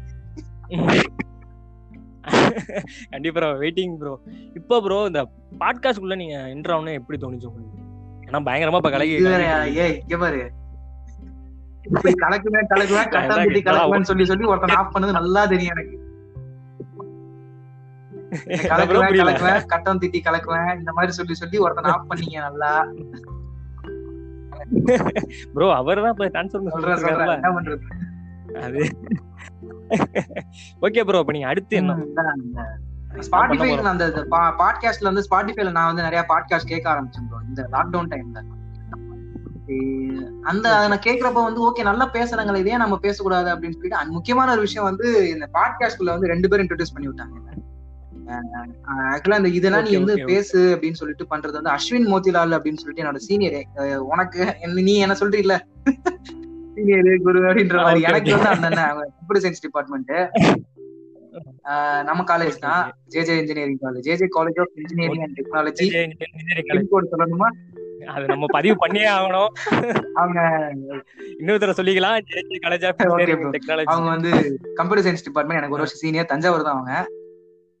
கண்டிப்பா 3.10 3.48
வெயிட்டிங் 3.56 3.96
ப்ரோ 3.96 4.12
இப்போ 4.54 4.80
ப்ரோ 4.80 5.06
இந்த 5.06 5.20
பாட்காஸ்ட் 5.58 5.98
குள்ள 5.98 6.14
நீங்க 6.14 6.36
என்டர் 6.54 6.74
ஆகணும் 6.74 6.94
எப்படி 6.94 7.18
தோணுச்சு 7.18 7.48
உங்களுக்கு? 7.48 7.82
ஏன்னா 8.22 8.40
பயங்கரமா 8.46 8.76
இப்ப 8.76 8.90
கலகி? 8.90 9.16
ஏய் 9.76 9.96
இங்க 9.98 10.16
பாரு. 10.16 10.40
கலக்குவேன் 12.24 12.68
கலக்குவேன் 12.68 14.02
சொல்லி 14.02 14.24
சொல்லி 14.24 14.44
ஒருத்தன் 14.44 14.76
ஆஃப் 14.76 14.94
பண்ணது 14.94 15.12
நல்லா 15.12 15.46
தெரியும் 15.46 15.74
எனக்கு. 15.76 15.94
கலக்குவேன் 18.72 19.18
கலக்குவேன் 19.20 19.66
கட்டம் 19.66 20.00
திட்டி 20.00 20.20
கலக்குவேன் 20.24 20.72
இந்த 20.78 20.92
மாதிரி 20.92 21.12
சொல்லி 21.12 21.34
சொல்லி 21.34 21.58
ஒருத்தன் 21.58 21.92
ஆஃப் 21.92 22.10
பண்ணீங்க 22.10 22.40
நல்லா. 22.40 22.72
ப்ரோ 25.54 25.66
அவர் 25.72 26.02
தான் 26.02 26.14
இப்ப 26.14 26.28
சொல்றேன் 26.48 26.98
சொல்றேன். 26.98 27.36
என்ன 27.36 27.52
பண்றது? 27.52 27.84
அது 28.62 28.80
ஓகே 30.80 31.04
ப்ரோ 31.04 31.18
அப்ப 31.18 31.32
நீங்க 31.32 31.48
அடுத்து 31.48 31.76
என்ன? 31.76 31.94
ஸ்பாட்டிஃபை 33.20 33.82
அந்த 33.84 34.06
பாட்காஸ்ட்ல 34.58 35.10
வந்து 35.10 35.24
ஸ்பாட்டிஃபைல 35.30 35.70
நான் 35.70 35.86
வந்து 35.86 36.02
நிறைய 36.02 36.22
பாட்காஸ்ட் 36.28 36.66
கேட்க 36.66 36.86
ஆரம்பிச்சேன் 36.92 37.28
bro. 37.30 37.38
இந்த 37.48 37.68
லாக்டவுன் 37.72 38.10
டைம்ல 38.12 38.42
அந்த 40.42 40.88
நான் 40.88 41.04
கேக்குறப்ப 41.06 41.42
வந்து 41.42 41.62
ஓகே 41.68 41.82
நல்லா 41.82 42.10
பேசுறாங்களே 42.12 42.56
இதே 42.56 42.76
நம்ம 42.76 42.98
பேசக்கூடாது 42.98 43.48
அப்படின்னு 43.50 43.76
சொல்லிட்டு 43.76 44.12
முக்கியமான 44.12 44.52
ஒரு 44.52 44.60
விஷயம் 44.60 44.84
வந்து 44.84 45.30
இந்த 45.30 45.48
பாட்காஸ்ட்குள்ள 45.54 46.04
வந்து 46.04 46.26
ரெண்டு 46.26 46.48
பேரும் 46.48 46.66
இன்ட்ரோடியூஸ் 46.66 46.94
பண்ணி 46.94 47.08
விட்டாங்க 47.08 47.44
ஆக்சுவலா 49.14 49.36
இந்த 49.36 49.48
இதெல்லாம் 49.48 49.82
நீ 49.82 49.96
வந்து. 49.96 50.14
பேசு 50.24 50.76
அப்படின்னு 50.76 50.92
சொல்லிட்டு 50.92 51.24
பண்றது 51.24 51.58
வந்து 51.60 51.70
அஸ்வின் 51.70 52.08
மோதிலால் 52.12 52.54
அப்படின்னு 52.56 52.74
சொல்லிட்டு 52.74 53.04
என்னோட 53.04 53.16
சீனியர் 53.16 53.98
உனக்கு 53.98 54.56
நீ 54.82 54.94
என்ன 54.96 55.16
சொல்றீல்ல? 55.20 55.56
குரு 57.26 57.38
அப்படின்ற 57.42 57.76
மாதிரி. 57.82 58.00
எனக்கு. 58.08 58.32
வந்து 58.36 58.50
அந்த 58.54 58.68
கம்ப்யூட்டர் 59.18 59.44
சயின்ஸ் 59.44 59.64
டிபார்ட்மெண்ட் 59.66 60.12
நம்ம 62.08 62.20
காலேஜ் 62.32 62.58
தான். 62.66 62.82
J J 63.14 63.34
engineering 63.42 63.80
college 63.82 64.06
J J 64.08 64.26
college 64.36 64.60
of 64.62 64.74
engineering 64.82 65.22
and 65.24 65.36
technology. 65.38 65.86
Pin code 66.74 67.06
சொல்லணுமா? 67.14 67.48
அது 68.14 68.24
நம்ம 68.26 68.46
பதிவு 68.48 68.76
பண்ணியே 68.76 69.08
ஆகணும். 69.08 69.50
அவங்க 70.14 70.40
இன்னொருத்தர 71.40 71.72
சொல்லிக்கலாம். 71.80 72.18
JJ 72.30 72.58
college 72.66 72.86
of. 72.86 72.98
டெக்னாலஜி 73.56 73.82
அவங்க 73.84 74.08
வந்து 74.14 74.32
கம்ப்யூட்டர் 74.74 75.06
சயின்ஸ் 75.06 75.26
டிபார்ட்மெண்ட் 75.28 75.60
எனக்கு 75.60 75.76
ஒரு 75.78 75.84
வருஷம் 75.84 76.02
சீனியர் 76.04 76.30
தஞ்சாவூர் 76.32 76.62
தான் 76.62 76.76
அவங்க. 76.76 76.94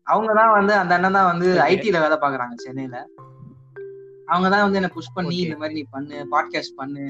அவங்க 0.06 0.32
தான் 0.34 0.52
வந்து 0.56 0.72
அந்த 0.72 0.94
அண்ணன் 0.94 1.12
தான் 1.12 1.30
வந்து. 1.32 1.48
ஐடில 1.70 2.00
வேலை 2.04 2.16
பாக்குறாங்க 2.24 2.54
சென்னையில. 2.54 2.96
அவங்க 4.26 4.48
தான் 4.54 4.64
வந்து 4.66 4.80
என்ன 4.80 4.88
புஷ் 4.88 5.14
பண்ணி. 5.14 5.36
இந்த 5.36 5.56
மாதிரி 5.56 5.74
நீ 5.80 5.84
பண்ணு 5.90 6.26
பாட்காஸ்ட் 6.32 6.76
பண்ணு. 6.76 7.06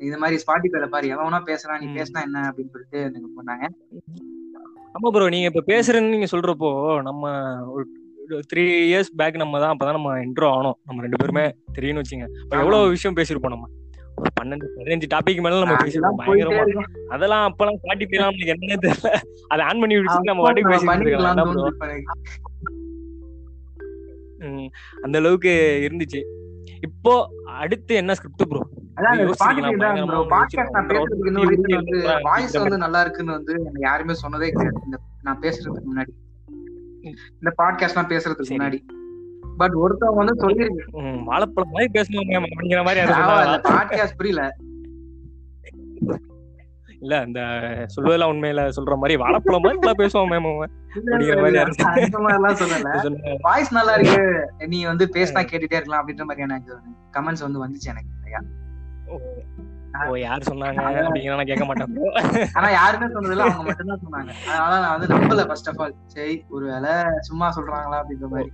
இந்த 0.00 0.16
மாதிரி 0.18 0.36
ஸ்பாட்டிஃபைல 0.42 0.86
பாரு 0.88 1.12
எவனா 1.14 1.40
பேசுறான் 1.48 1.80
நீ. 1.82 1.88
பேசினா 1.96 2.20
என்ன 2.26 2.44
அப்படின்னு 2.48 2.72
சொல்லிட்டு 2.74 2.98
எனக்கு 3.08 3.30
பண்ணாங்க 3.38 3.64
ஆமா 4.94 5.10
ப்ரோ 5.14 5.26
நீங்க 5.28 5.48
இப்ப 5.50 5.62
பேசுறேன்னு 5.68 6.14
நீங்க 6.14 6.28
சொல்றப்போ 6.30 6.70
நம்ம 7.08 7.24
ஒரு 7.72 7.84
த்ரீ 8.50 8.64
இயர்ஸ் 8.88 9.10
பேக் 9.16 9.36
நம்ம 9.36 9.60
தான் 9.60 9.72
அப்பதான் 9.74 9.96
நம்ம 9.96 10.10
இன்ட்ரோ 10.24 10.48
ஆனோம். 10.56 10.76
நம்ம 10.86 11.02
ரெண்டு 11.02 11.20
பேருமே 11.20 11.44
தெரியும்னு 11.76 12.02
வச்சுங்க. 12.02 12.26
எவ்வளவு 12.56 12.90
விஷயம் 12.90 13.16
பேசிருப்போம் 13.16 13.54
நம்ம? 13.54 13.68
ஒரு 14.18 14.30
பன்னெண்டு 14.38 14.66
பதினஞ்சு 14.76 15.06
டாபிக் 15.12 15.42
மேல 15.44 15.60
நம்ம 15.62 15.76
போயிட்டே 15.78 16.10
பயங்கரமா. 16.20 16.84
அதெல்லாம் 17.10 17.44
அப்பெல்லாம் 17.48 17.80
பாட்டி 17.84 18.06
பேலாம் 18.06 18.28
நம்மளுக்கு 18.28 18.54
என்னன்னே 18.54 18.78
தெரியல. 18.84 19.10
அதை 19.48 19.62
ஆன் 19.68 19.80
பண்ணி 19.82 19.96
விட்டு 19.98 20.30
நம்ம 20.30 20.50
நம்ம 20.50 20.72
பேசிட்டு 20.72 21.94
அந்த 25.04 25.16
அளவுக்கு 25.20 25.52
இருந்துச்சு. 25.86 26.20
இப்போ 26.82 27.14
அடுத்து 27.62 27.92
என்ன 27.96 28.14
ஸ்கிரிப்ட் 28.14 28.48
ப்ரோ 28.50 28.60
reason 32.36 32.60
வந்து 32.60 32.78
நல்லா 32.78 33.00
இருக்குன்னு 33.00 33.32
வந்து 33.32 33.70
யாருமே 33.78 34.12
சொன்னதே 34.12 34.48
கிடையாது. 34.50 34.80
நான் 35.22 35.40
பேசுறதுக்கு 35.40 35.82
முன்னாடி. 35.90 36.08
இந்த 37.32 37.52
பாட்காஸ்ட் 37.58 37.94
நான் 37.94 38.06
பேசுறதுக்கு. 38.06 38.50
முன்னாடி. 38.50 38.78
பட் 39.56 39.72
ஒருத்தவங்க 39.72 40.14
வந்து 40.14 40.48
சொல்லிருக்கு 40.48 40.86
ம், 40.90 41.24
வாழைப்பழம் 41.24 41.70
மாதிரி 41.70 42.00
பேசணும் 42.00 42.28
மேம் 42.28 42.44
அப்படிங்கிற 42.58 42.84
மாதிரி? 42.84 43.00
பாட்காஸ்ட் 43.74 44.16
புரியல. 44.16 44.56
இல்ல 47.00 47.22
இந்த 47.26 47.40
சொல்வதெல்லாம் 47.96 48.32
உண்மையில 48.32 48.70
சொல்ற 48.76 48.94
மாதிரி 48.94 49.16
வாழைப்பழம் 49.16 49.60
மாதிரி 49.60 49.78
எல்லாம் 49.80 49.98
பேசுவோம் 49.98 50.32
மேம் 50.32 50.66
அப்படிங்கிற 50.94 51.62
மாதிரி. 52.94 53.36
வாய்ஸ் 53.40 53.72
நல்லா 53.72 53.94
இருக்கு. 53.94 54.52
நீ 54.66 54.84
வந்து 54.84 55.08
பேசினா 55.14 55.42
கேட்டுட்டே 55.42 55.74
இருக்கலாம் 55.74 56.08
அப்படின்ற 56.08 56.24
மாதிரி 56.24 56.40
எனக்கு 56.40 56.76
கமெண்ட்ஸ் 57.12 57.40
வந்து 57.40 57.66
வந்துச்சு 57.66 57.86
எனக்கு. 57.86 58.08
ஓ 60.10 60.14
யார் 60.16 60.48
சொன்னாங்க 60.50 60.80
அப்படிங்கிற 61.06 61.34
நான் 61.38 61.50
கேட்க 61.50 61.64
மாட்டேன். 61.64 61.94
ஆனா 62.52 62.68
யாருமே 62.70 63.06
சொன்னதில்ல. 63.14 63.46
அவங்க 63.46 63.62
மட்டும் 63.62 63.90
தான் 63.92 64.04
சொன்னாங்க. 64.04 64.32
அதனால 64.48 64.80
நான் 64.84 64.94
வந்து 64.98 65.14
நம்பல 65.14 65.46
ஃபர்ஸ்ட் 65.46 65.68
ஆஃப் 65.68 65.80
ஆல் 65.80 65.94
சரி 66.06 66.36
ஒருவேளை 66.48 66.92
சும்மா 67.20 67.48
சொல்றாங்களா 67.56 67.98
அப்படின்ற 68.00 68.28
மாதிரி. 68.34 68.50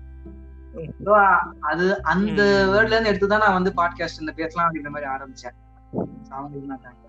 அது 1.70 1.86
அந்த. 2.02 2.42
வேர்ட்ல 2.72 2.94
இருந்து 2.94 3.12
எடுத்து 3.12 3.28
தான் 3.28 3.44
நான் 3.46 3.58
வந்து 3.58 3.72
பாட்காஸ்ட் 3.76 4.22
இந்த 4.24 4.32
பேசலாம் 4.32 4.68
அப்படின்ற 4.68 4.92
மாதிரி 4.96 5.10
ஆரம்பிச்சேன். 5.16 5.56
அவங்களுக்கு 6.28 6.70
நான் 6.72 6.84
thanks 6.84 7.04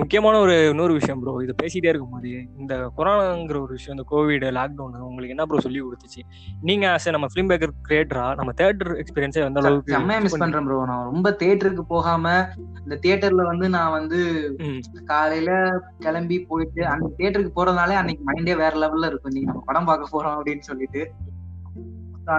முக்கியமான 0.00 0.38
ஒரு 0.38 0.70
இன்னொரு 0.70 0.92
விஷயம் 0.92 1.20
ப்ரோ 1.22 1.32
இதை 1.44 1.54
பேசிட்டே 1.62 1.88
இருக்கும்போது 1.90 2.30
இந்த 2.60 2.74
கொரோனாங்கிற 2.96 3.58
ஒரு 3.60 3.72
விஷயம் 3.72 3.94
இந்த 3.96 4.04
கோவிட் 4.12 4.46
லாக்டவுன் 4.58 4.96
உங்களுக்கு 5.08 5.34
என்ன 5.34 5.44
ப்ரோ 5.46 5.60
சொல்லி 5.60 5.80
கொடுத்துச்சு? 5.80 6.22
நீங்க 6.62 6.86
a 6.94 7.12
நம்ம 7.16 7.26
ஃபிலிம் 7.32 7.50
பேக்கர் 7.50 7.74
கிரியேட்டரா 7.88 8.34
நம்ம 8.34 8.52
தேட்டர் 8.52 8.92
எக்ஸ்பீரியன்ஸே 9.02 9.44
எந்த 9.46 9.60
அளவுக்கு 9.60 9.94
செம்மையா 9.96 10.20
மிஸ் 10.20 10.38
பண்றேன் 10.38 10.66
ப்ரோ 10.68 10.78
நான் 10.92 11.04
ரொம்ப 11.04 11.30
தியேட்டருக்கு 11.42 11.84
போகாம 11.94 12.34
இந்த 12.82 12.98
தியேட்டர்ல 13.04 13.44
வந்து 13.52 13.68
நான் 13.68 13.94
வந்து 13.98 14.20
காலையில 15.04 15.50
கிளம்பி 15.98 16.38
போயிட்டு 16.50 16.86
அந்த 16.86 17.08
தியேட்டருக்கு 17.18 17.56
போறதுனாலே 17.58 17.98
அன்னைக்கு 18.02 18.24
மைண்டே 18.30 18.56
வேற 18.56 18.72
லெவல்ல 18.84 19.10
இருக்கும். 19.12 19.34
நீங்க 19.34 19.48
நம்ம 19.52 19.64
படம் 19.70 19.88
பார்க்க 19.92 20.14
போறோம் 20.14 20.36
அப்படின்னு 20.38 20.66
சொல்லிட்டு. 20.70 21.02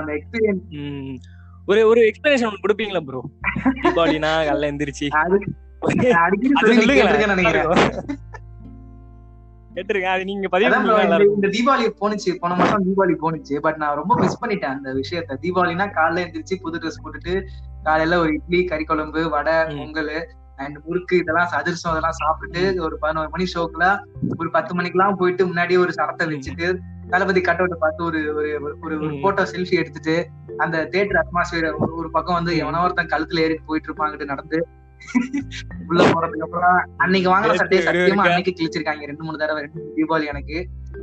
அந்த 0.01 0.11
எக்ஸ்பீரியன்ஸ். 0.19 1.25
ஒரு 1.67 1.81
ஒரு 1.89 2.01
எக்ஸ்பிளனேஷன் 2.11 2.63
கொடுப்பீங்களா 2.65 3.01
ப்ரோ 3.09 3.21
தீபாவளினா 3.83 4.31
காலைல 4.47 4.71
எந்திரிச்சு. 4.73 5.09
தீபாவளி 11.53 11.85
போனுச்சு 12.01 12.31
போன 12.39 12.55
மாசம் 12.55 12.85
தீபாவளி 12.87 13.15
போனுச்சு 13.21 13.55
பட் 13.59 13.77
நான் 13.77 13.95
ரொம்ப 13.95 14.13
மிஸ் 14.15 14.41
பண்ணிட்டேன் 14.41 14.73
அந்த 14.73 14.89
விஷயத்த. 14.93 15.37
தீபாவளினா 15.43 15.87
காலைல 15.97 16.23
எந்திரிச்சு 16.25 16.55
புது 16.61 16.79
ட்ரெஸ் 16.79 17.01
போட்டுட்டு 17.03 17.33
காலையில 17.83 18.19
ஒரு 18.19 18.31
இட்லி 18.33 18.65
கறி 18.65 18.83
குழம்பு 18.83 19.21
வடை. 19.29 19.55
பொங்கல் 19.77 20.11
அண்ட் 20.57 20.77
முறுக்கு 20.85 21.15
இதெல்லாம் 21.17 21.51
அதிர்சம் 21.51 21.91
அதெல்லாம் 21.91 22.19
சாப்பிட்டுட்டு 22.19 22.81
ஒரு 22.81 22.95
பதினோரு 22.99 23.29
மணி 23.29 23.45
ஷோக்குல 23.53 23.85
ஒரு 24.37 24.49
பத்து 24.49 24.75
மணிக்கெல்லாம் 24.75 25.17
போயிட்டு 25.17 25.45
முன்னாடி 25.47 25.77
ஒரு 25.77 25.93
சரத்தை 25.93 26.27
வச்சுட்டு 26.27 26.67
தளபதி 27.09 27.41
கட் 27.41 27.57
அவுட் 27.57 27.79
பார்த்து 27.79 28.03
ஒரு 28.03 28.19
ஒரு 28.35 28.51
ஒரு-. 28.97 29.21
போட்டோ 29.21 29.43
செல்ஃபி 29.51 29.75
எடுத்துட்டு 29.75 30.15
அந்த 30.57 30.85
தியேட்டர் 30.85 31.21
அட்மாஸ்பியர் 31.21 31.67
ஒரு 31.95 32.09
பக்கம் 32.11 32.35
வந்து 32.35 32.53
எவனோ 32.57 32.83
ஒருத்தன் 32.83 33.11
கழுத்துல 33.13 33.43
ஏறிட்டு 33.45 33.67
போயிட்டு 33.67 33.89
இருப்பாங்கிட்டு 33.89 34.25
நடந்து 34.25 34.59
உள்ள 35.89 36.01
போறதுக்கு 36.11 36.45
அப்புறம் 36.47 36.77
அன்னைக்கு 36.97 37.29
வாங்கின 37.31 37.55
சட்டையை 37.55 37.81
சத்தியமா? 37.87 38.25
அன்னைக்கு 38.25 38.53
கிழிச்சிருக்காங்க 38.57 39.09
ரெண்டு 39.11 39.23
மூணு 39.23 39.37
தடவை 39.37 39.61
ரெண்டு 39.63 39.81
தீபாவளி 39.97 40.27
எனக்கு 40.33 40.57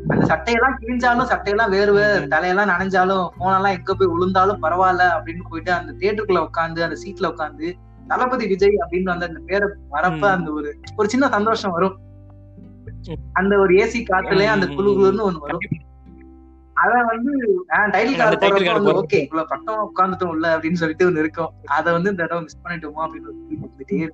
அந்த 0.09 0.23
சட்டையெல்லாம் 0.31 0.77
கிழிஞ்சாலும் 0.81 1.31
சட்டையெல்லாம் 1.33 1.73
வேர்வை. 1.77 2.05
தலையெல்லாம் 2.35 2.71
நனைஞ்சாலும் 2.73 3.25
போனெல்லாம் 3.41 3.77
எங்க 3.79 3.95
போய் 3.95 4.13
விழுந்தாலும் 4.15 4.63
பரவாயில்ல 4.63 5.05
அப்படின்னு 5.17 5.45
போயிட்டு 5.51 5.73
அந்த 5.79 5.93
தியேட்டருக்குள்ள 6.01 6.43
உட்காந்து 6.49 6.87
அந்த 6.87 6.99
சீட்ல 7.05 7.31
உட்காந்து 7.33 7.69
தளபதி 8.09 8.45
விஜய் 8.47 8.83
அப்படின்னு 8.83 9.11
வந்து 9.13 9.29
அந்த 9.31 9.41
பேரை 9.47 9.67
வரப்ப. 9.97 10.25
அந்த 10.37 10.51
ஒரு 10.51 10.69
ஒரு 10.97 11.09
சின்ன 11.15 11.29
சந்தோஷம் 11.29 11.75
வரும். 11.77 11.97
அந்த 13.33 13.53
ஒரு 13.59 13.73
ஏசி 13.85 14.01
காத்துலயே 14.11 14.51
அந்த. 14.55 14.67
குழு 14.77 14.91
குளுன்னு 14.99 15.27
ஒண்ணு 15.29 15.45
வரும் 15.47 15.65
அத 16.83 17.03
வந்து 17.03 17.65
டைட்டில் 17.69 18.65
கார்டு. 18.65 19.07
ஓகே 19.07 19.23
இவ்வளவு 19.23 19.49
பட்டம் 19.49 19.93
உட்காந்துட்டோம் 19.97 20.29
உள்ள 20.29 20.59
அப்படின்னு 20.59 20.73
சொல்லிட்டு 20.73 21.11
ஒண்ணு 21.11 21.19
இருக்கும். 21.19 21.51
அத 21.65 21.93
வந்து 21.93 22.11
இந்த 22.11 22.27
தடவை 22.27 22.45
மிஸ் 22.45 22.61
பண்ணிட்டோமோ 22.65 23.07
அப்படின்னு 23.07 24.07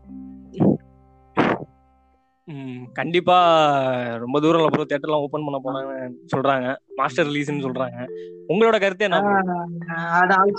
கண்டிப்பா 2.92 4.16
ரொம்ப 4.16 4.40
தூரம் 4.40 4.66
ப்ரோ 4.66 4.84
தேட்டர்லாம் 4.84 5.20
ஓபன் 5.20 5.42
பண்ண 5.44 5.60
போனாங்க 5.64 6.10
சொல்றாங்க. 6.36 6.76
மாஸ்டர் 6.96 7.26
ரிலீஸ்னு 7.26 7.64
சொல்றாங்க. 7.64 8.08
உங்களோட 8.48 8.80
கருத்து 8.80 9.04
என்ன 9.04 9.20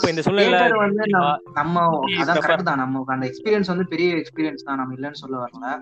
இந்த 0.09 0.21
சூழ்நிலை 0.21 0.69
வந்து 0.71 1.03
நம்ம- 1.07 1.39
நம்ம 1.53 1.99
அதான் 2.07 2.37
கரெக்ட் 2.37 2.63
தான். 2.63 2.77
நமக்கு 2.77 3.13
அந்த 3.13 3.27
எக்ஸ்பீரியன்ஸ் 3.27 3.67
வந்து 3.67 3.87
பெரிய 3.87 4.15
எக்ஸ்பீரியன்ஸ் 4.15 4.63
தான். 4.63 4.77
நம்ம 4.77 4.95
இல்லைன்னு 4.95 5.11
சொல்ல 5.11 5.37
வரல. 5.37 5.79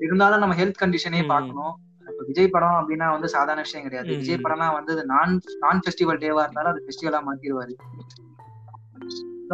இருந்தாலும் 0.00 0.38
நம்ம 0.38 0.54
ஹெல்த் 0.54 0.74
கண்டிஷனே. 0.80 1.26
பார்க்கணும். 1.26 1.76
இப்ப 2.20 2.32
விஜய் 2.32 2.48
படம் 2.48 2.78
அப்படின்னா 2.78 3.10
வந்து 3.10 3.28
சாதாரண 3.28 3.60
விஷயம் 3.60 3.84
கிடையாது. 3.84 4.16
விஜய் 4.16 4.44
படம்னா 4.44 4.72
வந்து 4.72 5.04
நான் 5.04 5.30
நான் 5.58 5.80
ஃபெஸ்டிவல் 5.84 6.20
டேவா 6.22 6.42
இருந்தாலும் 6.42 6.72
அது 6.72 6.84
ஃபெஸ்டிவலா 6.86 7.20
மாத்திடுவாரு 7.28 7.74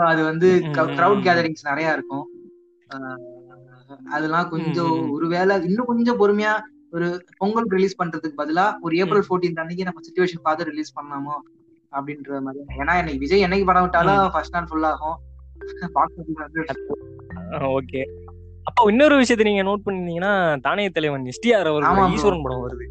அது 0.06 0.24
வந்து 0.24 0.60
ம். 0.62 0.72
கிரவுட் 0.98 1.26
கேதரிங்ஸ் 1.26 1.68
நிறைய 1.68 1.92
இருக்கும். 1.92 2.24
அதெல்லாம் 4.10 4.48
கொஞ்சம். 4.48 5.10
ஒருவேளை 5.10 5.64
இன்னும் 5.64 5.86
கொஞ்சம் 5.86 6.20
பொறுமையா 6.20 6.52
ஒரு 6.90 7.06
பொங்கல் 7.36 7.68
ரிலீஸ் 7.68 8.00
பண்றதுக்கு 8.02 8.32
பதிலா 8.36 8.74
ஒரு 8.80 8.96
ஏப்ரல் 8.96 9.24
14 9.28 9.60
அன்னைக்கு 9.60 9.84
நம்ம 9.84 10.00
சுச்சுவேஷன் 10.08 10.42
பார்த்து 10.42 10.64
ரிலீஸ் 10.64 10.92
பண்ணலாமோ 10.98 11.36
அப்படின்ற 11.92 12.40
மாதிரி. 12.40 12.64
ஏன்னா 12.78 12.98
இன்னைக்கு 12.98 13.18
விஜய் 13.18 13.44
என்னைக்கு 13.44 13.64
படம் 13.64 13.82
விட்டாலும் 13.82 14.30
ஃபர்ஸ்ட் 14.30 14.54
நாள் 14.54 14.68
ஃபுல் 14.70 14.82
ஆகும். 14.82 15.18
ஓகே. 17.70 18.02
அப்போ 18.68 18.90
இன்னொரு 18.90 19.16
விஷயத்த 19.20 19.44
நீங்க 19.44 19.62
நோட் 19.62 19.84
பண்ணீங்கன்னா 19.84 20.32
தானே 20.56 20.90
தலைவன் 20.90 21.24
எஸ்டிஆர் 21.24 21.68
bro. 21.72 22.12
ஈஸ்வரன் 22.14 22.42
படம் 22.42 22.62
வருது. 22.64 22.86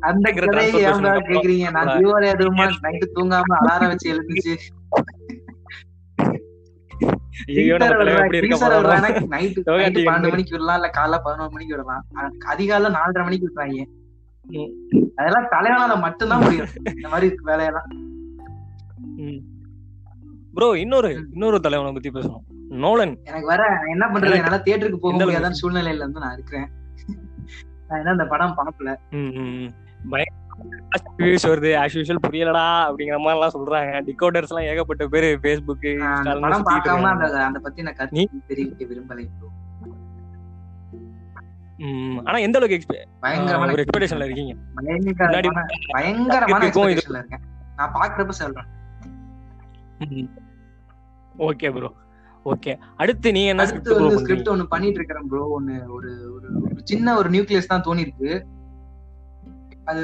அந்த 0.00 0.26
கேக்குறீங்க? 0.32 1.70
நான் 1.70 1.90
தீபாவளி 1.92 2.28
அதுவுமா 2.34 2.64
நைட்டு 2.86 3.06
தூங்காம 3.16 3.56
அலாரம் 3.60 3.92
வச்சு 3.92 4.08
எழுந்துச்சு. 4.12 4.54
பன்னெண்டு 10.06 10.30
மணிக்கு 10.30 10.54
விடலாம் 10.56 10.78
இல்ல 10.78 10.90
காலைல 10.96 11.18
பதினோரு 11.26 11.50
மணிக்கு 11.50 11.74
விடலாம். 11.76 12.04
அதிகாலை 12.46 12.90
நாலரை 12.90 13.22
மணிக்கு 13.22 13.46
விட்டுறாங்க 13.48 13.84
ம். 14.50 14.70
அதெல்லாம் 15.16 15.48
தலைவனால 15.50 16.00
மட்டும்தான் 16.00 16.42
முடியும். 16.42 16.70
இந்த 16.96 17.08
மாதிரி 17.08 17.34
வேலையெல்லாம். 17.42 17.88
ப்ரோ 20.54 20.78
இன்னொரு. 20.78 21.10
இன்னொரு 21.32 21.60
தலைவனை 21.60 21.92
பத்தி 21.92 22.10
பேசணும். 22.10 22.44
நோலன். 22.84 23.14
எனக்கு 23.24 23.46
வர 23.46 23.62
என்ன 23.88 24.04
பண்றது? 24.06 24.34
என்னால 24.34 24.58
தியேட்டருக்கு 24.66 25.00
போக? 25.04 25.24
முடியாத 25.24 25.50
சூழ்நிலையில 25.62 26.02
இருந்து 26.02 26.22
நான் 26.24 26.32
இருக்கிறேன். 26.32 26.68
நான் 27.88 27.98
என்ன 27.98 28.10
அந்த 28.10 28.26
படம். 28.26 28.54
பயங்கர 30.12 30.40
views 31.18 31.44
வருது. 31.50 31.70
ஆஸ் 31.82 31.96
யூஷுவல் 31.98 32.24
புரியலடா 32.26 32.64
அப்படிங்கிற 32.88 33.18
மாதிரி 33.24 33.36
எல்லாம் 33.36 33.54
சொல்றாங்க. 33.56 33.92
டிகோடர்ஸ் 34.08 34.52
எல்லாம் 34.52 34.68
ஏகப்பட்ட 34.70 35.06
பேரு 35.06 35.28
அந்த 36.10 36.34
படம் 36.44 36.66
பார்க்காம 36.66 37.08
அந்த 37.14 37.26
அந்த 37.44 37.58
பத்தி 37.58 37.82
நான் 37.82 37.98
கருத்து 37.98 38.44
தெரிவிக்க 38.46 38.84
விரும்பலை. 38.90 39.26
ஆனா 42.24 42.36
எந்த 42.46 42.58
அளவுக்கு 42.58 43.04
பயங்கரமான 43.20 43.72
ஒரு 43.72 43.84
எக்ஸ்பெக்டேஷன்ல 43.84 44.26
இருக்கீங்க? 44.28 44.54
பயங்கரமான 45.92 46.62
expectationல 46.68 47.20
இருக்கேன். 47.22 47.44
நான் 47.76 47.94
பாக்குறப்ப 47.94 48.28
சொல்றேன். 48.28 48.68
ஓகே 51.38 51.70
ப்ரோ 51.76 51.90
ஓகே 52.46 52.72
அடுத்து 53.02 53.28
நீ 53.36 53.42
என்ன 53.50 53.64
அடுத்து 53.64 53.90
பண்றீங்க? 53.90 54.20
ஸ்கிரிப்ட் 54.22 54.50
ஒன்னு 54.52 54.64
பண்ணிட்டு 54.72 54.98
இருக்கிறேன் 55.00 55.28
ப்ரோ 55.30 55.42
ஒன்னு 55.56 55.74
ஒரு 55.96 56.10
ஒரு 56.36 56.48
ஒரு 56.62 56.80
சின்ன 56.90 57.14
ஒரு 57.20 57.28
நியூக்ளியஸ் 57.34 57.70
தான் 57.72 57.84
தோணி 57.86 58.04
இருக்கு 58.06 58.30
அது 59.90 60.02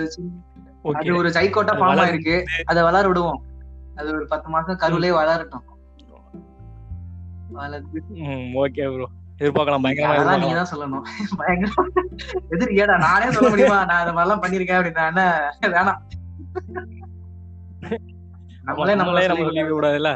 ஓகே 0.88 0.98
அது 1.01 1.18
ஒரு 1.20 1.29
சைக்கோட்டா 1.37 1.74
ஃபார்ம் 1.79 2.03
ஆயிருக்கு. 2.05 2.37
அதை 2.70 2.81
வளர 2.88 3.05
விடுவோம். 3.09 3.40
அது 3.98 4.09
ஒரு 4.16 4.27
பத்து 4.33 4.48
மாசம் 4.55 4.81
கருவிலே 4.83 5.11
வளரட்டும். 5.18 5.64
ஓகே 8.64 8.85
ப்ரோ 8.94 9.09
எதிர்பார்க்கலாம் 9.40 9.85
பயங்கரமா 9.85 10.14
அதெல்லாம் 10.14 10.40
நீங்க 10.42 10.57
தான் 10.61 10.70
சொல்லணும். 10.72 11.05
பயங்கரம். 11.40 11.90
எதிர் 12.55 12.72
ஏடா 12.83 12.94
நானே 13.07 13.29
சொல்ல 13.37 13.51
முடியுமா? 13.53 13.79
நான் 13.90 14.03
இந்த 14.05 14.14
மாதிரிலாம் 14.16 14.42
பண்ணிருக்கேன் 14.44 14.79
அப்படின்னா 14.81 15.27
வேணாம். 15.77 16.01
நம்மளே 18.68 18.94
நம்மளே 18.94 18.96
நம்மளே 19.01 19.29
நம்ம 19.31 19.46
சொல்லிக்க 19.48 19.74
கூடாதுல்ல 19.77 20.12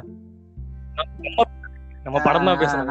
நம்ம- 2.04 2.20
படம் 2.24 2.44
தான் 2.44 2.60
பேசணும் 2.60 2.88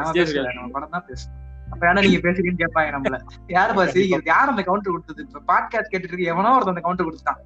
நம்ம 0.54 0.68
படம் 0.70 0.90
தான். 0.90 1.04
பேசணும். 1.08 1.38
அப்ப 1.70 1.82
ஏன்னா 1.86 2.00
நீங்க 2.00 2.18
பேசுறீங்கன்னு 2.18 2.62
கேட்பாங்க 2.62 2.90
நம்மள. 2.92 3.16
யாரு 3.48 3.74
பா 3.74 3.86
சிரிக்கிறது 3.86 4.30
யார் 4.30 4.48
அந்த 4.48 4.62
கவுண்டர் 4.62 4.92
கொடுத்தது? 4.92 5.26
இப்ப 5.28 5.42
பாட்காஸ்ட் 5.48 5.90
கேட்டுட்டு 5.92 6.10
இருக்கு 6.10 6.24
எவனோ 6.24 6.52
ஒருத்தன் 6.52 6.74
அந்த 6.74 6.80
கவுண்டர் 6.80 7.06
கொடுத்தான் 7.06 7.40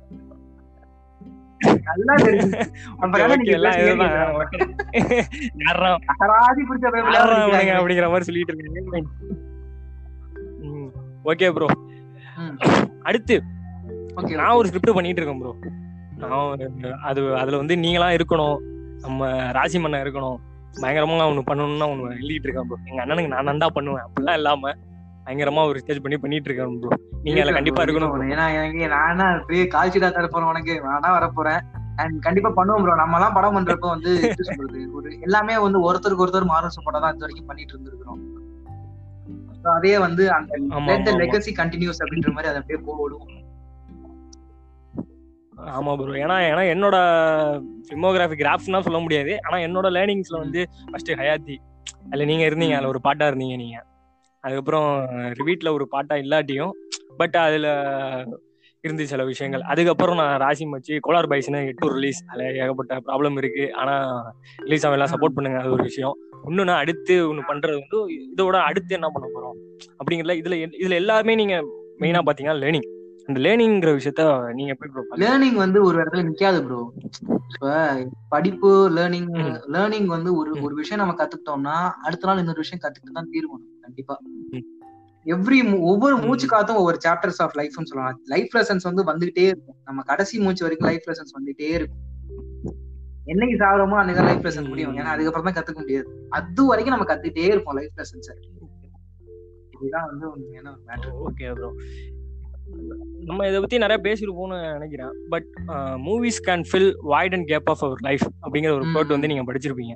நல்லா 1.86 2.14
அப்படிங்கிற 7.76 8.08
மாதிரி 8.08 8.24
சொல்லிட்டு 8.24 8.52
இருக்கீங்க. 8.52 9.02
Okay 11.24 11.48
bro. 11.52 11.68
அடுத்து 13.02 13.36
நான். 14.36 14.54
ஒரு 14.54 14.68
ஸ்கிரிப்ட் 14.68 14.94
பண்ணிட்டு 14.94 15.22
இருக்கேன் 15.22 15.40
ப்ரோ 15.40 15.52
நான் 16.16 16.60
அது 17.02 17.36
அதுல 17.36 17.56
வந்து 17.56 17.76
நீங்களா 17.76 18.08
இருக்கணும். 18.10 18.58
நம்ம 19.00 19.22
ராசி 19.52 19.78
மண்ணா 19.78 19.98
இருக்கணும். 20.04 20.38
பயங்கரமா 20.82 21.26
ஒண்ணு 21.30 21.48
பண்ணணும்னா 21.50 21.88
ஒண்ணு 21.92 22.10
எழுதிட்டு 22.20 22.46
இருக்கேன் 22.48 22.68
ப்ரோ 22.70 22.78
எங்க 22.90 23.00
அண்ணனுக்கு 23.04 23.32
நான் 23.34 23.48
நந்தா 23.50 23.68
பண்ணுவேன். 23.76 24.04
அப்படிலாம் 24.06 24.38
இல்லாம 24.40 24.72
பயங்கரமா 25.26 25.62
ஒரு 25.70 25.78
ஸ்டேஜ் 25.82 26.02
பண்ணி 26.04 26.18
பண்ணிட்டு 26.24 26.48
இருக்கேன் 26.48 26.76
ப்ரோ 26.82 26.98
நீங்க 27.26 27.40
அதுல 27.42 27.56
கண்டிப்பா 27.58 27.84
இருக்கணும். 27.84 28.12
ஏன்னா 28.34 28.44
எனக்கு 28.58 28.90
நான் 28.94 29.10
என்ன 29.14 29.24
பெரிய 29.48 29.62
கால்ஷீட்டா 29.74 30.10
தர 30.16 30.28
போறேன் 30.34 30.50
உனக்கு. 30.52 30.74
நானா 30.90 31.10
வர 31.16 31.28
போறேன் 31.38 31.60
அண்ட் 32.02 32.16
கண்டிப்பா 32.26 32.50
பண்ணுவோம் 32.58 32.82
ப்ரோ 32.84 32.96
நம்ம 33.02 33.18
எல்லாம் 33.18 33.36
படம் 33.38 33.56
பண்றப்ப 33.56 33.88
வந்து 33.94 34.12
சொல்றது? 34.48 34.80
ஒரு 34.98 35.10
எல்லாமே 35.26 35.54
வந்து 35.66 35.80
ஒருத்தருக்கு 35.88 36.24
ஒருத்தர் 36.26 36.50
மாரல் 36.52 36.74
சப்போர்ட்டா 36.76 37.00
தான் 37.04 37.14
இது 37.14 37.26
வரைக்கும் 37.26 37.48
பண்ணிட்டு 37.50 37.74
இருந்திருக்கிறோம். 37.74 38.22
அதே 39.78 39.92
வந்து 40.06 40.24
அந்த 40.34 41.12
legacy 41.22 41.52
continues 41.60 41.98
அப்படின்ற 42.02 42.30
மாதிரி 42.34 42.50
அதை 42.50 42.60
அப்படியே 42.60 42.80
போடுவோம் 42.88 43.32
ஆமா 45.56 45.94
ப்ரோ 45.94 46.14
ஏன்னா 46.16 46.36
ஏன்னா 46.50 46.62
என்னோட 46.74 46.96
ஃபிலிமோகிராஃபி 47.86 48.36
கிராஃப்ஸ்னா 48.36 48.80
சொல்ல 48.80 48.98
முடியாது. 48.98 49.40
ஆனா 49.42 49.56
என்னோட 49.56 49.90
லேர்னிங்ஸ்ல 49.90 50.38
வந்து 50.38 50.66
ஃபர்ஸ்ட் 50.90 51.12
ஹயாத்தி. 51.12 51.56
அதுல 52.06 52.24
நீங்க 52.24 52.44
இருந்தீங்க 52.50 52.74
அதுல 52.74 52.88
ஒரு 52.88 53.00
பாட்டா 53.00 53.26
இருந்தீங்க 53.26 53.56
நீங்க. 53.56 53.78
அதுக்கப்புறம் 54.44 54.88
ரிவீட்ல 55.32 55.72
ஒரு 55.72 55.88
பாட்டா 55.88 56.14
இல்லாட்டியும் 56.14 56.74
பட் 57.16 57.36
அதுல 57.36 57.68
இருந்து 58.84 59.06
சில 59.06 59.24
விஷயங்கள். 59.24 59.62
அதுக்கப்புறம் 59.62 60.16
நான் 60.16 60.40
ராசி 60.40 60.66
மச்சி 60.66 60.98
கோலார் 61.00 61.26
பைஸ்னு 61.26 61.66
எட்டு 61.66 61.94
ரிலீஸ் 61.94 62.24
அதுல 62.28 62.44
ஏகப்பட்ட 62.52 62.94
ப்ராப்ளம் 63.06 63.36
இருக்கு. 63.36 63.72
ஆனா 63.74 63.94
ரிலீஸ் 64.58 64.86
ஆகும் 64.86 64.92
எல்லாம் 64.92 65.12
சப்போர்ட் 65.14 65.34
பண்ணுங்க 65.34 65.58
அது 65.58 65.72
ஒரு 65.72 65.82
விஷயம். 65.82 66.14
இன்னொன்னு 66.44 66.72
அடுத்து 66.72 67.28
ஒண்ணு 67.28 67.42
பண்றது 67.48 67.78
வந்து 67.80 67.98
இதோட 68.32 68.56
அடுத்து 68.62 68.94
என்ன 68.94 69.08
பண்ண 69.08 69.26
போறோம்? 69.26 69.56
அப்படிங்கறதுல 70.00 70.36
இதுல 70.36 70.56
இதுல 70.82 70.94
எல்லாருமே 70.94 71.34
நீங்க 71.34 71.56
மெயினா 72.00 72.20
பாத்தீங்கன்னா 72.26 72.60
லேர்னிங் 72.60 72.86
அந்த 73.28 73.38
லேர்னிங்ங்கிற 73.44 73.90
விஷயத்த 73.96 74.22
நீங்க 74.52 74.70
எப்படி 74.74 74.90
பாக்குறீங்க? 74.90 75.20
லேர்னிங் 75.22 75.56
வந்து 75.56 75.78
ஒரு 75.82 75.96
இடத்துல 76.00 76.22
நிக்காது 76.26 76.58
ப்ரோ 76.64 76.80
இப்ப 77.48 77.70
படிப்பு 78.28 78.70
லேர்னிங். 78.96 79.28
லேர்னிங் 79.74 80.08
வந்து 80.12 80.30
ஒரு. 80.36 80.50
ஒரு 80.62 80.74
விஷயம் 80.74 81.02
நம்ம 81.02 81.14
கத்துக்கிட்டோம்னா 81.18 81.76
அடுத்த 82.02 82.26
நாள் 82.26 82.38
இன்னொரு 82.38 82.62
விஷயம் 82.64 82.82
கத்துக்கிட்டு 82.82 83.18
தான் 83.18 83.30
தீர்வோம் 83.32 83.64
கண்டிப்பா. 83.82 84.16
எவ்ரி 85.26 85.58
ஒவ்வொரு. 85.90 86.16
மூச்சு 86.24 86.46
காத்தும் 86.46 86.80
ஒவ்வொரு 86.80 86.98
சாப்டர்ஸ் 87.04 87.40
ஆஃப் 87.42 87.56
லைஃப்னு 87.56 87.88
சொல்லலாம் 87.90 88.18
லைஃப் 88.26 88.52
லெசன்ஸ் 88.56 88.88
வந்து 88.88 89.04
வந்துகிட்டே 89.04 89.46
இருக்கும் 89.48 89.78
நம்ம 89.84 90.02
கடைசி 90.10 90.34
மூச்சு 90.38 90.64
வரைக்கும் 90.66 90.90
லைஃப் 90.90 91.08
லெசன்ஸ் 91.10 91.36
வந்துட்டே 91.38 91.70
இருக்கும் 91.78 92.02
என்னைக்கு 93.26 93.56
சாகுறோமோ 93.62 93.96
அன்னைக்கு 94.00 94.26
லைஃப் 94.26 94.44
லெசன் 94.46 94.68
முடியும். 94.70 94.92
ஏன்னா 94.98 95.12
அதுக்கப்புறம் 95.14 95.48
தான் 95.48 95.56
கத்துக்க 95.56 95.80
முடியாது 95.80 96.06
அது 96.38 96.64
வரைக்கும் 96.68 96.94
நம்ம 96.94 97.08
கத்துக்கிட்டே 97.10 97.48
இருப்போம் 97.54 97.78
லைஃப் 97.78 97.96
லெசன்ஸ் 98.00 98.30
இதுதான் 99.76 100.06
வந்து 100.10 100.26
மேட்டர் 100.86 101.16
ஓகே 101.24 101.48
ப்ரோ 101.54 101.70
நம்ம 103.20 103.46
இதை 103.48 103.58
பத்தி 103.60 103.78
நிறைய 103.78 103.98
பேசிருப்போம்னு 104.02 104.58
நினைக்கிறேன் 104.72 105.12
but 105.28 105.48
movies 106.06 106.40
can 106.46 106.64
fill 106.70 106.90
white 107.02 107.34
and 107.34 107.46
gap 107.46 107.70
of 107.70 107.84
our 107.84 108.00
life 108.00 108.26
அப்படிங்கிற 108.42 108.70
ஒரு. 108.70 108.86
கோட் 108.94 109.06
வந்து 109.06 109.26
நீங்க 109.26 109.44
படிச்சிருப்பீங்க 109.44 109.94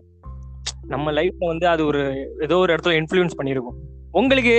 நம்ம 0.87 1.13
லைஃப்ல 1.13 1.47
வந்து 1.47 1.69
அது 1.69 1.83
ஒரு 1.87 2.01
ஏதோ 2.41 2.57
ஒரு 2.57 2.71
இடத்துல 2.75 2.95
இன்ஃப்ளூயன்ஸ் 3.01 3.37
பண்ணிருக்கும் 3.39 3.79
உங்களுக்கு 4.11 4.55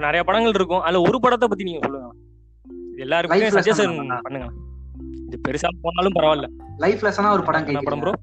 நிறைய 0.00 0.22
படங்கள் 0.24 0.50
இருக்கும் 0.50 0.80
அதுல 0.80 1.00
ஒரு 1.00 1.20
படத்தை 1.20 1.48
பத்தி 1.48 1.64
நீங்க 1.64 1.82
சொல்லுங்க 1.84 2.08
இது 2.92 3.02
எல்லாருக்குமே 3.02 3.48
சஜஷன். 3.48 3.94
பண்ணுங்க 4.22 4.48
இது 5.26 5.38
பெருசா 5.48 5.68
போனாலும் 5.82 6.16
பரவாயில்ல 6.18 6.48
லைஃப் 6.76 7.04
லெசனா 7.04 7.30
ஒரு 7.30 7.42
படம் 7.42 7.66
என்ன 7.66 7.80
படம் 7.80 8.00
ப்ரோ 8.00 8.14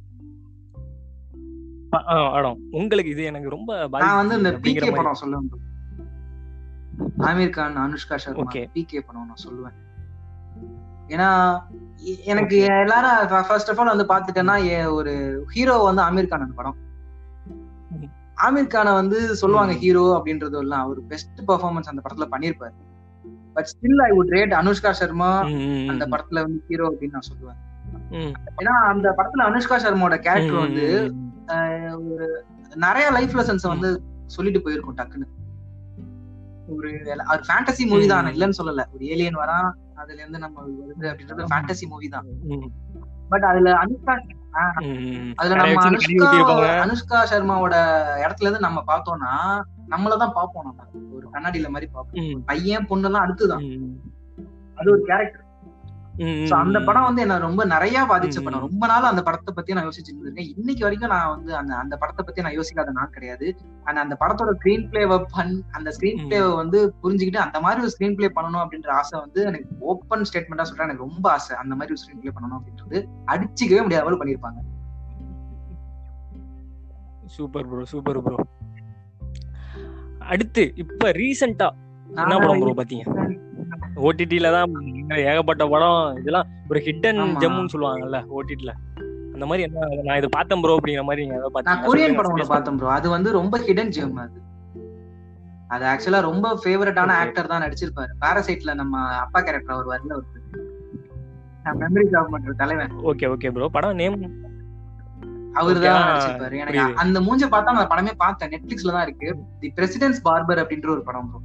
ஆடம் 2.34 2.60
உங்களுக்கு 2.71 3.12
இது 3.12 3.24
எனக்கு 3.24 3.50
ரொம்ப 3.50 3.71
நான் 4.00 4.19
வந்து 4.21 4.36
இந்த 4.36 4.52
படம் 4.91 5.17
bro. 5.21 5.74
ஆமீர் 7.30 7.56
கான் 7.58 7.82
அனுஷ்கா 7.86 8.16
சர்மா. 8.24 8.50
பிகே 8.76 9.00
படம் 9.08 9.30
நான் 9.32 9.46
சொல்லுவேன். 9.48 9.76
ஏன்னா 11.14 11.30
எனக்கு 12.32 12.58
எல்லாரும் 12.84 13.46
ஃபர்ஸ்ட் 13.48 13.70
ஆஃப் 13.72 13.80
ஆல் 13.82 13.94
வந்து 13.94 14.08
பாத்துட்டேன்னா 14.14 14.56
ஒரு 14.98 15.14
ஹீரோ 15.54 15.76
வந்து 15.90 16.04
ஆமீர் 16.08 16.32
கான் 16.32 16.46
அந்த 16.46 16.58
படம். 16.62 16.80
ஆமீர் 18.46 18.74
கானை 18.74 18.94
வந்து 19.02 19.20
சொல்லுவாங்க. 19.42 19.74
ஹீரோ 19.84 20.04
அப்படின்றது 20.16 20.58
எல்லாம் 20.64 20.84
அவர் 20.86 21.00
பெஸ்ட் 21.12 21.38
பெர்ஃபார்மன்ஸ் 21.50 21.92
அந்த 21.92 22.02
படத்துல 22.06 22.28
பண்ணிருப்பாரு 22.34 22.76
but 23.56 23.70
still 23.74 24.02
I 24.08 24.10
would 24.18 24.34
rate 24.36 24.54
Anushka 24.62 24.92
Sharma 25.02 25.30
அந்த. 25.92 26.06
படத்துல 26.14 26.42
வந்து 26.46 26.60
ஹீரோ 26.70 26.88
அப்படின்னு 26.90 27.16
நான் 27.18 27.30
சொல்லுவேன். 27.30 27.60
ஏன்னா 28.60 28.74
அந்த 28.94 29.08
படத்துல 29.20 29.46
அனுஷ்கா 29.50 29.78
சர்மாவோட 29.86 30.18
கேரக்டர் 30.26 30.66
வந்து 30.66 30.88
ஒரு 32.08 32.28
நிறைய 32.86 33.08
லைஃப் 33.18 33.38
லெசன்ஸ் 33.40 33.72
வந்து 33.74 33.90
சொல்லிட்டு 34.36 34.62
போயிருக்கும் 34.62 34.98
டக்குன்னு. 35.00 35.30
ஒரு 36.67 36.89
ஒரு 37.34 37.43
ஃபேண்டசி 37.47 37.84
மூவி 37.89 38.06
தான். 38.08 38.30
இல்லைன்னு 38.34 38.60
சொல்லல. 38.60 38.84
ஒரு 38.93 39.04
ஏலியன் 39.06 39.41
வரான் 39.41 39.67
அதுல 39.95 40.19
இருந்து 40.21 40.39
நம்ம 40.39 40.63
வருது 40.80 41.05
அப்படின்றது 41.11 41.49
ஃபேண்டசி 41.51 41.86
மூவி 41.88 42.07
தான். 42.07 42.28
பட் 43.30 43.45
அதுல 43.51 43.70
அனுஷ்கா. 43.84 44.16
அதுல 45.36 45.55
நம்ம 45.55 45.80
அனுஷ்கா. 45.86 46.28
அனுஷ்கா 46.84 47.20
சர்மாவோட 47.32 47.76
இடத்துல 48.24 48.47
இருந்து 48.47 48.66
நம்ம 48.68 48.84
பார்த்தோம்னா 48.88 49.32
நம்மளதான் 49.93 50.36
பார்ப்போம் 50.38 50.68
நம்ம. 50.70 50.84
ஒரு 51.16 51.26
கண்ணாடியில 51.34 51.70
மாதிரி 51.70 51.89
பார்ப்போம். 51.91 52.22
ம், 52.26 52.43
பையன் 52.45 52.88
பொண்ணு 52.88 53.07
எல்லாம் 53.07 53.26
அடுத்துதான் 53.26 53.66
அது 54.78 54.88
ஒரு 54.91 55.01
கேரக்டர் 55.09 55.43
அந்த. 56.57 56.80
படம் 56.88 57.05
வந்து 57.07 57.22
என்ன 57.22 57.38
ரொம்ப 57.45 57.61
நிறைய 57.66 57.97
பாதிச்ச. 58.11 58.38
படம். 58.43 58.63
ரொம்ப 58.66 58.84
நாள் 58.91 59.07
அந்த 59.09 59.22
படத்தை 59.28 59.51
பத்தி 59.55 59.76
நான் 59.78 59.88
யோசிச்சுட்டு 59.88 60.13
இருந்திருக்கேன். 60.13 60.49
இன்னைக்கு 60.57 60.84
வரைக்கும் 60.86 61.13
நான் 61.13 61.32
வந்து 61.34 61.51
அந்த 61.61 61.74
அந்த 61.76 61.95
படத்தை 62.01 62.24
பத்தி 62.26 62.43
நான் 62.45 62.57
யோசிக்காத 62.57 62.93
நாள் 62.99 63.11
கிடையாது. 63.16 63.47
ஆனா 63.84 63.97
அந்த 64.05 64.18
படத்தோட 64.22 64.53
ஸ்கிரீன் 64.59 64.86
பிளேவை 64.91 65.18
பண் 65.36 65.53
அந்த 65.72 65.91
ஸ்கிரீன். 65.97 66.22
பிளேவை 66.30 66.51
வந்து 66.55 66.80
புரிஞ்சுக்கிட்டு 67.03 67.41
அந்த 67.45 67.59
மாதிரி 67.66 67.84
ஒரு 67.86 67.93
ஸ்கிரீன் 67.95 68.18
பிளே 68.20 68.30
பண்ணணும் 68.38 68.63
அப்படின்ற 68.63 68.91
ஆசை 68.99 69.16
வந்து 69.20 69.41
எனக்கு 69.43 69.70
ஓப்பன் 69.93 70.26
ஸ்டேட்மெண்டா 70.32 70.68
சொல்றேன். 70.70 70.88
எனக்கு 70.89 71.07
ரொம்ப 71.07 71.26
ஆசை. 71.32 71.53
அந்த 71.63 71.76
மாதிரி 71.76 71.95
ஒரு 71.95 72.03
ஸ்கிரீன் 72.03 72.22
பிளே 72.24 72.34
பண்ணணும் 72.38 72.59
அப்படின்றது. 72.59 72.99
அடிச்சுக்கவே 73.34 73.84
முடியாத 73.86 74.05
மாதிரி 74.07 74.22
பண்ணிருப்பாங்க 74.24 74.61
சூப்பர் 77.36 77.68
ப்ரோ 77.70 77.86
சூப்பர் 77.91 78.22
ப்ரோ 78.26 78.38
அடுத்து 80.34 80.63
இப்ப 80.84 81.11
ரீசெண்டா 81.22 81.68
என்ன 82.09 82.36
படம் 82.38 82.61
ப்ரோ 82.61 82.74
பாத்தீங்க? 82.80 83.05
ஓடிடில 84.04 84.48
தான் 84.52 84.72
ஏகப்பட்ட 85.26 85.64
படம் 85.68 86.00
இதெல்லாம் 86.20 86.48
ஒரு 86.70 86.80
ஹிடன் 86.80 87.22
ஆமா. 87.24 87.39
ஜெம்முன்னு 87.41 87.74
சொல்லுவாங்கல்ல 87.74 88.20
ஓடிடில 88.38 88.72
அந்த 89.36 89.46
மாதிரி 89.46 89.64
என்ன 89.68 89.80
நான் 90.06 90.18
இது 90.18 90.28
பார்த்தேன் 90.30 90.62
ப்ரோ 90.62 90.76
அப்படிங்கிற 90.78 91.04
மாதிரி 91.08 91.24
நீங்க 91.24 91.38
ஏதாவது 91.39 91.68
நான்? 91.70 91.84
கொரியன் 91.86 92.18
படம் 92.20 92.34
suggest 92.34 92.52
பார்த்தேன் 92.54 92.78
ப்ரோ 92.80 92.91
அது 92.96 93.08
வந்து 93.10 93.30
ரொம்ப 93.38 93.56
ஹிடன் 93.66 93.93
ஜெம் 93.96 94.20
அது. 94.24 94.38
அது 95.70 95.84
ஆக்சுவலா 95.91 96.20
ரொம்ப 96.28 96.48
ஃபேவரட்டான. 96.62 97.16
ஆக்டர் 97.22 97.52
தான் 97.52 97.64
நடிச்சிருப்பாரு. 97.64 98.12
பாராசைட்ல 98.22 98.74
நம்ம 98.82 98.96
அப்பா 99.22 99.39
கேரக்டர் 99.41 99.76
அவர் 99.76 99.91
வரல 99.93 100.14
ஒரு 100.16 100.28
மெமரி 101.80 102.08
கவர்மெண்ட் 102.10 102.60
தலைவன். 102.60 102.91
ஓகே 103.12 103.28
ஓகே 103.34 103.52
ப்ரோ 103.54 103.70
படம் 103.76 104.00
நேம் 104.02 104.18
அவர் 105.56 105.78
தான் 105.82 106.08
நடிச்சிருப்பாரு. 106.08 106.56
எனக்கு. 106.64 106.86
அந்த 107.04 107.18
மூஞ்ச 107.28 107.43
பார்த்தா 107.52 107.76
நான் 107.78 107.91
படமே 107.91 108.14
பார்த்தேன். 108.18 108.52
நெட்ஃபிளிக்ஸ்ல 108.54 108.96
தான் 108.96 109.06
இருக்கு. 109.08 109.28
தி 109.62 109.70
பிரசிடென்ட்ஸ் 109.78 110.24
பார்பர் 110.26 110.62
அப்படின்ற 110.64 110.89
ஒரு 110.96 111.04
படம் 111.04 111.30
ப்ரோ 111.30 111.41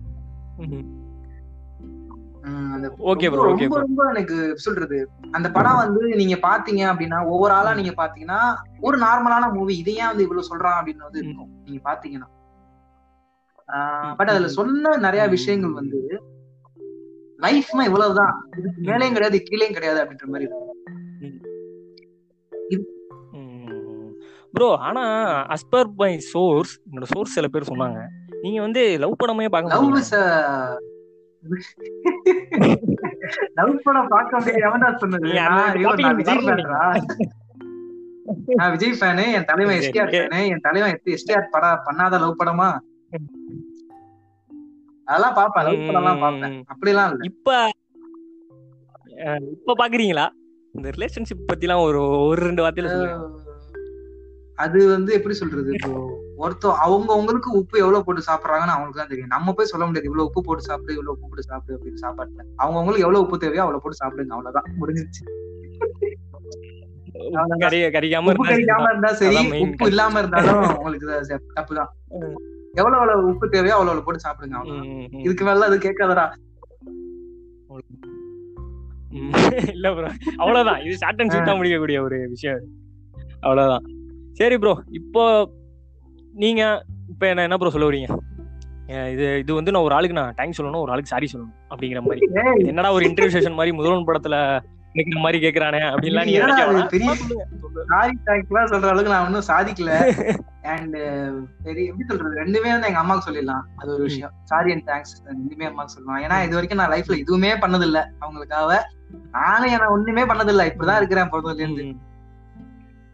ஓகே 3.10 3.28
ப்ரோ 3.32 3.46
ஓகே 3.50 3.66
ரொம்ப 3.72 4.02
எனக்கு 4.10 4.36
சொல்றது? 4.64 4.98
அந்த 5.36 5.48
படம் 5.56 5.80
வந்து 5.82 6.02
நீங்க 6.20 6.36
பாத்தீங்க 6.48 6.82
அப்படின்னா 6.90 7.18
ஒவ்வொரு 7.32 7.52
ஆளா 7.52 7.72
நீங்க 7.74 7.92
பாத்தீங்கன்னா 8.02 8.40
ஒரு 8.80 8.96
நார்மலான 8.98 9.48
மூவி 9.56 9.74
இதை 9.76 9.94
ஏன் 9.94 10.10
வந்து 10.10 10.26
இவ்வளவு 10.26 10.50
சொல்றான் 10.50 10.78
அப்படின்னு 10.78 11.06
வந்து 11.08 11.22
இருக்கும். 11.22 11.50
நீங்க 11.64 11.80
பாத்தீங்கன்னா. 11.90 12.28
பட் 14.18 14.30
அதுல 14.32 14.48
சொன்ன 14.58 14.96
நிறைய 14.96 15.24
விஷயங்கள் 15.26 15.78
வந்து 15.80 16.00
லைஃப்னா 17.40 17.84
இவ்வளவுதான். 17.88 18.34
இதுக்கு 18.58 18.80
மேலேயும் 18.88 19.16
கிடையாது 19.16 19.38
கீழேயும் 19.48 19.76
கிடையாது 19.76 20.00
அப்படின்ற 20.02 20.26
மாதிரி 20.32 20.46
இருக்கும். 20.46 20.68
ப்ரோ 24.54 24.68
ஆனா 24.86 25.02
அஸ்பர் 25.54 25.90
பை 26.00 26.12
சோர்ஸ் 26.32 26.72
என்னோட 26.86 27.06
சோர்ஸ் 27.12 27.36
சில 27.36 27.48
பேர் 27.48 27.70
சொன்னாங்க. 27.70 28.00
நீங்க 28.42 28.58
வந்து 28.60 28.82
லவ் 28.98 29.20
படமே 29.22 29.46
பார்க்க 29.54 29.74
லவ் 29.74 29.92
லவ் 33.58 33.74
படம் 33.84 34.10
பார்க்க 34.14 34.38
முடியாது 34.38 34.64
எவன்டா 34.68 34.88
சொன்னது? 35.02 35.28
நான் 38.58 38.72
விஜய் 38.74 38.96
ஃபேனு 38.98 39.24
என் 39.36 39.46
தலைவன் 39.50 39.78
எஸ்டிஆர். 39.80 40.10
ஃபேனு 40.14 40.40
என் 40.52 40.64
தலைவன் 40.66 40.94
எஸ்டிஆர் 41.16 41.52
படம் 41.54 41.84
பண்ணாத 41.86 42.20
லவ் 42.24 42.38
படமா? 42.40 42.68
அதெல்லாம் 45.08 45.36
பாப்பேன் 45.38 45.64
லவ் 45.68 45.80
படம் 45.86 46.00
எல்லாம் 46.02 46.22
பாப்பேன் 46.24 46.56
அப்படிலாம் 46.72 47.10
இல்ல. 47.12 47.22
இப்ப 47.30 47.48
இப்ப 49.56 49.74
பாக்குறீங்களா? 49.80 50.26
இந்த 50.74 50.88
ரிலேஷன்ஷிப் 50.96 51.48
பத்திலாம் 51.50 51.84
ஒரு 51.86 52.00
ஒரு 52.28 52.40
ரெண்டு 52.48 52.62
வார்த்தையில 52.64 52.90
சொல்லுங்க. 52.92 53.16
அது 54.58 54.78
வந்து 54.94 55.10
எப்படி 55.18 55.34
சொல்றது 55.40 55.70
இப்போ 55.76 55.90
ஒருத்தர் 56.40 56.78
அவங்க 56.78 57.10
உங்களுக்கு 57.14 57.50
உப்பு 57.58 57.76
எவ்வளவு 57.78 58.04
போட்டு 58.04 58.28
சாப்பிடுறாங்கன்னு 58.28 58.74
அவங்களுக்கு 58.74 59.00
தான் 59.00 59.10
தெரியும். 59.12 59.32
நம்ம 59.34 59.52
போய் 59.52 59.70
சொல்ல 59.72 59.84
முடியாது 59.86 60.08
இவ்வளவு 60.08 60.28
உப்பு 60.28 60.42
போட்டு 60.42 60.68
சாப்பிடு 60.68 60.94
இவ்வளவு 60.94 61.14
உப்பு 61.14 61.28
போட்டு 61.28 61.48
சாப்பிடு 61.48 61.76
அப்படின்னு 61.76 62.02
சாப்பாட்டுல. 62.04 62.42
அவங்க 62.56 62.78
உங்களுக்கு 62.80 63.04
எவ்வளவு 63.06 63.24
உப்பு 63.24 63.38
தேவையோ 63.38 63.62
அவ்வளவு 63.64 63.82
போட்டு 63.84 64.00
சாப்பிடுங்க 64.02 64.36
அவ்வளவுதான். 64.36 64.68
முடிஞ்சிருச்சு. 64.80 65.24
உப்பு 68.32 68.54
இருந்தா 68.88 69.10
சரி 69.20 69.38
உப்பு 69.64 69.86
இல்லாம 69.86 70.18
இருந்தாலும் 70.18 70.62
உங்களுக்கு 70.76 71.08
தப்பு 71.58 71.74
தான் 71.74 71.90
ம். 72.18 72.36
எவ்வளவு 72.74 72.98
எவ்வளவு 72.98 73.30
உப்பு 73.30 73.46
தேவையோ 73.48 73.76
அவ்வளவு 73.76 74.04
போட்டு 74.06 74.24
சாப்பிடுங்க. 74.26 74.58
இதுக்கு 75.24 75.44
மேல 75.44 75.66
அது 75.66 75.78
கேட்காதடா. 75.86 76.26
ம். 79.12 79.32
இல்ல 79.74 79.88
ப்ரோ 79.94 80.08
அவ்வளவுதான். 80.38 80.80
இது 80.82 80.94
ஷார்ட் 80.96 81.20
அண்ட் 81.22 81.32
ஸ்வீட்டா 81.32 81.54
முடிக்கக்கூடிய 81.56 81.98
ஒரு 82.02 82.18
விஷயம். 82.34 82.60
அவ்வளவுதான். 83.42 83.86
சரி 84.38 84.56
ப்ரோ 84.56 84.74
இப்போ 84.98 85.22
நீங்க 86.34 86.62
இப்ப 87.08 87.28
என்ன 87.28 87.42
என்ன 87.42 87.56
ப்ரோ 87.56 87.70
சொல்ல 87.70 87.88
வரீங்க 87.90 88.08
இது 89.10 89.38
இது 89.38 89.54
வந்து 89.54 89.72
நான் 89.72 89.82
ஒரு 89.82 89.94
ஆளுக்கு 89.94 90.16
நான் 90.16 90.34
தேங்க்ஸ் 90.34 90.58
சொல்லணும் 90.60 90.80
ஒரு 90.80 90.92
ஆளுக்கு 90.92 91.08
சாரி 91.08 91.28
சொல்லணும் 91.32 91.56
அப்படிங்கிற 91.70 92.00
மாதிரி. 92.00 92.26
என்னடா 92.66 92.92
ஒரு 92.92 93.04
இன்டர்வியூ 93.04 93.34
செஷன் 93.36 93.54
மாதிரி 93.54 93.76
முதல்வன் 93.76 94.08
படத்துல 94.08 94.36
நிக்கிற 94.94 95.18
மாதிரி 95.20 95.38
கேக்குறானே 95.46 95.80
அப்படின்லாம் 95.90 96.24
நீங்க 96.24 96.86
பெரிய-. 96.86 97.14
சாரி 97.90 98.18
தேங்க்ஸ்லாம் 98.26 98.70
சொல்ற 98.70 98.88
அளவுக்கு 98.88 99.12
நான் 99.12 99.26
ஒன்னும் 99.26 99.48
சாதிக்கல. 99.48 99.90
அண்ட் 100.72 100.96
சரி 101.62 101.84
எப்படி 101.84 102.06
சொல்றது? 102.08 102.40
ரெண்டுமே 102.40 102.70
வந்து 102.70 102.86
எங்க 102.86 102.98
அம்மாவுக்கு 102.98 103.28
சொல்லிடலாம். 103.28 103.62
அது 103.76 103.92
ஒரு 103.92 104.02
விஷயம். 104.02 104.32
சாரி 104.42 104.72
அண்ட் 104.72 104.88
தேங்க்ஸ் 104.90 105.14
ரெண்டுமே 105.28 105.64
அம்மாவுக்கு 105.64 105.94
சொல்லலாம். 105.94 106.22
ஏன்னா 106.24 106.44
இது 106.44 106.54
வரைக்கும் 106.54 106.80
நான் 106.82 106.90
லைஃப்ல 106.90 107.18
எதுவுமே 107.18 107.52
பண்ணது 107.54 107.82
இல்ல 107.82 108.12
அவங்களுக்காக. 108.20 108.80
நானும் 109.30 109.70
என்ன 109.70 109.90
ஒண்ணுமே 109.90 110.22
பண்ணது 110.22 110.48
இல்ல 110.48 110.66
இப்படிதான் 110.66 110.96
இருக்கிறேன் 110.96 111.32
பிறந்ததுல 111.32 111.58
இருந்து 111.58 111.86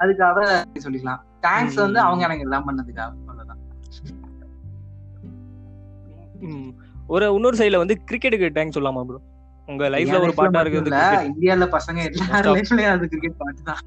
அதுக்காக 0.00 0.38
சொல்லிக்கலாம். 0.84 1.20
தேங்க்ஸ் 1.47 1.78
வந்து. 1.80 2.01
அவங்க 2.01 2.24
எனக்கு 2.24 2.44
எல்லாம் 2.44 2.66
பண்ணதுக்காக 2.68 3.09
அவ்வளவுதான். 3.22 3.62
ஒரு 7.09 7.26
இன்னொரு 7.34 7.57
சைடுல 7.57 7.80
வந்து 7.80 7.97
கிரிக்கெட்டுக்கு 8.09 8.55
தேங்க்ஸ் 8.57 8.76
சொல்லலாமா 8.76 9.03
ப்ரோ 9.05 9.18
உங்க 9.68 9.84
லைஃப்ல 9.88 10.18
ஒரு 10.20 10.32
பாட்டா 10.34 10.61
cricket. 10.64 10.88
இந்தியால 11.28 11.66
பசங்க 11.72 11.99
எல்லா 12.09 12.24
Most 12.28 12.49
of- 12.49 12.57
லைஃப்லயும் 12.57 12.92
அது 12.92 13.09
கிரிக்கெட் 13.09 13.38
பாட்டு 13.38 13.62
தான் 13.62 13.80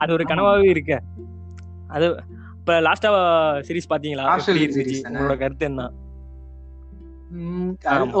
அது 0.00 0.10
ஒரு 0.12 0.24
கனவாவே 0.24 0.66
இருக்கு 0.68 0.96
அது 1.90 2.06
இப்ப 2.58 2.76
லாஸ்டா 2.80 3.10
சீரிஸ் 3.66 3.90
பாத்தீங்களா? 3.90 4.24
உங்களோட 5.10 5.36
கருத்து 5.38 5.66
என்ன. 5.66 5.82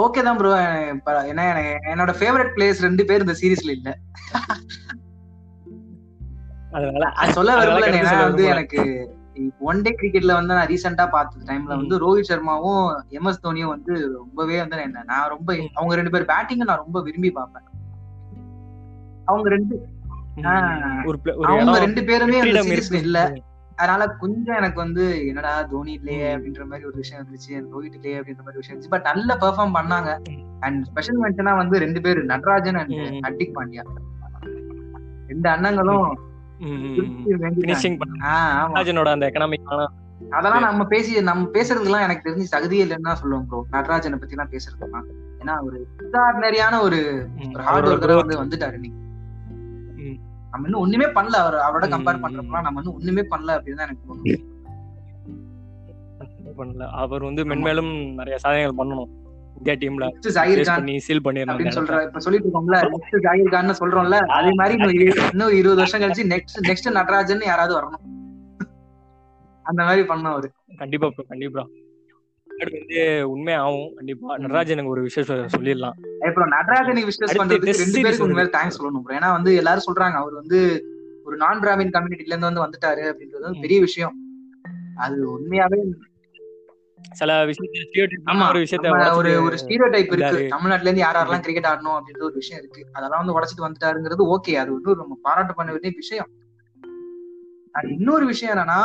ஓகே 0.00 0.20
தான் 0.22 0.38
ப்ரோ 0.38 0.50
ஏன்னா 1.30 1.44
என்னோட 1.92 2.12
ஃபேவரட் 2.18 2.52
பிளேயர்ஸ் 2.54 2.82
ரெண்டு 2.82 3.04
பேர் 3.04 3.24
இந்த 3.24 3.34
சீரீஸ்ல 3.40 3.70
இல்ல 3.70 3.90
அதனால 6.76 7.04
அது 7.20 7.36
சொல்ல 7.36 7.52
சொல்ல 7.60 8.24
வந்து. 8.24 8.44
எனக்கு 8.54 8.80
ஒன் 9.68 9.80
டே 9.82 9.90
கிரிக்கெட்ல 9.98 10.32
வந்து 10.38 10.56
நான் 10.58 10.70
ரீசெண்டா 10.70 11.04
பார்த்த 11.14 11.46
டைம்ல. 11.48 11.72
வந்து 11.80 11.96
ரோஹித் 12.04 12.30
சர்மாவும் 12.30 12.84
எம் 13.16 13.28
எஸ் 13.30 13.42
தோனியும் 13.46 13.72
வந்து 13.74 13.94
ரொம்பவே 14.20 14.56
வந்து 14.62 14.84
என்ன 14.86 15.04
நான் 15.10 15.30
ரொம்ப 15.34 15.48
அவங்க 15.78 15.98
ரெண்டு 16.00 16.12
பேர் 16.14 16.30
பேட்டிங் 16.32 16.68
நான் 16.70 16.82
ரொம்ப 16.84 17.00
விரும்பி 17.08 17.30
பார்ப்பேன் 17.38 17.66
அவங்க 19.24 19.48
ரெண்டு 19.56 19.74
அவங்க 21.50 21.78
ரெண்டு 21.84 22.02
பேருமே. 22.08 22.38
இல்ல 23.04 23.18
அதனால 23.78 24.02
கொஞ்சம் 24.20 24.58
எனக்கு 24.58 24.78
வந்து 24.84 25.04
என்னடா 25.28 25.52
தோனி 25.72 25.92
இல்லையே. 25.98 26.28
அப்படின்ற 26.34 26.64
மாதிரி 26.68 26.88
ஒரு 26.90 26.96
விஷயம் 27.02 27.22
இருந்துச்சு 27.22 27.52
ரோஹித் 27.72 27.96
இல்லையே 27.98 28.16
அப்படின்ற 28.20 28.42
மாதிரி 28.44 28.60
விஷயம் 28.60 28.74
இருந்துச்சு 28.74 28.94
பட் 28.94 29.08
நல்ல 29.10 29.30
பெர்ஃபார்ம் 29.42 29.76
பண்ணாங்க. 29.78 30.10
அண்ட் 30.66 30.80
ஸ்பெஷல் 30.90 31.20
மென்ஷனா 31.24 31.54
வந்து 31.56 31.82
ரெண்டு 31.84 32.00
பேர் 32.06 32.20
நடராஜன் 32.32 32.78
அண்ட். 32.82 32.94
ஹர்திக் 33.26 33.56
பாண்டியா 33.58 33.84
ரெண்டு 35.32 35.48
அண்ணங்களும் 35.54 36.06
அந்த 39.10 39.26
எக்கனாமிக் 39.26 39.70
அதெல்லாம் 40.32 40.62
நம்ம 40.62 40.84
பேசி 40.84 41.20
நம்ம 41.20 41.48
பேசுறதுக்கெல்லாம் 41.54 42.04
எனக்கு 42.04 42.26
தெரிஞ்சு 42.28 42.52
தகுதியே 42.52 42.84
இல்லைன்னு 42.84 43.08
தான் 43.08 43.18
சொல்லுவோம் 43.20 43.46
ப்ரோ 43.48 43.58
நடராஜனை 43.70 44.18
பத்தி 44.18 44.36
எல்லாம் 44.36 44.52
பேசுறதுலாம் 44.52 45.08
ஏன்னா 45.40 45.54
ஒரு 45.62 45.76
எக்ஸ்ட்ராடினரியான 45.82 46.80
ஒரு 46.80 46.98
ஹார்ட் 47.66 47.88
ஒர்க்கரா 47.88 48.16
வந்து 48.16 48.40
வந்துட்டாரு 48.42 48.78
ம். 48.78 50.16
நம்ம 50.52 50.66
இன்னும் 50.66 50.80
ஒண்ணுமே 50.80 51.06
பண்ணல 51.06 51.36
அவர் 51.36 51.56
அவரோட 51.58 51.86
கம்பேர். 51.90 52.22
பண்றப்பலாம் 52.22 52.62
நம்ம 52.62 52.80
இன்னும் 52.80 52.94
ஒண்ணுமே 52.94 53.22
பண்ணல 53.30 53.56
அப்படின்னு 53.56 53.76
தான் 53.76 53.88
எனக்கு 53.88 54.08
தோணுது. 54.08 54.34
பண்ணல. 56.56 56.84
அவர் 56.94 57.22
வந்து 57.22 57.42
மென்மேலும் 57.44 57.92
நிறைய 58.14 58.36
சாதனைகள் 58.38 58.78
பண்ணணும். 58.78 59.10
இந்தியா 59.64 59.76
டீம்ல 59.76 60.64
பண்ணி 60.64 60.98
சீல் 60.98 61.20
அப்படின்னு 61.22 61.74
சொல்ற 61.74 62.06
இப்ப 62.06 62.18
சொல்லிட்டு 62.18 62.48
இருக்கோம்ல 62.48 62.74
நெக்ஸ்ட் 62.74 63.16
ஜாகிர் 63.16 63.50
கான் 63.50 63.68
சொல்றோம்ல 63.68 64.26
அதே 64.26 64.50
மாதிரி 64.50 64.76
இன்னும் 64.76 64.92
இரு- 64.92 65.30
இன்னும் 65.30 65.48
இருபது 65.48 65.74
வருஷம் 65.74 66.00
கழிச்சு 66.00 66.30
நெக்ஸ்ட் 66.30 66.66
நெக்ஸ்ட் 66.68 66.90
நடராஜன் 66.90 67.40
யாராவது 67.40 67.80
வரணும். 67.80 68.14
அந்த 69.62 69.82
மாதிரி 69.82 70.04
பண்ண 70.04 70.28
அவரு. 70.28 70.50
கண்டிப்பா 70.76 71.10
கண்டிப்பா. 71.28 71.66
வந்து 72.58 73.30
உண்மை 73.30 73.54
ஆகும் 73.54 73.92
கண்டிப்பா 73.94 74.38
நடராஜனுக்கு 74.38 74.90
ஒரு 74.90 75.02
சொ- 75.02 75.48
சொல்லிடலாம். 75.58 75.92
அப்புறம் 76.26 76.48
நடராஜனுக்கு 76.48 77.26
அடுத்து 77.26 77.44
பண்றதுக்கு 77.44 77.74
ரெண்டு 77.74 77.98
series 77.98 78.02
பேருக்கு 78.02 78.28
வருது. 78.28 78.30
உண்மையில 78.30 78.56
தேங்க்ஸ் 78.56 78.84
சொல்லணும். 78.84 79.12
ஏன்னா 79.12 79.30
வந்து 79.30 79.54
எல்லாரும் 79.54 79.82
சொல்றாங்க 79.92 80.12
அவர் 80.12 80.32
வந்து 80.32 80.84
ஒரு 81.24 81.36
நான் 81.36 81.60
டிராமின் 81.60 81.90
கம்யூனிட்டில 81.90 82.36
இருந்து 82.36 82.60
வந்து 82.60 82.60
வந்துட்டாரு 82.60 83.14
அப்படின்றது 83.14 83.60
பெரிய 83.60 83.80
விஷயம். 83.80 84.14
அது 84.96 85.38
உண்மையாவே 85.38 85.78
சில 87.12 87.46
விஷயத்த 87.46 88.48
ஒரு 88.48 88.58
விஷயத்த 88.58 88.90
ஒரு 89.16 89.42
ஒரு 89.42 89.56
ஸ்டீரியோ 89.56 89.90
டைப் 89.90 90.12
இருக்கு. 90.12 90.46
தமிழ்நாட்டுல 90.48 90.88
இருந்து 90.88 91.04
யார் 91.04 91.16
யாரெல்லாம் 91.16 91.40
கிரிக்கெட் 91.40 91.70
ஆடணும் 91.72 91.96
அப்படின்ற 91.98 92.22
ஒரு 92.22 92.34
விஷயம் 92.34 92.62
இருக்கு. 92.62 92.82
அதெல்லாம் 92.92 93.20
வந்து 93.22 93.36
உடைச்சிட்டு 93.36 93.64
வந்துட்டாருங்கிறது 93.66 94.24
ஓகே 94.34 94.54
அது 94.54 94.72
வந்து 94.72 94.96
நம்ம 94.96 95.18
பாராட்டு 95.22 95.54
பண்ண 95.54 95.70
வேண்டிய 95.70 95.92
விஷயம். 95.96 96.30
இன்னொரு 97.74 98.26
விஷயம் 98.26 98.56
என்னன்னா. 98.56 98.80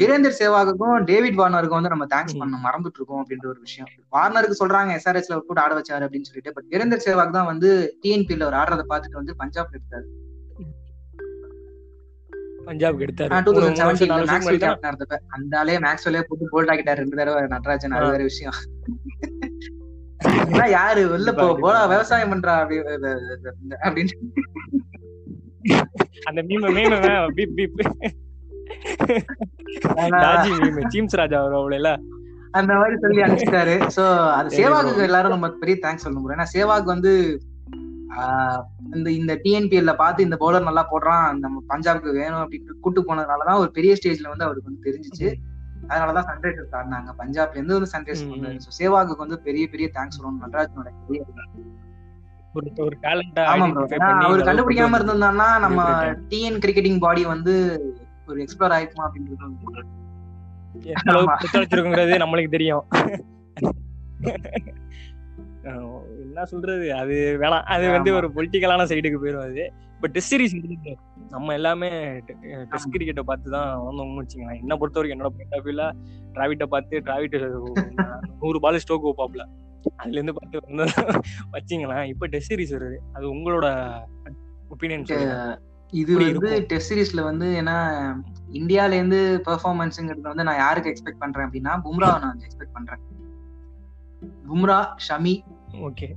வீரேந்தர் 0.00 0.36
சேவாகுக்கும் 0.40 1.04
டேவிட் 1.04 1.38
வார்னருக்கும் 1.38 1.78
வந்து 1.78 1.88
நம்ம 1.88 2.04
தேங்க்ஸ். 2.04 2.38
பண்ண 2.38 2.60
மறந்துட்டு 2.66 2.98
இருக்கோம் 2.98 3.24
அப்படின்ற 3.24 3.46
ஒரு 3.46 3.60
விஷயம். 3.60 3.88
வார்னருக்கு 4.12 4.60
சொல்றாங்க 4.62 4.98
எஸ்ஆர்எஸ்ல 4.98 5.38
கூட 5.38 5.60
ஆட 5.60 5.74
வச்சாரு 5.74 6.04
அப்படின்னு 6.06 6.28
சொல்லிட்டு 6.28 6.52
பட் 6.52 6.68
வீரேந்தர் 6.70 7.04
சேவாக் 7.06 7.30
தான் 7.30 7.46
வந்து 7.46 7.98
டிஎன்பில 8.02 8.42
அவர் 8.42 8.58
ஆடுறத 8.60 8.82
பார்த்துட்டு 8.92 9.20
வந்து 9.20 9.36
பஞ்சாப் 9.36 9.72
எடுத்தாரு. 9.72 10.06
கேப்டன் 12.74 13.32
இருந்தப்ப 14.88 15.16
அந்த 15.28 15.58
ஆளே 15.58 15.78
மேக்ஸ்வெல்லே 15.78 16.22
போட்டு 16.22 16.52
போல்ட் 16.52 16.70
ஆக்கிட்டாரு 16.72 16.96
ரெண்டு 16.96 17.16
தடவை 17.16 17.46
நடராஜன் 17.46 17.90
அது. 17.90 18.10
வேற 18.10 18.22
விஷயம் 18.22 18.56
யாரு 20.70 21.16
வெளில 21.16 21.30
போ 21.34 21.56
போடா. 21.60 21.84
விவசாயம் 21.86 22.32
பண்றா 22.32 22.54
அப்படி 22.58 22.78
அப்படின்னு 23.82 24.14
அந்த 26.24 26.42
மீம 26.42 26.70
மீம 26.70 26.92
பீப் 27.34 27.54
பீப் 27.56 27.80
ராஜி 30.22 30.52
மீம் 30.58 30.90
சீம்ஸ் 30.92 31.16
ராஜா 31.16 31.38
அவரோட 31.44 31.96
அந்த 32.50 32.74
மாதிரி 32.74 32.96
சொல்லி 33.00 33.22
அனுப்பிச்சிட்டாரு 33.22 33.74
சோ 33.96 34.04
அது 34.30 34.56
சேவாக்கு. 34.56 35.02
எல்லாரும் 35.02 35.30
நம்ம 35.30 35.48
பெரிய 35.50 35.76
தேங்க்ஸ் 35.82 36.04
சொல்லணும் 36.04 36.24
bro. 36.26 36.34
ஏன்னா 36.36 36.46
சேவாக் 36.54 36.84
வந்து 36.84 37.12
ஆஹ் 38.16 38.62
இந்த 38.90 39.08
இந்த 39.12 39.32
டிஎன்பிஎல்ல 39.42 39.92
பார்த்து 39.96 40.20
இந்த 40.22 40.36
பவுலர் 40.40 40.66
நல்லா 40.66 40.84
போடுறான் 40.90 41.26
நம்ம 41.42 41.62
பஞ்சாப்க்கு 41.68 42.16
வேணும் 42.16 42.42
அப்படின்னு 42.42 42.80
கூட்டு 42.80 43.00
போனதுனாலதான் 43.02 43.60
ஒரு 43.62 43.70
பெரிய 43.70 43.92
ஸ்டேஜ்ல 43.98 44.32
வந்து 44.32 44.46
அவருக்கு 44.46 44.70
வந்து 44.70 44.86
தெரிஞ்சிச்சு. 44.86 45.28
அதனாலதான் 45.90 46.26
சன்ரைசர்ஸ் 46.28 46.74
ஆடினாங்க. 46.78 47.10
பஞ்சாப்ல 47.20 47.58
இருந்து 47.58 47.76
வந்து 47.76 47.92
சன்ரைஸ் 47.92 48.24
ம். 48.24 48.32
வந்தாரு 48.32 48.58
ஸோ 48.64 48.72
சேவாக்கு 48.78 49.22
வந்து 49.22 49.38
பெரிய 49.46 49.66
பெரிய 49.68 49.88
தேங்க்ஸ் 49.94 50.18
சொல்லணும். 50.18 50.42
நடராஜனோட 50.44 50.88
அவர் 54.24 54.42
கண்டுபிடிக்காம 54.42 54.84
அளவுக்கு 54.84 54.98
இருந்திருந்தாருன்னா 54.98 55.48
நம்ம 55.64 55.80
டிஎன் 56.30 56.60
கிரிக்கெட்டிங் 56.62 57.00
பாடி 57.00 57.22
வந்து 57.26 57.54
ஒரு 58.28 58.38
எக்ஸ்ப்ளோர் 58.44 58.74
ஆயிருக்குமா 58.76 59.06
அப்படின்றது 59.06 59.86
புத்தளிச்சிருக்குங்கிறது 61.36 62.22
நம்மளுக்கு 62.22 62.50
தெரியும். 62.50 62.84
என்ன 65.64 66.44
சொல்றது? 66.44 66.86
அது 66.94 67.14
வேணாம். 67.40 67.64
அது 67.66 67.86
வந்து. 67.90 68.10
ஒரு 68.14 68.28
பொலிட்டிக்கலான 68.36 68.86
சைடுக்கு 68.90 69.20
போயிடும் 69.22 69.46
அது. 69.46 69.64
இப்ப 69.96 70.08
டெஸ்ட் 70.08 70.32
சீரிஸ் 70.32 70.54
நம்ம 71.30 71.52
எல்லாமே 71.52 71.88
டெஸ்ட் 72.70 72.92
கிரிக்கெட்டை 72.94 73.20
பார்த்து 73.20 73.50
தான் 73.50 73.70
வந்தோம்னு 73.78 74.22
வச்சுக்கலாம் 74.22 74.60
என்ன 74.62 74.76
பொறுத்த 74.76 74.98
வரைக்கும் 74.98 75.16
என்னோட 75.16 75.30
பாயிண்ட் 75.32 75.56
ஆஃப் 75.56 75.66
வியூல 75.66 75.84
டிராவிட்ட 76.34 76.66
பார்த்து 76.66 77.02
டிராவிட் 77.06 77.36
நூறு 78.42 78.60
பால் 78.60 78.78
ஸ்டோக் 78.78 79.08
வைப்பாப்ல. 79.08 79.44
அதுல 79.96 80.18
இருந்து 80.18 80.34
பார்த்து 80.34 80.62
வந்து 80.62 80.86
வச்சிங்களேன் 81.54 82.04
இப்ப 82.04 82.26
டெஸ்ட் 82.26 82.52
சீரிஸ் 82.52 82.74
வருது. 82.76 82.98
அது 83.12 83.26
உங்களோட 83.34 83.66
ஒப்பீனியன் 84.70 85.06
இது 85.92 86.12
வந்து. 86.18 86.50
டெஸ்ட் 86.66 86.92
சீரிஸ்ல 86.92 87.22
வந்து 87.22 87.46
ஏன்னா 87.60 87.76
இந்தியால 88.52 88.92
இருந்து 88.92 89.20
பெர்ஃபார்மன்ஸ்ங்கிறது 89.46 90.30
வந்து 90.32 90.48
நான் 90.48 90.56
யாருக்கு 90.56 90.92
எக்ஸ்பெக்ட் 90.92 91.22
பண்றேன் 91.24 91.46
அப்படின்னா 91.48 91.74
பும்ராவை 91.86 92.18
நான் 92.24 92.44
எக்ஸ்பெக்ட் 92.46 92.76
பண்றேன். 92.78 93.02
பும்ரா 94.48 94.78
ஷமி 95.06 95.34
ஓகே. 95.88 96.08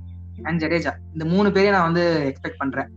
அண்ட் 0.48 0.60
ஜடேஜா. 0.62 0.92
இந்த 1.14 1.24
மூணு 1.32 1.48
பேரையும் 1.54 1.76
நான் 1.76 1.88
வந்து 1.90 2.04
எக்ஸ்பெக்ட் 2.30 2.60
பண்றேன். 2.62 2.90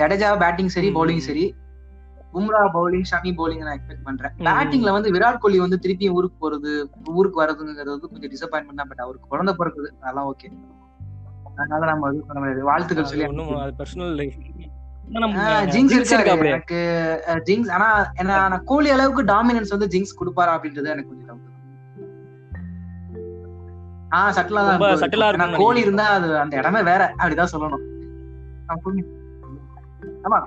ஜடேஜா 0.00 0.28
பேட்டிங் 0.44 0.72
சரி. 0.76 0.88
பவுலிங் 0.96 1.24
சரி. 1.28 1.44
பும்ரா 2.32 2.62
பவுலிங் 2.76 3.06
ஷமி 3.10 3.30
பவுலிங் 3.38 3.62
நான் 3.66 3.76
எக்ஸ்பெக்ட் 3.78 4.06
பண்றேன். 4.08 4.34
பேட்டிங்ல 4.48 4.90
வந்து 4.96 5.12
விராட் 5.14 5.42
கோலி 5.44 5.58
வந்து 5.64 5.78
திருப்பி 5.84 6.08
ஊருக்கு 6.16 6.36
போறது 6.44 6.72
ஊருக்கு 7.18 7.40
வர்றதுங்கிறது 7.42 8.10
கொஞ்சம் 8.12 8.32
டிசப்பாயின்மெண்ட் 8.34 8.80
தான். 8.82 8.90
பட் 8.92 9.04
அவருக்கு 9.06 9.30
குழந்தை 9.32 9.54
பிறக்குது. 9.60 9.90
அதெல்லாம் 10.02 10.28
ஓகே 10.32 10.50
அதனால 11.60 11.86
நம்ம 11.90 12.10
இது 12.14 12.26
பண்ண 12.26 12.40
முடியாது 12.40 12.68
வாழ்த்துக்கள் 12.70 13.10
சொல்லி 13.12 13.26
ஜிங்ஸ் 15.74 16.12
எனக்கு 16.52 16.78
ஜிங்ஸ் 17.48 17.70
ஆனா 17.76 17.88
என்ன 18.20 18.36
நான் 18.52 18.66
கோலி 18.70 18.88
அளவுக்கு 18.96 19.22
டாமினன்ஸ் 19.32 19.72
வந்து 19.74 19.88
ஜிங்ஸ் 19.94 20.18
கொடுப்பாரா 20.20 20.52
அப்படின்றது 20.56 20.92
எனக்கு 20.94 21.12
கொஞ்சம் 21.12 21.40
டவுட் 24.08 24.18
ஆ 24.18 24.20
சட்டிலா 24.36 24.60
தான் 24.60 24.72
ரொம்ப 24.72 24.86
இருக்கும். 25.28 25.46
நினைக்கிறேன். 25.46 25.82
இருந்தா 25.82 26.06
அது 26.16 26.28
அந்த 26.38 26.54
இடமே 26.56 26.82
வேற 26.82 27.02
அப்படிதான் 27.18 27.52
சொல்லணும் 27.54 27.84
ஆமா 30.24 30.38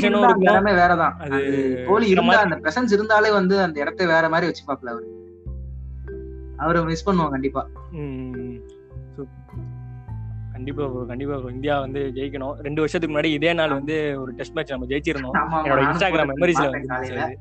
இருந்தா 0.00 0.28
அந்த. 0.28 0.46
இடமே 0.50 0.72
வேறதான் 0.80 1.14
இந்த 1.22 2.04
இருந்தா 2.12 2.38
அந்த 2.42 2.56
பிரசன்ஸ் 2.64 2.92
இருந்தாலே 2.92 3.30
வந்து 3.32 3.56
அந்த 3.60 3.76
இடத்தை 3.80 4.06
வேற 4.06 4.28
மாதிரி 4.28 4.50
வச்சுப்பாப்ல 4.50 4.92
அவரு 4.92 5.08
அவரை 6.58 6.82
மிஸ் 6.86 7.06
பண்ணுவோம் 7.06 7.32
கண்டிப்பா. 7.32 7.62
கண்டிப்பா 10.54 10.84
bro, 10.84 11.00
கண்டிப்பா 11.08 11.34
bro. 11.34 11.48
இந்தியா 11.50 11.74
வந்து 11.80 12.00
ஜெயிக்கணும் 12.14 12.54
ரெண்டு 12.60 12.80
வருஷத்துக்கு 12.82 13.14
முன்னாடி 13.14 13.30
இதே 13.34 13.52
நாள் 13.52 13.74
வந்து 13.74 13.96
ஒரு 14.18 14.30
டெஸ்ட் 14.32 14.54
மேட்ச் 14.56 14.72
நம்ம 14.72 14.86
ஜெயிச்சிருந்தோம் 14.86 15.36
என்னோட 15.58 15.82
இன்ஸ்டாகிராம் 15.86 16.30
மெமரிஸ்ல. 16.32 16.66
வந்து 16.68 17.34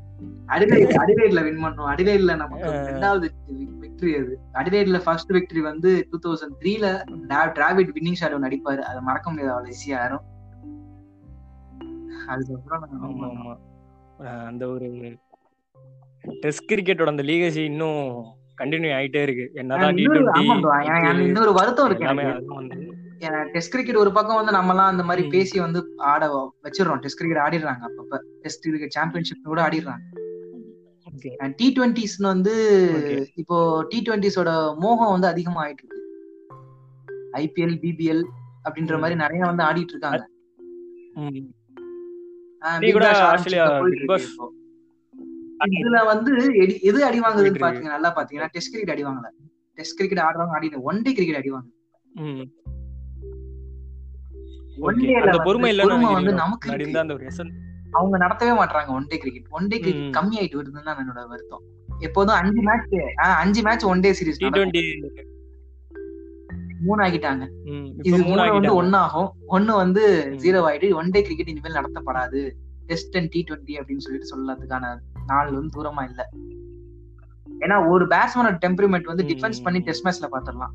அடிலைட் 0.50 0.98
அடிலைட்ல 1.04 1.44
வின் 1.44 1.64
பண்ணோம் 1.64 1.88
அடிலைட்ல 1.94 2.34
ஆ. 2.66 2.74
ரெண்டாவது 2.90 3.28
விக்டரி 3.96 4.16
அது. 4.20 4.40
அடிலைட்ல 4.54 5.00
ஃபர்ஸ்ட் 5.00 5.32
விக்டரி 5.32 5.60
வந்து 5.60 6.08
டூ 6.10 6.32
தௌசண்ட் 6.32 6.64
த்ரீல 6.64 7.04
டிராவிட் 7.30 7.90
வின்னிங் 7.96 8.14
ஷாட் 8.14 8.32
ஒன்று 8.32 8.50
அடிப்பாரு 8.50 8.80
அதை 8.80 9.02
மறக்க 9.02 9.30
முடியாது 9.30 9.56
அவ்வளவு 9.56 9.76
ஈஸியா 9.76 9.90
யாரும் 9.90 10.22
அதுக்கப்புறம் 12.28 13.60
அந்த 14.46 14.68
ஒரு 14.68 15.18
டெஸ்ட் 16.40 16.74
கிரிக்கெட்டோட 16.74 17.06
அந்த 17.06 17.24
லீகசி 17.24 17.64
இன்னும் 17.64 18.26
கண்டினியூ 18.62 18.92
ஆயிட்டே 18.92 19.22
இருக்கு. 19.22 19.52
என்னதான் 19.54 19.94
இன்னொரு- 19.96 21.54
வருத்தம் 21.54 21.86
இருக்கு 21.86 22.94
டெஸ்ட் 23.52 23.72
கிரிக்கெட் 23.72 23.96
ஒரு 23.96 24.12
பக்கம் 24.12 24.36
வந்து 24.36 24.52
நம்ம 24.52 24.70
எல்லாம் 24.70 24.88
அந்த 24.88 25.04
மாதிரி. 25.04 25.28
பேசி 25.28 25.60
வந்து 25.60 25.94
ஆட 25.98 26.52
வச்சிடறோம். 26.64 27.00
டெஸ்ட் 27.00 27.18
கிரிக்கெட் 27.18 27.42
ஆடிடுறாங்க 27.44 27.88
அப்பப்ப. 27.88 28.20
டெஸ்ட் 28.42 28.64
கிரிக்கெட் 28.64 28.90
சாம்பியன்ஷிப் 28.90 29.44
கூட 29.44 29.68
ஆடிடுறாங்க. 29.68 30.34
டி 31.56 31.74
டுவெண்ட்டிஸ்னு 31.76 32.28
வந்து. 32.28 32.54
இப்போ 33.36 33.58
டி 33.90 34.04
டுவெண்ட்டிஸோட 34.06 34.50
மோகம் 34.80 35.12
வந்து 35.12 35.28
அதிகமா 35.28 35.66
ஆயிட்டு 35.66 35.84
இருக்கு 35.84 36.02
ஐபிஎல் 37.38 37.78
பிபிஎல் 37.80 38.24
அப்படின்ற. 38.66 39.00
மாதிரி 39.00 39.16
நிறைய 39.16 39.44
வந்து 39.46 39.64
ஆடிட்டு 39.64 39.90
இருக்காங்க. 39.90 40.24
இதுல 45.76 46.06
வந்து 46.06 46.32
எது 46.84 47.06
அடி 47.06 47.20
வாங்குதுன்னு. 47.20 47.60
பாத்தீங்க 47.60 47.90
நல்லா 47.90 48.14
பாத்தீங்கன்னா 48.16 48.50
டெஸ்ட் 48.52 48.72
கிரிக்கெட் 48.72 48.96
அடி 48.96 49.06
வாங்கல 49.06 49.28
டெஸ்ட் 49.78 49.98
கிரிக்கெட் 49.98 50.24
ஆடுறவங்க 50.26 50.56
ஆடி 50.56 50.70
ஒன் 50.84 51.02
டே 51.02 51.14
கிரிக்கெட் 51.14 51.36
அடி 51.36 51.50
வாங்க 51.50 51.70
ம். 52.24 52.46
ஒன். 54.80 55.00
டேல 55.02 55.38
பொறுமை 55.44 55.72
பொறுமை 55.80 56.14
வந்து? 56.14 56.34
நமக்கு 56.34 56.70
அவங்க 57.98 58.16
நடத்தவே 58.24 58.54
மாட்டாங்க 58.60 58.92
one 58.98 59.10
day 59.12 59.18
cricket 59.24 59.50
one 59.58 59.70
day 59.72 59.78
cricket. 59.84 60.12
கம்மி 60.18 60.36
ஆயிட்டு 60.40 60.60
வருதுன்னு 60.60 60.88
தான் 60.90 61.02
என்னோட 61.04 61.24
வருத்தம். 61.34 61.64
எப்போதும் 62.08 62.38
அஞ்சு 62.42 62.62
மேட்ச் 62.70 62.96
அஞ்சு 63.44 63.62
மேட்ச் 63.68 63.86
ஒன் 63.92 64.04
டே 64.06 64.12
சீரிஸ் 64.20 64.42
மூணு 66.88 67.02
ஆகிட்டாங்க 67.04 67.44
இது 68.08 68.16
மூணு 68.24 68.40
வந்து 68.40 68.44
ஆகிட்டாங்க 68.46 68.80
ஒன்னு 68.80 68.98
ஆகும் 69.06 69.30
ஒன்னு 69.56 69.74
வந்து. 69.84 70.04
ஜீரோ 70.44 70.60
ஆயிட்டு 70.70 70.88
ஒன் 71.00 71.12
டே 71.14 71.20
கிரிக்கெட் 71.28 71.52
இனிமேல் 71.54 71.78
நடத்தப்படாது. 71.80 72.42
டெஸ்ட் 72.90 73.16
அண்ட் 73.20 73.32
டி 73.36 73.40
டுவெண்ட்டி 73.48 73.76
அப்படின்னு 73.80 74.04
சொல்லிட்டு 74.06 74.32
சொல்லறதுக்கான 74.34 74.92
நாள் 75.32 75.56
வந்து 75.58 75.74
தூரமா 75.78 76.04
இல்ல. 76.10 76.22
ஏன்னா 77.64 77.78
ஒரு 77.92 78.06
பேட்ஸ்மேனோட 78.14 78.58
டெம்பரிமெண்ட் 78.66 79.10
வந்து. 79.12 79.26
டிஃபென்ஸ் 79.32 79.64
பண்ணி 79.68 79.80
டெஸ்ட் 79.88 80.06
மேட்ச்ல 80.08 80.30
பாத்துரலாம். 80.36 80.74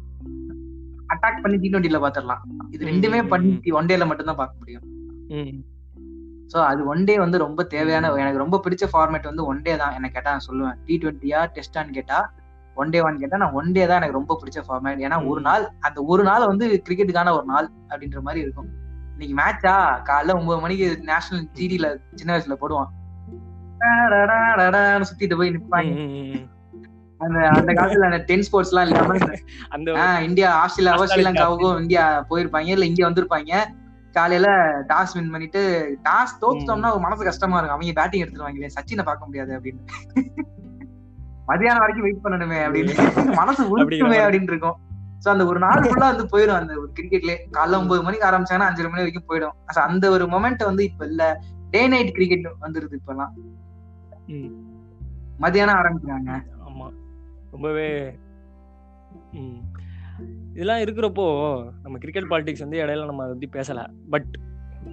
அட்டாக் 1.14 1.42
பண்ணி 1.44 1.58
டி 1.64 1.70
டுவெண்ட்டில 1.72 2.00
பாத்துரலாம். 2.06 2.42
இது 2.74 2.88
ரெண்டுமே. 2.90 3.20
பண்ணி 3.34 3.72
ஒன் 3.80 3.90
டேல 3.90 4.06
மட்டும் 4.10 4.30
தான் 4.30 4.40
பார்க்க 4.40 4.60
முடியும். 4.62 4.86
சோ 6.52 6.58
அது 6.70 6.80
ஒன் 6.92 7.02
டே 7.08 7.14
வந்து 7.24 7.38
ரொம்ப 7.44 7.60
தேவையான 7.74 8.10
எனக்கு 8.22 8.42
ரொம்ப 8.44 8.58
பிடிச்ச 8.64 8.84
ஃபார்மேட் 8.92 9.30
வந்து 9.30 9.46
ஒன் 9.50 9.62
டே 9.66 9.72
தான். 9.82 9.94
என்ன 9.98 10.06
கேட்டா 10.16 10.34
நான் 10.34 10.46
சொல்லுவேன். 10.48 10.76
டி 10.86 10.94
டுவெண்ட்டியா 11.02 11.40
டெஸ்டான்னு 11.56 11.96
கேட்டா 11.98 12.18
ஒன் 12.76 12.92
டே 12.94 13.00
ஒன் 13.06 13.20
கேட்டா 13.22 13.40
நான் 13.42 13.56
ஒன் 13.60 13.72
டே 13.76 13.82
தான் 13.90 13.98
எனக்கு 14.00 14.18
ரொம்ப 14.18 14.36
பிடிச்ச 14.42 14.58
ஃபார்மேட் 14.66 15.02
ஏன்னா 15.06 15.18
ஒரு. 15.30 15.40
நாள் 15.48 15.64
அந்த 15.86 15.98
ஒரு 16.12 16.22
நாள் 16.28 16.50
வந்து 16.52 16.66
கிரிக்கெட்டுக்கான 16.86 17.32
ஒரு 17.38 17.46
நாள் 17.52 17.66
அப்படின்ற 17.90 18.20
மாதிரி 18.28 18.42
இருக்கும். 18.44 18.68
இன்னைக்கு 19.14 19.34
மேட்சா 19.40 19.74
காலைல 20.08 20.36
ஒன்பது 20.38 20.62
மணிக்கு 20.64 20.86
நேஷனல் 21.10 21.44
டிடில 21.56 21.88
சின்ன 22.20 22.30
வயசுல 22.34 22.56
போடுவான். 22.62 22.90
சுத்திட்டு 25.08 25.38
போய் 25.40 25.54
நிப்பாங்க. 25.56 25.92
அந்த 27.20 27.38
அந்த 27.56 27.70
காலத்துல 27.78 28.08
அந்த 28.08 28.20
டென் 28.28 28.44
ஸ்போர்ட்ஸ் 28.46 28.72
எல்லாம் 28.72 28.86
இல்லாம 28.88 29.16
இந்தியா 30.28 30.48
ஆஸ்திரேலியாவோ 30.62 31.02
Australia. 31.02 31.14
ஸ்ரீலங்காவுக்கோ 31.14 31.70
இந்தியா 31.82 32.04
போயிருப்பாங்க 32.30 32.70
இல்ல 32.76 32.88
இங்க 32.90 33.02
வந்திருப்பாங்க. 33.08 33.52
காலையில 34.12 34.50
டாஸ் 34.88 35.14
வின் 35.14 35.30
பண்ணிட்டு 35.30 35.96
டாஸ் 36.04 36.44
தோத்துட்டோம்னா 36.44 36.90
ஒரு 36.90 37.00
மனசு 37.00 37.24
கஷ்டமா 37.24 37.58
இருக்கும். 37.58 37.76
அவங்க 37.76 38.00
பேட்டிங் 38.00 38.26
எடுத்துருவாங்களே 38.26 38.68
சச்சினை 38.74 39.04
பார்க்க 39.04 39.24
முடியாது 39.24 39.58
அப்படின்னு. 39.58 39.86
மதியானம் 41.48 41.78
வரைக்கும் 41.78 42.00
வெயிட் 42.00 42.24
பண்ணணுமே 42.24 42.54
அப்படின்னு. 42.54 43.32
மனசு 43.34 43.78
உருட்டுமே. 43.78 44.18
அப்படின்னு 44.24 44.42
இருக்கும். 44.42 44.76
சோ 45.24 45.28
அந்த 45.28 45.46
ஒரு 45.46 45.58
நாள் 45.58 45.80
ஃபுல்லா 45.80 46.16
வந்து 46.16 46.24
போயிடும் 46.24 46.58
அந்த 46.58 46.78
ஒரு 46.78 46.92
கிரிக்கெட்லயே 47.00 47.36
காலைல 47.52 47.76
ஒன்பது 47.76 48.02
மணிக்கு 48.02 48.26
ஆரம்பிச்சாங்கன்னா 48.26 48.70
அஞ்சரை 48.70 48.90
மணி 48.90 48.90
வரைக்கும் 48.90 49.24
போயிடும். 49.28 49.52
அந்த 49.64 50.10
ஒரு 50.10 50.26
மொமெண்ட் 50.26 50.64
வந்து 50.64 50.84
இப்ப 50.84 51.06
இல்ல. 51.06 51.40
டே 51.70 51.88
நைட் 51.88 52.12
கிரிக்கெட் 52.12 52.52
வந்துருது 52.60 52.94
இப்பெல்லாம். 53.06 53.30
ம். 54.26 54.46
மதியானம் 55.40 55.82
ஆரம்பிக்கிறாங்க. 55.82 56.42
ஆமா. 56.68 56.92
ரொம்பவே. 57.50 58.18
இதெல்லாம் 60.52 60.78
இருக்கிறப்போ 60.78 61.68
நம்ம 61.82 61.98
கிரிக்கெட் 61.98 62.22
பாலிடிக்ஸ் 62.22 62.58
வந்து 62.58 62.78
இடையில 62.78 63.04
நம்ம 63.04 63.24
அதை 63.24 63.48
பத்தி 63.48 63.72
பேசல. 63.72 63.90
பட் 64.10 64.38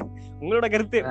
உங்களோட 0.40 0.70
கருத்து. 0.70 1.04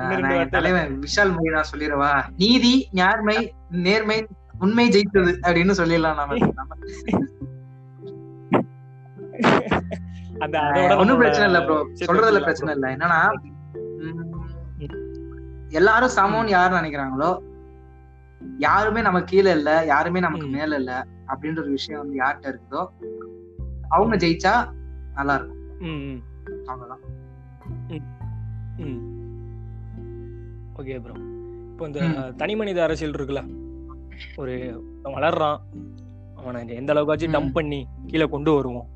தலைவன் 0.50 0.98
விஷால் 0.98 1.34
மொழி 1.34 1.50
நான் 1.50 1.64
சொல்லிடவா? 1.76 2.34
நீதி 2.36 2.88
நேர்மை 2.92 3.54
நேர்மை 3.70 4.26
உண்மை 4.58 4.88
ஜெயித்தது 4.88 5.36
அப்படின்னு 5.42 5.74
சொல்லிடலாம் 5.76 6.14
நம்ம- 6.14 6.36
அந்த 10.44 10.56
அதோட 10.66 10.92
நம்மளோட 10.92 11.16
பிரச்சனை 11.22 11.46
இல்ல 11.50 11.60
ப்ரோ 11.66 11.76
சொல்றதுல 12.08 12.40
பிரச்சனை. 12.46 12.70
இல்ல 12.76 12.86
என்னன்னா 12.96 13.20
எல்லாரும் 15.80 16.16
சமம்னு 16.18 16.54
யாரு 16.56 16.72
நினைக்கிறாங்களோ 16.78 17.30
யாருமே 18.66 19.00
நம்ம 19.06 19.18
கீழே 19.30 19.50
இல்ல 19.58 19.70
யாருமே 19.92 20.20
நமக்கு. 20.24 20.46
மேல 20.56 20.78
இல்ல 20.80 20.92
அப்படின்ற 21.30 21.60
ஒரு 21.64 21.72
விஷயம் 21.76 22.02
வந்து 22.02 22.16
யார்கிட்ட 22.22 22.52
இருக்குதோ 22.52 22.82
அவங்க 23.94 24.16
ஜெயிச்சா 24.24 24.54
நல்லா 25.18 25.34
இருக்கும் 25.38 25.60
அவ்வளவுதான். 26.70 27.02
ஓகே 30.80 30.96
ப்ரோ 31.04 31.16
இப்போ 31.70 31.84
இந்த. 31.88 32.00
தனி 32.40 32.54
மனித 32.60 32.78
அரசியல் 32.86 33.16
இருக்குல்ல 33.18 33.42
ஒரு 34.42 34.54
வளர்றான் 35.16 35.58
அவனை 36.40 36.60
எந்த 36.80 36.92
அளவுக்காச்சும். 36.94 37.34
டம்ப் 37.36 37.56
பண்ணி 37.58 37.80
கீழே 38.10 38.26
கொண்டு 38.34 38.50
வருவோம் 38.56 38.88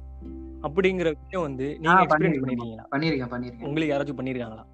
அப்படிங்கிற 0.63 1.09
விஷயம் 1.15 1.45
வந்து 1.49 1.67
நீங்க 1.81 2.03
எக்ஸ்பீரியன்ஸ். 2.05 2.41
பண்ணிருக்கீங்களா 2.43 2.87
பண்ணிருக்கேன் 2.95 3.33
பண்ணிருக்கேன் 3.33 3.69
உங்களுக்கு 3.69 3.93
யாராச்சும் 3.93 4.19
பண்ணிருக்காங்களா. 4.21 4.65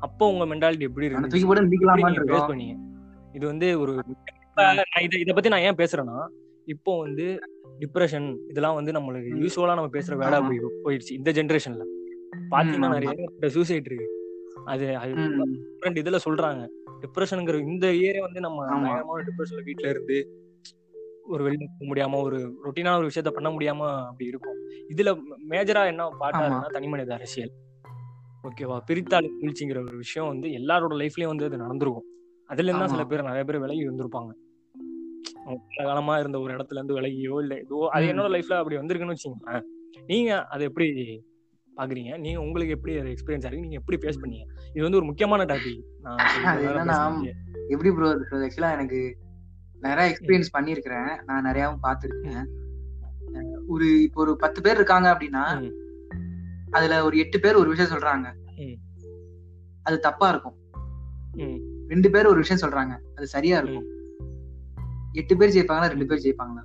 அப்போ 0.00 0.24
உங்க 0.32 0.44
மென்டாலிட்டி 0.46 0.86
எப்படி 0.88 1.06
இருக்கு 1.06 1.32
தூக்கி 1.32 1.46
போட்டு 1.46 2.20
இருக்கோம் 2.20 2.48
பண்ணீங்க 2.52 2.76
இது 3.34 3.44
வந்து 3.46 3.66
ஒரு 3.80 3.92
இதை 5.02 5.18
இதை 5.20 5.32
பத்தி 5.34 5.52
நான் 5.54 5.66
ஏன் 5.68 5.78
பேசுறேன்னா 5.78 6.16
இப்போ 6.66 6.92
வந்து 6.98 7.26
டிப்ரெஷன் 7.78 8.26
இதெல்லாம் 8.50 8.74
வந்து 8.74 8.92
நம்மளுக்கு. 8.92 9.30
யூஸ்வலா 9.42 9.76
நம்ம 9.78 9.92
பேசுற. 9.92 10.16
போய் 10.48 10.60
போயிடுச்சு 10.84 11.12
இந்த 11.12 11.30
ஜென்ரேஷன்ல 11.32 11.84
பாத்தீங்கன்னா. 12.52 12.90
நிறைய 12.96 13.50
சூசைட் 13.56 13.88
இருக்கு 13.90 14.08
அது 14.64 14.86
அது 14.96 15.12
இதுல 16.02 16.18
சொல்றாங்க 16.26 16.62
டிப்ரெஷனுங்கிற 17.02 17.58
இந்த 17.68 17.86
இயரே 18.00 18.20
வந்து 18.20 18.40
நம்ம. 18.40 18.58
பயங்கரமான 18.66 19.24
டிப்ரெஷன்ல 19.28 19.62
வீட்ல 19.68 19.88
இருந்து 19.88 20.18
ஒரு 21.26 21.44
வெளில 21.44 21.64
போக 21.70 21.86
முடியாம 21.88 22.22
ஒரு 22.22 22.38
ரொட்டீனான 22.64 22.96
ஒரு 22.96 23.08
விஷயத்த 23.10 23.30
பண்ண 23.30 23.50
முடியாம 23.50 23.80
அப்படி 24.06 24.26
இருக்கும். 24.26 24.56
இதுல 24.90 25.10
மேஜரா 25.48 25.86
என்ன 25.86 26.08
பாட்டா 26.18 26.38
ஆமா. 26.38 26.46
இருக்குன்னா 26.46 26.72
தனி 26.72 26.86
மனித 26.86 27.14
அரசியல். 27.14 27.52
ஓகேவா 28.44 28.80
பிரித்தாள் 28.86 29.28
வீழ்ச்சிங்கிற 29.40 29.78
ஒரு 29.84 29.96
விஷயம் 29.96 30.28
வந்து 30.28 30.48
எல்லாரோட 30.50 30.94
லைஃப்லயும் 30.96 31.26
வந்து 31.26 31.44
அது 31.44 31.56
நடந்திருக்கும். 31.56 32.08
அதுல 32.50 32.70
இருந்தா 32.70 32.86
சில. 32.86 33.04
பேர் 33.04 33.22
நிறைய 33.22 33.44
பேர் 33.44 33.58
விலகி 33.58 33.84
பல 35.68 35.84
காலமா 35.84 36.18
இருந்த 36.18 36.40
ஒரு 36.40 36.54
இடத்துல 36.54 36.72
இருந்து 36.72 36.94
விலகியோ 36.94 37.40
இல்ல 37.40 37.54
இதுவோ 37.60 37.86
அது. 37.88 38.06
என்னோட 38.06 38.28
லைஃப்ல 38.28 38.54
அப்படி 38.54 38.76
வந்திருக்குன்னு 38.76 39.14
வச்சுக்கோங்களேன். 39.16 39.64
நீங்க 40.06 40.44
அதை 40.44 40.66
எப்படி 40.66 40.86
பாக்குறீங்க? 41.76 42.18
நீங்க 42.18 42.40
உங்களுக்கு 42.40 42.72
எப்படி 42.72 42.98
அது 42.98 43.08
எக்ஸ்பீரியன்ஸ் 43.10 43.46
ஆகுது 43.46 43.60
நீங்க 43.60 43.74
எப்படி 43.74 43.98
ஃபேஸ் 44.02 44.20
பண்ணீங்க? 44.22 44.46
இது 44.74 44.82
வந்து 44.82 44.96
ஒரு 44.96 45.04
முக்கியமான 45.04 45.44
டாபிக். 45.44 45.82
எப்படி 47.70 47.90
ப்ரோ 47.90 48.08
ஆக்சுவலா 48.38 48.72
எனக்கு 48.72 48.98
நிறைய 49.86 50.06
எக்ஸ்பீரியன்ஸ் 50.12 50.54
பண்ணிருக்கிறேன் 50.56 51.12
நான் 51.28 51.46
நிறையாவும் 51.48 51.84
பார்த்திருக்கேன். 51.86 52.44
ஒரு 53.72 53.86
இப்போ 54.06 54.20
ஒரு 54.24 54.32
பத்து 54.42 54.60
பேர் 54.64 54.78
இருக்காங்க 54.80 55.08
அப்படின்னா. 55.12 55.44
அதுல 56.76 56.98
ஒரு 57.06 57.16
எட்டு 57.22 57.38
பேர் 57.44 57.60
ஒரு 57.62 57.68
விஷயம் 57.72 57.92
சொல்றாங்க. 57.94 58.28
அது 59.88 59.96
தப்பா 60.06 60.26
இருக்கும். 60.32 60.56
ரெண்டு 61.92 62.08
பேர் 62.14 62.30
ஒரு 62.32 62.40
விஷயம் 62.42 62.62
சொல்றாங்க. 62.64 62.94
அது 63.16 63.26
சரியா 63.34 63.56
இருக்கும். 63.62 63.88
எட்டு 65.20 65.34
பேர் 65.38 65.54
ஜெயிப்பாங்களா? 65.56 65.90
ரெண்டு 65.94 66.08
பேர் 66.10 66.24
ஜெயிப்பாங்களா? 66.26 66.62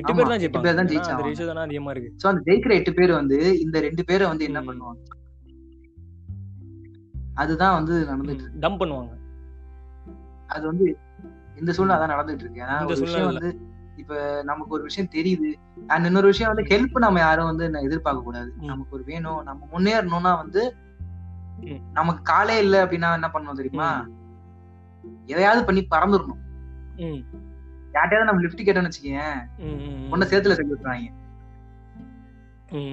எட்டு 0.00 0.14
பேர் 0.16 0.30
தான் 0.30 0.40
ஜெயிப்பாங்க. 0.42 1.66
அதிகமா 1.66 1.92
இருக்கு. 1.94 2.10
சோ 2.22 2.26
அந்த 2.30 2.40
ஜெயிக்கிற 2.48 2.72
எட்டு 2.80 2.92
பேர் 2.98 3.12
வந்து 3.20 3.38
இந்த 3.64 3.76
ரெண்டு 3.86 4.02
பேரை 4.10 4.24
வந்து 4.32 4.48
என்ன. 4.50 4.60
பண்ணுவாங்க? 4.68 5.00
அதுதான் 7.36 7.84
வந்து 7.84 7.94
நடந்துட்டு 8.10 8.34
இருக்கு. 8.34 8.68
டம்ப் 8.68 8.80
பண்ணுவாங்க. 8.82 9.14
அது 10.46 10.66
வந்து 10.66 10.98
இந்த 11.56 11.72
சூழ்நிலை 11.72 12.02
அதான் 12.02 12.10
நடந்துட்டு 12.10 12.34
இருக்கு. 12.34 12.62
ஏன்னா 12.62 12.86
ஒரு 12.86 13.00
விஷயம். 13.00 13.26
வந்து 13.26 13.60
இப்ப 13.96 14.42
நமக்கு 14.42 14.74
ஒரு 14.74 14.82
விஷயம் 14.82 15.10
தெரியுது. 15.12 15.54
அண்ட் 15.86 16.04
இன்னொரு 16.04 16.26
விஷயம் 16.26 16.54
வந்து 16.54 16.76
ஹெல்ப் 16.76 16.98
நம்ம 16.98 17.18
யாரும் 17.18 17.56
வந்து 17.56 17.80
எதிர்பார்க்க 17.82 18.22
கூடாது. 18.22 18.52
நமக்கு 18.60 18.94
ஒரு 18.94 19.04
வேணும் 19.04 19.42
நம்ம 19.42 19.68
முன்னேறணும்னா 19.72 20.36
வந்து. 20.36 20.74
நமக்கு 21.92 22.22
காலே 22.22 22.58
இல்ல 22.58 22.84
அப்படின்னா 22.84 23.12
என்ன 23.12 23.30
பண்ணணும் 23.32 23.56
தெரியுமா? 23.56 24.06
எதையாவது 25.24 25.64
பண்ணி 25.64 25.86
பறந்துடணும். 25.90 26.44
யார்ட்டையாவது 27.92 28.24
நம்ம 28.24 28.40
லிஃப்ட் 28.40 28.60
கேட்டோம்னு 28.60 28.90
வச்சுக்கேன் 28.90 29.46
ம், 29.58 29.64
ம், 29.64 30.14
ஒன்ன 30.14 30.16
சேத்துல 30.16 30.26
சேர்த்து 30.26 30.76
விட்டுறாங்க 30.76 31.12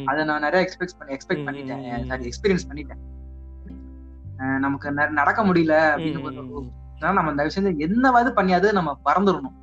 அதை 0.06 0.26
நான் 0.26 0.40
நிறைய 0.40 0.70
எக்ஸ்பெக்ட் 0.70 0.98
பண்ணி 0.98 1.16
எக்ஸ்பெக்ட் 1.16 1.48
பண்ணிட்டேன். 1.48 2.30
எக்ஸ்பீரியன்ஸ் 2.30 2.68
பண்ணிட்டேன். 2.70 3.02
நமக்கு 4.64 4.88
நடக்க 5.18 5.42
முடியல 5.46 5.76
அப்படின்னு 5.92 6.22
நம்ம 7.12 7.32
இந்த 7.32 7.44
விஷயம் 7.48 7.82
என்னவாது 7.86 8.30
பண்ணியாவது 8.38 8.68
நம்ம 8.78 8.92
பறந்துடணும் 9.08 9.58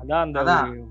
அதான் 0.00 0.22
அந்த 0.24 0.40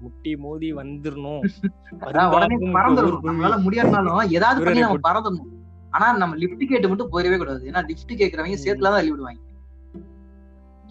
முட்டி 0.03 0.32
மோதி 0.43 0.70
வந்துடணும் 0.78 1.41
அதான் 2.05 2.32
உடனே 2.36 2.55
பறந்துடணும் 2.76 3.26
நம்மளால 3.28 3.57
முடியாதுனாலும் 3.66 4.32
ஏதாவது 4.38 4.64
பண்ணி 4.66 4.84
நம்ம 4.86 5.01
பறந்துடணும் 5.07 5.49
ஆனா 5.93 6.05
நம்ம 6.16 6.38
லிஃப்ட் 6.41 6.64
கேட்டு 6.70 6.89
மட்டும் 6.91 7.11
போயிடவே 7.11 7.38
கூடாது. 7.39 7.61
ஏன்னா 7.70 7.82
லிஃப்ட் 7.89 8.14
கேக்குறவங்க 8.22 8.55
ம். 8.55 8.64
சேத்துல 8.64 8.88
தான் 8.88 8.97
தள்ளி 8.97 9.11
விடுவாங்க 9.14 9.41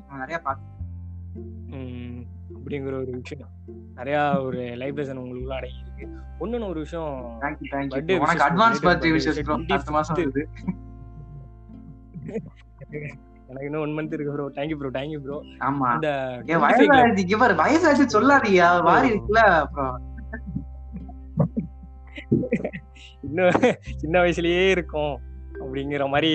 நான் 0.03 0.23
நிறைய 0.23 0.39
பாத்து 0.45 0.69
ம், 1.79 2.21
அப்படிங்கிற 2.57 2.95
ஒரு 2.99 3.13
விஷயம். 3.19 3.51
நிறைய 3.97 4.17
ஒரு 4.45 4.61
லைஃப் 4.81 4.99
லெசன் 4.99 5.21
உங்களுக்குள்ள 5.21 5.57
அடங்கி 5.57 5.81
இருக்கு 5.83 6.05
ஒண்ணுன்னு 6.41 6.69
ஒரு 6.69 6.81
விஷயம் 6.81 7.11
thank you 7.43 7.67
thank you 7.73 7.95
Birthday 7.95 8.17
உனக்கு 8.17 8.35
wishes, 8.35 8.47
advance 8.49 8.77
belated 8.77 8.87
birthday 8.87 9.09
birthday 9.09 9.13
wishes 9.17 9.31
wishes, 9.33 9.47
bro 9.49 9.57
25th. 9.57 9.75
அடுத்த 9.77 9.93
மாசம் 9.93 10.19
வருது. 10.19 10.43
எனக்கு 13.49 13.67
இன்னும் 13.67 13.83
ஒன் 13.83 13.97
மந்த் 13.97 14.15
இருக்கு 14.15 14.35
bro 14.35 14.47
thank you 14.57 14.77
bro 14.77 14.91
thank you 14.91 15.21
bro 15.25 15.39
ஆமா. 15.63 15.89
இந்த 15.97 16.11
வயசாச்சு 16.65 17.25
இவர் 17.35 17.55
வயசாச்சு 17.61 18.07
சொல்லாதீங்க. 18.15 18.63
வாரி 18.89 19.11
இருக்குல்ல 19.13 19.43
அப்புறம். 19.61 19.99
இன்னும் 23.27 23.57
சின்ன 23.97 24.15
வயசுலயே 24.23 24.65
இருக்கும். 24.71 25.15
அப்படிங்கிற 25.73 26.07
மாதிரி 26.13 26.31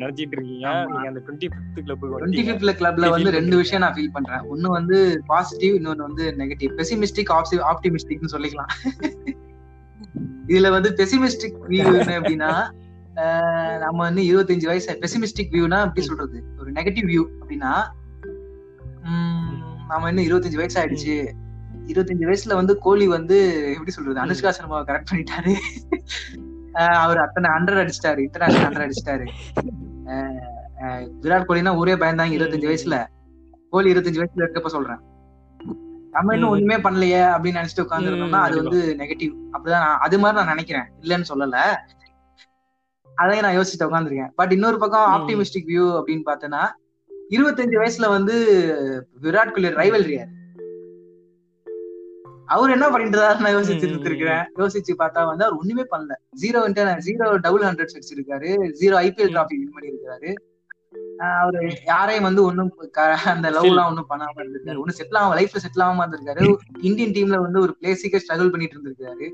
நினைச்சிட்டு 0.00 0.34
இருக்கீங்க. 0.36 0.68
நீங்க 0.88 1.06
அந்த 1.10 1.20
டுவெண்ட்டி 1.26 1.48
ஃபிஃப்த் 1.52 1.78
கிளப்புக்கு 1.84 2.18
டுவெண்ட்டி 2.22 2.42
ஃபிஃப்த்ல 2.48 2.72
கிளப்ல 2.80 3.10
வந்து 3.14 3.30
ரெண்டு. 3.36 3.54
விஷயம் 3.60 3.82
நான் 3.84 3.94
ஃபீல் 3.96 4.14
பண்றேன். 4.16 4.42
ஒன்னு 4.52 4.68
வந்து 4.78 4.96
பாசிட்டிவ் 5.30 5.74
இன்னொன்னு 5.78 6.06
வந்து 6.08 6.24
நெகட்டிவ் 6.40 6.72
பெசிமிஸ்டிக் 6.80 7.32
ஆப்டிமிஸ்டிக்னு 7.70 8.32
சொல்லிக்கலாம். 8.34 8.72
இதுல 10.52 10.70
வந்து 10.74 10.90
பெசிமிஸ்டிக் 10.98 11.56
வியூ 11.70 11.86
என்ன 12.00 12.18
அப்படின்னா 12.20 12.50
நம்ம 13.82 13.98
வந்து 14.08 14.22
இருபத்தஞ்சு 14.30 14.66
வயசு 14.70 14.98
பெசிமிஸ்டிக் 15.04 15.54
வியூனா 15.54 15.78
எப்படி 15.86 16.04
சொல்றது? 16.08 16.38
ஒரு 16.60 16.70
நெகட்டிவ் 16.78 17.08
வியூ 17.12 17.24
அப்படின்னா 17.40 17.72
நம்ம 19.90 20.08
இன்னும் 20.10 20.26
இருபத்தஞ்சு 20.28 20.60
வயசு 20.62 20.78
ஆயிடுச்சு. 20.80 21.16
இருபத்தஞ்சு 21.90 22.28
வயசுல 22.28 22.54
வந்து 22.60 22.74
கோலி 22.84 23.06
வந்து 23.14 23.36
எப்படி 23.72 23.92
சொல்றது? 23.96 24.20
அனுஷ்கா 24.24 24.52
சர்மாவை 24.58 24.84
கரெக்ட் 24.88 25.10
பண்ணிட்டாரு. 25.10 25.54
அவர் 27.04 27.18
அத்தனை 27.18 27.50
ஹண்ட்ரட் 27.50 27.82
அடிச்சிட்டாரு 27.82 28.18
இன்டர்நேஷனல் 28.18 28.66
ஹண்ட்ரட் 28.68 28.86
அடிச்சிட்டாரு. 28.86 29.26
விராட் 31.22 31.48
கோலினா 31.48 31.72
ஊரே 31.76 31.94
பயந்தாங்க 31.94 32.34
இருபத்தஞ்சு 32.36 32.70
வயசுல. 32.70 32.96
கோலி 33.70 33.92
இருபத்தஞ்சு 33.92 34.20
வயசுல 34.20 34.44
இருக்கப்ப 34.46 34.66
சொல்றேன். 34.66 35.00
நம்ம 36.10 36.34
இன்னும். 36.34 36.50
ஒண்ணுமே 36.50 36.76
பண்ணலையே 36.76 37.22
அப்படின்னு 37.32 37.60
நினைச்சிட்டு 37.60 37.84
உட்காந்துருந்தோம்னா 37.84 38.40
அது 38.46 38.56
வந்து 38.62 38.80
நெகட்டிவ் 38.98 39.32
அப்படிதான் 39.52 39.84
நான் 39.86 39.98
அது 40.06 40.18
மாதிரி 40.18 40.38
நான் 40.38 40.52
நினைக்கிறேன். 40.54 40.86
இல்லைன்னு 41.00 41.30
சொல்லல. 41.32 41.58
அதையும் 43.14 43.44
நான் 43.46 43.56
யோசிச்சுட்டு 43.58 43.86
உட்காந்துருக்கேன் 43.88 44.32
பட் 44.34 44.52
இன்னொரு 44.52 44.78
பக்கம். 44.78 45.12
ஆப்டிமிஸ்டிக் 45.16 45.70
வியூ 45.72 45.86
அப்படின்னு 45.98 46.24
பார்த்தேன்னா 46.30 46.62
இருபத்தஞ்சு 47.30 47.76
வயசுல 47.82 48.08
வந்து 48.08 48.36
விராட் 49.22 49.54
கோலி 49.54 49.68
ரைவல்ரியாரு 49.82 50.32
அவர் 52.46 52.70
என்ன 52.70 52.90
பண்ணிட்டு 52.90 53.18
நான் 53.18 53.54
யோசிச்சு 53.54 53.88
ம், 53.88 53.94
ம், 53.94 54.00
ம். 54.00 54.04
இருக்கிறேன் 54.04 54.52
யோசிச்சு 54.56 54.92
பார்த்தா 54.98 55.26
வந்து 55.26 55.44
அவர் 55.44 55.52
ஒண்ணுமே 55.52 55.82
பண்ணல. 55.82 56.14
ஜீரோ 56.40 56.58
ஜீரோ 57.06 57.36
டபுள் 57.36 57.62
ஹண்ட்ரட் 57.62 57.94
அடிச்சிருக்காரு. 57.94 58.48
Zero 58.80 58.96
IPL. 59.04 59.34
டிராஃபி 59.34 59.44
வின் 59.48 59.72
பண்ணியிருக்காரு. 59.74 60.34
ஆஹ் 61.18 61.40
அவரு 61.40 61.76
யாரையும் 61.86 62.24
வந்து 62.24 62.42
க- 62.90 63.18
அந்த 63.24 63.50
லவ் 63.50 63.64
எல்லாம் 63.64 63.86
ஒண்ணும் 63.86 64.06
பண்ணாம 64.10 64.38
இருந்திருக்காரு. 64.38 64.76
ம். 64.76 64.84
ஒண்ணு 64.84 64.92
செட்டில் 64.98 65.18
ஆகாம 65.18 65.38
லைஃப்ல 65.38 65.56
செட்டில் 65.56 65.82
ஆகாம 65.82 66.06
இருந்திருக்காரு. 66.06 66.56
இந்தியன் 66.80 67.10
டீம்ல 67.10 67.40
வந்து 67.40 67.60
ஒரு 67.60 67.76
பிளேஸுக்கு 67.80 68.20
ஸ்ட்ரகிள் 68.28 68.50
பண்ணிட்டு 68.50 68.80
இருந்திருக்காரு. 68.80 69.32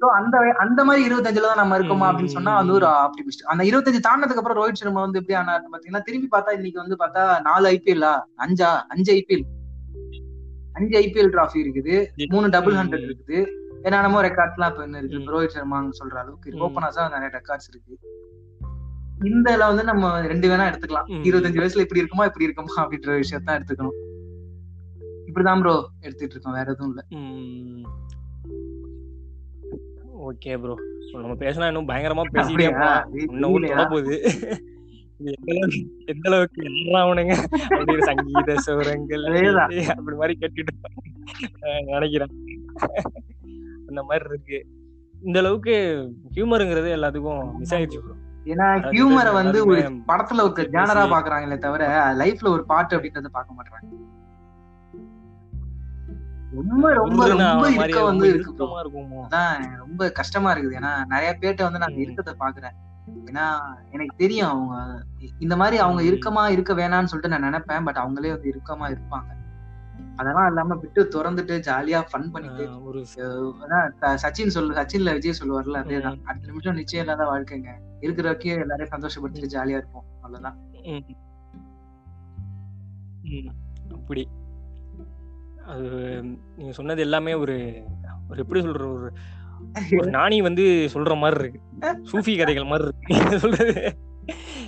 சோ 0.00 0.04
அந்த 0.04 0.38
அந்த 0.58 0.84
மாதிரி 0.84 1.14
இருபத்தஞ்சுல 1.14 1.40
தான் 1.40 1.68
நம்ம 1.68 1.78
இருக்கோமா 1.78 2.16
அப்படின்னு 2.16 2.24
சொன்னா 2.24 2.56
வந்து 2.56 2.72
ஒரு 2.72 2.86
ஆப்டிமிஸ்ட் 2.86 3.44
அந்த 3.44 3.64
இருபத்தஞ்சு 3.64 4.00
தாண்டதுக்கு 4.08 4.36
அப்புறம் 4.36 4.68
ரோஹித் 4.68 4.72
சர்மா 4.72 5.00
வந்து 5.00 5.24
எப்படி 5.26 5.38
ஆனாரு 5.38 5.62
பாத்தீங்கன்னா 5.72 6.00
திரும்பி 6.00 6.38
பார்த்தா 6.38 6.52
இன்னைக்கு 6.52 6.80
வந்து 6.80 6.96
பார்த்தா 7.04 7.40
நாலு 7.40 7.70
ஐபிஎல்லா 7.70 8.22
அஞ்சா? 8.34 8.86
அஞ்சு 8.88 9.14
ஐபிஎல் 9.14 9.42
அஞ்சு 10.78 11.00
ஐபிஎல் 11.00 11.32
டிராஃபி 11.34 11.60
இருக்குது. 11.64 11.96
மூணு 12.28 12.48
டபுள். 12.48 12.74
ஹண்ட்ரட் 12.74 13.06
இருக்குது. 13.08 13.40
என்னென்னமோ 13.82 14.20
ரெக்கார்ட்ஸ் 14.22 14.56
எல்லாம் 14.56 14.70
இப்ப 14.70 14.82
என்ன 14.82 14.98
இருக்கு. 14.98 15.18
ம். 15.18 15.28
ரோஹித் 15.34 15.56
சர்மான்னு 15.56 15.98
சொல்ற 16.00 16.16
அளவுக்கு. 16.22 16.50
ஓப்பனர்ஸா 16.66 17.04
நிறைய 17.10 17.30
ரெக்கார்ட்ஸ் 17.38 17.68
இருக்கு. 17.68 17.94
இந்த 19.24 19.46
இதுல 19.54 19.66
வந்து 19.66 19.84
நம்ம 19.84 20.20
ரெண்டு 20.26 20.48
வேணா 20.48 20.66
எடுத்துக்கலாம். 20.70 21.08
இருபத்தஞ்சு 21.28 21.60
வயசுல 21.60 21.84
இப்படி 21.84 22.00
இருக்குமா 22.02 22.24
இப்படி 22.24 22.44
இருக்குமா 22.44 22.74
அப்படின்ற 22.82 23.22
விஷயத்தான் 23.22 23.56
எடுத்துக்கணும். 23.58 23.96
இப்படிதான் 25.28 25.60
ப்ரோ 25.60 25.74
எடுத்துட்டு 26.00 26.34
இருக்கோம். 26.34 26.52
வேற 26.52 26.72
எதுவும் 26.72 26.92
இல்ல. 26.92 27.02
ஓகே 30.28 30.52
ப்ரோ 30.60 30.74
நம்ம 31.12 31.34
பேசினா 31.34 31.66
இன்னும் 31.66 31.88
பயங்கரமா? 31.88 32.22
பேசிட்டே 32.32 32.70
போலாம் 32.70 33.14
இன்னும் 33.14 33.76
போகுது 33.76 34.16
எந்த 36.06 36.26
அளவுக்கு 36.26 36.60
எல்லாவனுங்க 36.70 37.34
அப்படின்னு 37.70 38.06
சங்கீத 38.06 38.54
சுரங்கள் 38.58 39.24
அதேதான். 39.28 39.72
அப்படி 39.90 40.16
மாதிரி 40.16 40.38
கேட்டுட்டு 40.40 40.74
நினைக்கிறேன். 41.90 42.34
அந்த 43.88 44.02
மாதிரி 44.02 44.24
இருக்கு. 44.30 44.58
இந்த 45.22 45.38
அளவுக்கு 45.38 45.74
ஹியூமருங்கிறது 46.34 46.90
எல்லாத்துக்கும் 46.96 47.42
மிஸ் 47.54 47.74
ஆயிடுச்சு 47.74 48.00
ப்ரோ 48.00 48.16
ஏன்னா 48.46 48.66
ஹியூமரை 48.88 49.32
வந்து 49.32 49.58
ஒரு 49.66 49.80
படத்துல 50.06 50.42
ஒரு 50.42 50.68
ஜானரா 50.72 51.02
பாக்குறாங்களே 51.14 51.58
தவிர 51.58 51.86
லைஃப்ல 52.16 52.48
ஒரு 52.48 52.64
பாட்டு 52.64 52.96
அப்படின்றத 52.96 53.30
பார்க்க 53.30 53.56
மாட்டாங்க 53.58 53.96
ரொம்ப 56.52 56.92
ரொம்ப 56.94 57.22
ரொம்ப 57.28 57.66
இருக்க 57.76 58.02
வந்து 58.02 58.26
இருக்குமோ? 58.34 59.18
அதான் 59.24 59.64
ரொம்ப 59.76 60.10
கஷ்டமா 60.10 60.52
இருக்குது. 60.54 60.76
ஏன்னா 60.76 60.92
நிறைய 61.06 61.30
பேர்ட்ட 61.40 61.62
வந்து 61.62 61.78
நான் 61.78 61.96
ம். 61.96 61.98
இருக்கத்தை 61.98 62.34
பாக்குறேன். 62.38 62.76
ஏன்னா 63.24 63.46
எனக்கு 63.90 64.16
தெரியும் 64.16 64.48
அவங்க 64.48 64.74
இந்த 65.38 65.56
மாதிரி 65.56 65.76
அவங்க 65.78 66.02
ம். 66.02 66.06
இறுக்கமா 66.06 66.50
இருக்க 66.50 66.74
வேணாம்னு 66.74 67.04
சொல்லிட்டு 67.04 67.38
நான் 67.38 67.46
நினைப்பேன். 67.48 67.84
பட் 67.84 67.96
அவங்களே 67.96 68.30
வந்து 68.30 68.50
இறுக்கமா 68.50 68.86
இருப்பாங்க. 68.92 69.30
அதெல்லாம் 70.16 70.46
இல்லாம 70.46 70.74
விட்டு 70.74 71.02
திறந்துட்டு 71.04 71.54
ஜாலியா 71.66 72.00
ஃபன் 72.10 72.30
பண்ணிட்டு 72.30 72.84
ஒரு 72.84 73.00
சச்சின் 74.22 74.46
சொல்லு 74.46 74.74
சச்சின்ல 74.74 75.12
விஜய் 75.12 75.38
சொல்லுவார்ல 75.40 75.80
அதேதான் 75.82 76.18
அடுத்த 76.24 76.46
நிமிஷம் 76.46 76.74
நிச்சயம் 76.74 77.06
இல்லாத 77.06 77.24
வாழ்க்கைங்க. 77.32 77.70
இருக்கிற 78.00 78.26
வரைக்கும் 78.28 78.60
எல்லாரையும் 78.60 78.94
சந்தோஷப்படுத்திட்டு 78.94 79.54
ஜாலியா 79.54 79.76
இருப்போம். 79.76 80.04
அவ்வளவுதான். 80.20 80.58
அப்படி. 83.92 84.22
அது 85.66 85.88
நீங்க 86.56 86.72
சொன்னது 86.72 87.00
எல்லாமே 87.00 87.34
ஒரு 87.34 87.56
ஒரு 88.28 88.38
எப்படி 88.38 88.60
சொல்ற 88.60 88.86
ஒரு 88.94 89.08
நாணி 90.16 90.40
வந்து 90.40 90.88
சொல்ற 90.92 91.16
மாதிரி 91.16 91.40
இருக்கு. 91.40 91.60
சூஃபி 92.10 92.38
கதைகள் 92.38 92.64
மாதிரி 92.64 92.88
இருக்கு. 92.88 93.38
சொல்றது? 93.38 93.96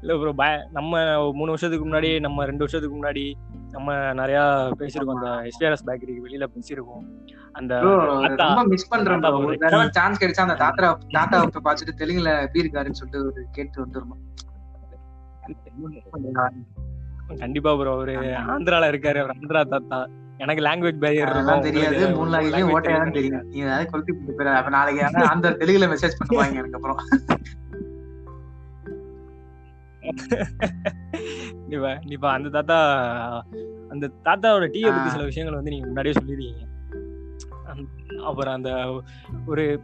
இல்ல 0.00 0.16
ப்ரோ 0.18 0.32
நம்ம 0.72 0.92
மூணு 1.32 1.50
வருஷத்துக்கு 1.54 1.86
முன்னாடி 1.88 2.10
நம்ம 2.20 2.44
ரெண்டு 2.44 2.58
வருஷத்துக்கு 2.58 2.96
முன்னாடி 2.98 3.24
நம்ம 3.70 4.12
நிறைய 4.12 4.40
பேசியிருக்கோம். 4.78 5.14
அந்த 5.16 5.28
எஸ்பிஆர்எஸ் 5.48 5.86
பேக்கரிக்கு 5.86 6.24
வெளியில 6.26 6.46
பேசியிருக்கோம். 6.54 7.02
அந்த 7.52 7.72
ரொம்ப 8.36 8.64
மிஸ் 8.64 8.88
பண்றேன் 8.88 9.22
ஒரு 9.22 9.58
தடவை. 9.58 9.88
சான்ஸ் 9.90 10.22
கிடைச்சா 10.22 10.44
அந்த 10.46 10.54
தாத்தா 10.54 10.98
தாத்தா 11.10 11.44
பார்த்துட்டு 11.44 11.98
தெலுங்குல 11.98 12.30
எப்படி 12.40 12.62
இருக்காருன்னு 12.64 12.98
சொல்லிட்டு 13.00 13.26
ஒரு 13.26 13.46
கேட்டு 13.50 13.86
வந்துடணும் 13.86 14.22
கண்டிப்பா 17.42 17.76
ப்ரோ 17.76 17.92
அவரு 17.92 18.14
ஆந்திரால 18.52 18.90
இருக்காரு. 18.92 19.18
அவர் 19.22 19.36
ஆந்திரா 19.36 19.62
தாத்தா. 19.68 19.98
எனக்கு 20.42 20.62
லாங்குவேஜ் 20.64 21.02
பேரியர் 21.04 21.30
அதெல்லாம் 21.30 21.62
தெரியாது. 21.62 22.14
மூணு 22.16 22.30
லாங்குவேஜ் 22.34 22.74
ஓட்டையா 22.74 22.98
தான் 23.02 23.12
தெரியும். 23.12 23.46
நீ 23.48 23.58
ஏதாவது 23.60 23.90
கொளுத்தி 23.90 24.12
போயிரு. 24.12 24.52
அப்ப 24.60 24.70
நாளைக்கு 24.70 25.02
அந்த 25.34 25.50
தெலுங்குல 25.60 25.88
மெசேஜ் 25.94 26.18
பண்ணுவாங்க 26.20 26.60
எனக்கு 26.60 26.78
அப்புறம். 26.78 27.00
கண்டிப்பா 31.60 31.88
கண்டிப்பா 31.94 32.32
அந்த 32.32 32.48
தாத்தா 32.48 32.78
அந்த 33.88 34.10
தாத்தாவோட 34.24 34.66
டீயை 34.74 34.90
பத்தி 34.90 35.10
சில 35.10 35.24
விஷயங்கள் 35.24 35.58
வந்து 35.58 35.70
நீங்க 35.70 35.86
முன்னாடியே 35.86 36.14
சொல்லிருக்கீங்க. 36.20 36.64
அப்புறம் 38.22 38.54
அந்த 38.54 38.70
ஒரு 39.46 39.80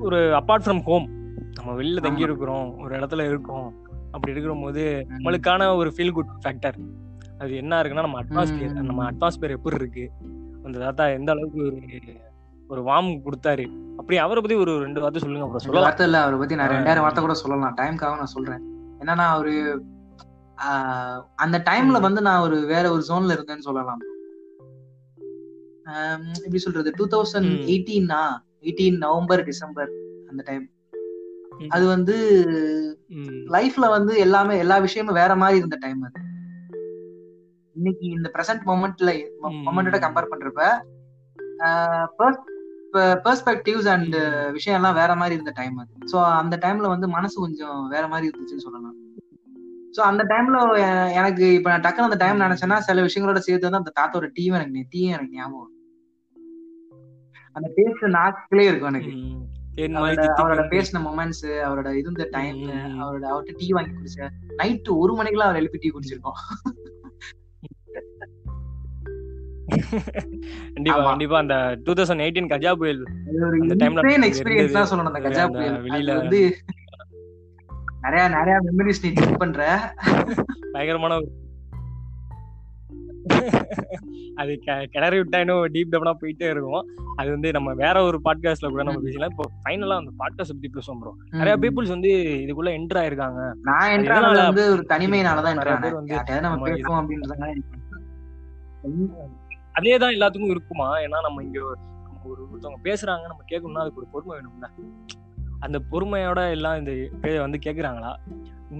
ஒரு 0.00 0.18
அப்பார்ட் 0.40 0.66
ஃப்ரம் 0.66 0.82
ஹோம் 0.82 1.06
நம்ம 1.54 1.70
வெளியில 1.82 2.00
தங்கி. 2.00 2.22
இருக்கிறோம் 2.22 2.66
ஒரு 2.78 2.92
இடத்துல 2.98 3.26
இருக்கோம். 3.26 3.68
அப்படி 4.12 4.32
இருக்கிற 4.32 4.54
போது 4.62 4.82
நம்மளுக்கான 5.08 5.76
ஒரு 5.76 5.90
ஃபீல் 5.96 6.12
குட் 6.12 6.32
ஃபேக்டர் 6.44 6.78
அது 7.38 7.56
என்ன 7.56 7.82
இருக்குன்னா 7.82 8.04
நம்ம 8.06 8.20
அட்மாஸ்பியர். 8.22 8.72
நம்ம 8.82 9.10
அட்மாஸ்பியர் 9.10 9.56
எப்படி 9.56 9.76
இருக்கு? 9.76 10.04
அந்த 10.64 10.78
தாத்தா 10.78 11.08
எந்த 11.08 11.32
அளவுக்கு 11.32 11.60
ஒரு 11.66 11.78
ஒரு 12.70 12.80
வார்ம் 12.82 13.10
கொடுத்தாரு? 13.26 13.64
அப்படி 13.96 14.18
அவரை 14.18 14.40
பத்தி 14.42 14.56
ஒரு 14.56 14.72
ரெண்டு 14.78 15.00
வார்த்தை 15.00 15.20
சொல்லுங்க 15.22 15.44
அப்புறம் 15.44 15.64
சொல்லலாம். 15.64 15.86
வார்த்தை 15.86 16.06
இல்ல 16.06 16.18
அவரை 16.22 16.38
பத்தி 16.38 16.54
நான் 16.54 16.70
ரெண்டாயிரம் 16.70 17.00
வார்த்தை 17.00 17.22
கூட 17.24 17.34
சொல்லலாம். 17.34 17.76
டைம்க்காக 17.76 18.16
நான் 18.16 18.34
சொல்றேன். 18.36 18.62
என்னன்னா 19.00 19.26
அவரு 19.36 19.52
அந்த 21.36 21.56
டைம்ல. 21.70 22.00
வந்து 22.00 22.22
நான் 22.22 22.40
ஒரு 22.40 22.66
வேற 22.66 22.84
ஒரு 22.90 23.02
ஜோன்ல 23.08 23.36
இருந்தேன்னு 23.36 23.58
சொல்லலாம் 23.58 24.02
எப்படி 26.36 26.58
சொல்றது? 26.58 26.90
டூ 26.96 27.04
தௌசண்ட் 27.08 27.50
ம். 27.50 27.60
எயிட்டீன்னா 27.68 28.20
எயிட்டீன் 28.62 28.96
நவம்பர் 28.96 29.44
டிசம்பர் 29.44 29.90
அந்த 30.28 30.42
டைம். 30.46 30.64
அது 31.68 31.84
வந்து. 31.86 32.16
லைஃப்ல 33.54 33.86
வந்து 33.88 34.12
எல்லாமே 34.18 34.54
எல்லா 34.58 34.76
விஷயமும் 34.78 35.18
வேற 35.20 35.32
மாதிரி 35.36 35.58
இருந்த 35.60 35.76
டைம் 35.80 36.00
அது. 36.02 36.18
இன்னைக்கு 37.76 38.06
இந்த 38.16 38.28
பிரசன்ட் 38.34 38.64
மொமெண்ட்ல. 38.70 39.10
மொமெண்டோட 39.66 39.98
கம்பேர் 40.04 40.32
பண்றப்ப 40.32 40.62
பெர்ஸ்பெக்டிவ்ஸ் 43.24 43.88
அண்ட் 43.94 44.16
விஷயம் 44.52 44.78
எல்லாம் 44.78 44.98
வேற 44.98 45.12
மாதிரி 45.14 45.34
இருந்த 45.34 45.52
டைம் 45.56 45.76
அது. 45.78 45.92
ஸோ 46.12 46.16
அந்த 46.40 46.54
டைம்ல 46.64 46.88
வந்து 46.88 47.08
மனசு 47.08 47.36
கொஞ்சம் 47.40 47.80
வேற 47.88 48.04
மாதிரி 48.08 48.28
இருந்துச்சுன்னு 48.28 48.66
சொல்லலாம். 48.66 48.96
ஸோ 49.96 50.00
அந்த 50.10 50.22
டைம்ல 50.32 50.58
எனக்கு 51.12 51.44
இப்ப 51.54 51.68
நான் 51.70 51.84
டக்குனு 51.86 52.08
அந்த 52.08 52.20
டைம் 52.24 52.44
நினைச்சேன்னா 52.44 52.78
சில 52.88 53.04
விஷயங்களோட 53.06 53.40
சேர்த்து 53.46 53.68
வந்து 53.68 53.82
அந்த 53.82 53.92
தாத்தோட 54.00 54.28
டீம் 54.32 54.56
எனக்கு 54.58 54.84
டீயும் 54.94 55.16
எனக்கு 55.16 55.36
ஞாபகம். 55.36 55.72
அந்த 57.56 57.68
டேஸ்ட் 57.76 58.04
நாக்கிலே 58.16 58.66
இருக்கும் 58.70 58.92
எனக்கு. 58.94 59.12
அவரோட 59.78 60.62
பேசின 60.68 61.00
மொமெண்ட்ஸ் 61.00 61.44
அவரோட 61.66 61.94
இருந்த 61.94 62.28
டைம். 62.30 62.56
அவரோட 63.02 63.24
அவர்கிட்ட 63.24 63.54
டீ 63.56 63.68
வாங்கி 63.68 63.90
குடிச்ச 63.90 64.28
நைட்டு 64.58 64.88
ஒரு 64.88 65.14
மணிக்கெல்லாம் 65.14 65.48
அவர் 65.48 65.60
எழுப்பி 65.60 65.78
டீ 65.78 65.90
குடிச்சிருக்கோம் 65.90 66.38
கண்டிப்பா. 70.74 71.04
கண்டிப்பா 71.04 71.38
அந்த 71.38 71.54
டூ 71.84 71.92
தௌசண்ட் 71.92 72.22
எயிட்டீன் 72.24 72.50
கஜா 72.50 72.72
புயல் 72.72 73.02
அந்த 73.60 73.74
நமக்கு 73.84 74.28
எக்ஸ்பீரியன்ஸ். 74.28 74.70
தான் 74.70 74.88
சொல்லணும் 74.88 75.12
அந்த 75.12 75.20
கஜா 75.20 75.52
புயல் 75.52 75.82
வெளியில- 75.82 76.16
வந்து 76.16 76.40
நிறைய 78.00 78.28
நிறைய 78.28 78.60
மெமரிஸ் 78.60 79.02
நீ 79.02 79.36
பண்ற 79.36 79.60
பயங்கரமான 80.72 81.14
அது 84.34 84.52
கெ- 84.66 84.86
கிளறி 84.86 85.18
விட்டா 85.18 85.38
இன்னும் 85.38 85.64
டீப் 85.66 85.92
டவுனா 85.92 86.12
போயிட்டே 86.20 86.48
இருக்கும். 86.50 86.84
அது 87.16 87.30
வந்து 87.30 87.52
நம்ம 87.52 87.72
வேற 87.74 88.02
ஒரு 88.02 88.20
பாட்காஸ்ட்ல 88.24 88.68
கூட 88.68 88.82
நம்ம 88.82 89.00
பேசலாம். 89.00 89.30
இப்போ 89.30 89.44
ஃபைனலா 89.58 89.96
அந்த 89.96 90.12
பாட்காஸ்ட் 90.18 90.54
பத்தி 90.54 90.70
பேசுவோம் 90.70 91.00
ப்ரோ 91.00 91.12
நிறைய 91.32 91.56
பீப்புள்ஸ் 91.56 91.88
வந்து 91.88 92.10
இதுக்குள்ள 92.44 92.72
என்டர் 92.76 93.00
ஆயிருக்காங்க. 93.02 93.40
நான் 93.62 93.92
எதனால 93.96 94.44
வந்து 94.44 94.72
ஒரு 94.72 94.84
தனிமையினால 94.88 95.42
தான் 95.42 95.56
நிறைய 95.56 95.74
என்ட்ரானேன் 95.74 95.84
பேர் 95.84 95.98
வந்து 95.98 96.40
நம்ம 96.40 96.68
பேசுவோம் 96.68 97.00
அப்படின்றதுனால 97.00 97.52
அதே 99.72 99.98
தான் 99.98 100.12
எல்லாத்துக்கும் 100.12 100.50
இருக்குமா? 100.50 100.98
ஏன்னா 100.98 101.20
நம்ம 101.22 101.42
இங்க 101.42 101.58
ஒரு 102.24 102.42
ஒருத்தவங்க 102.44 102.80
பேசுறாங்க 102.82 103.26
நம்ம 103.28 103.42
கேட்கணும்னா 103.50 103.80
அதுக்கு 103.80 104.00
ஒரு 104.00 104.08
பொறுமை 104.12 104.38
வேணும்ல. 104.38 104.68
அந்த 105.60 105.78
பொறுமையோட 105.90 106.50
எல்லாம் 106.50 106.76
இந்த 106.76 106.92
பேரை 107.20 107.38
வந்து 107.38 107.58
கேக்குறாங்களா? 107.58 108.10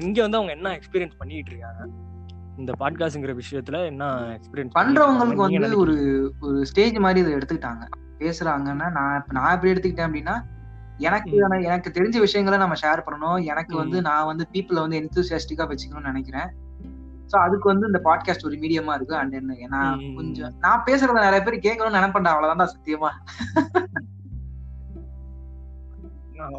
இங்க 0.00 0.22
வந்து 0.22 0.36
அவங்க 0.36 0.52
என்ன 0.52 0.78
எக்ஸ்பீரியன்ஸ் 0.78 1.18
பண்ணிட்டு 1.18 1.50
இருக்காங்க? 1.50 1.82
இந்த 2.58 2.72
பாட்காஸ்ட்ங்கிற 2.78 3.38
விஷயத்துல 3.38 3.84
என்ன 3.84 4.14
எக்ஸ்பீரியன்ஸ் 4.14 4.70
பண்றவங்களுக்கு 4.78 5.34
வந்து 5.34 5.78
ஒரு 5.78 6.32
ஒரு 6.40 6.66
ஸ்டேஜ் 6.66 6.96
மாதிரி 6.96 7.20
இதை 7.20 7.32
எடுத்துக்கிட்டாங்க. 7.32 7.88
பேசுறாங்கன்னா 8.18 8.90
நான் 8.90 9.20
இப்ப 9.20 9.32
நான் 9.32 9.54
எப்படி 9.54 9.72
எடுத்துக்கிட்டேன் 9.72 10.06
அப்படின்னா 10.06 10.42
எனக்கு 10.96 11.36
எனக்கு 11.62 11.90
தெரிஞ்ச 11.94 12.18
விஷயங்களை 12.18 12.58
நம்ம 12.58 12.74
ஷேர் 12.82 13.02
பண்ணணும். 13.06 13.44
எனக்கு. 13.44 13.76
வந்து 13.76 14.00
நான் 14.00 14.26
வந்து 14.26 14.46
பீப்புளை 14.52 14.74
வந்து 14.74 14.98
என்தூசியாஸ்டிக்கா 15.00 15.74
வச்சுக்கணும்னு 15.74 16.04
நினைக்கிறேன். 16.04 16.48
சோ 17.26 17.36
அதுக்கு 17.36 17.68
வந்து 17.68 17.86
இந்த 17.86 18.00
பாட்காஸ்ட் 18.04 18.44
ஒரு 18.44 18.56
மீடியமா 18.56 18.94
இருக்கு. 18.94 19.16
அண்ட் 19.16 19.32
என்ன 19.32 19.54
நான். 19.68 20.00
கொஞ்சம் 20.16 20.54
நான் 20.58 20.82
பேசுறத 20.86 21.12
நிறைய 21.12 21.40
பேர் 21.40 21.58
கேட்கணும்னு 21.58 21.94
நினைப்பேன்டா. 21.94 22.32
அவ்வளவுதான்டா 22.34 22.66
சத்தியமா. 22.78 23.08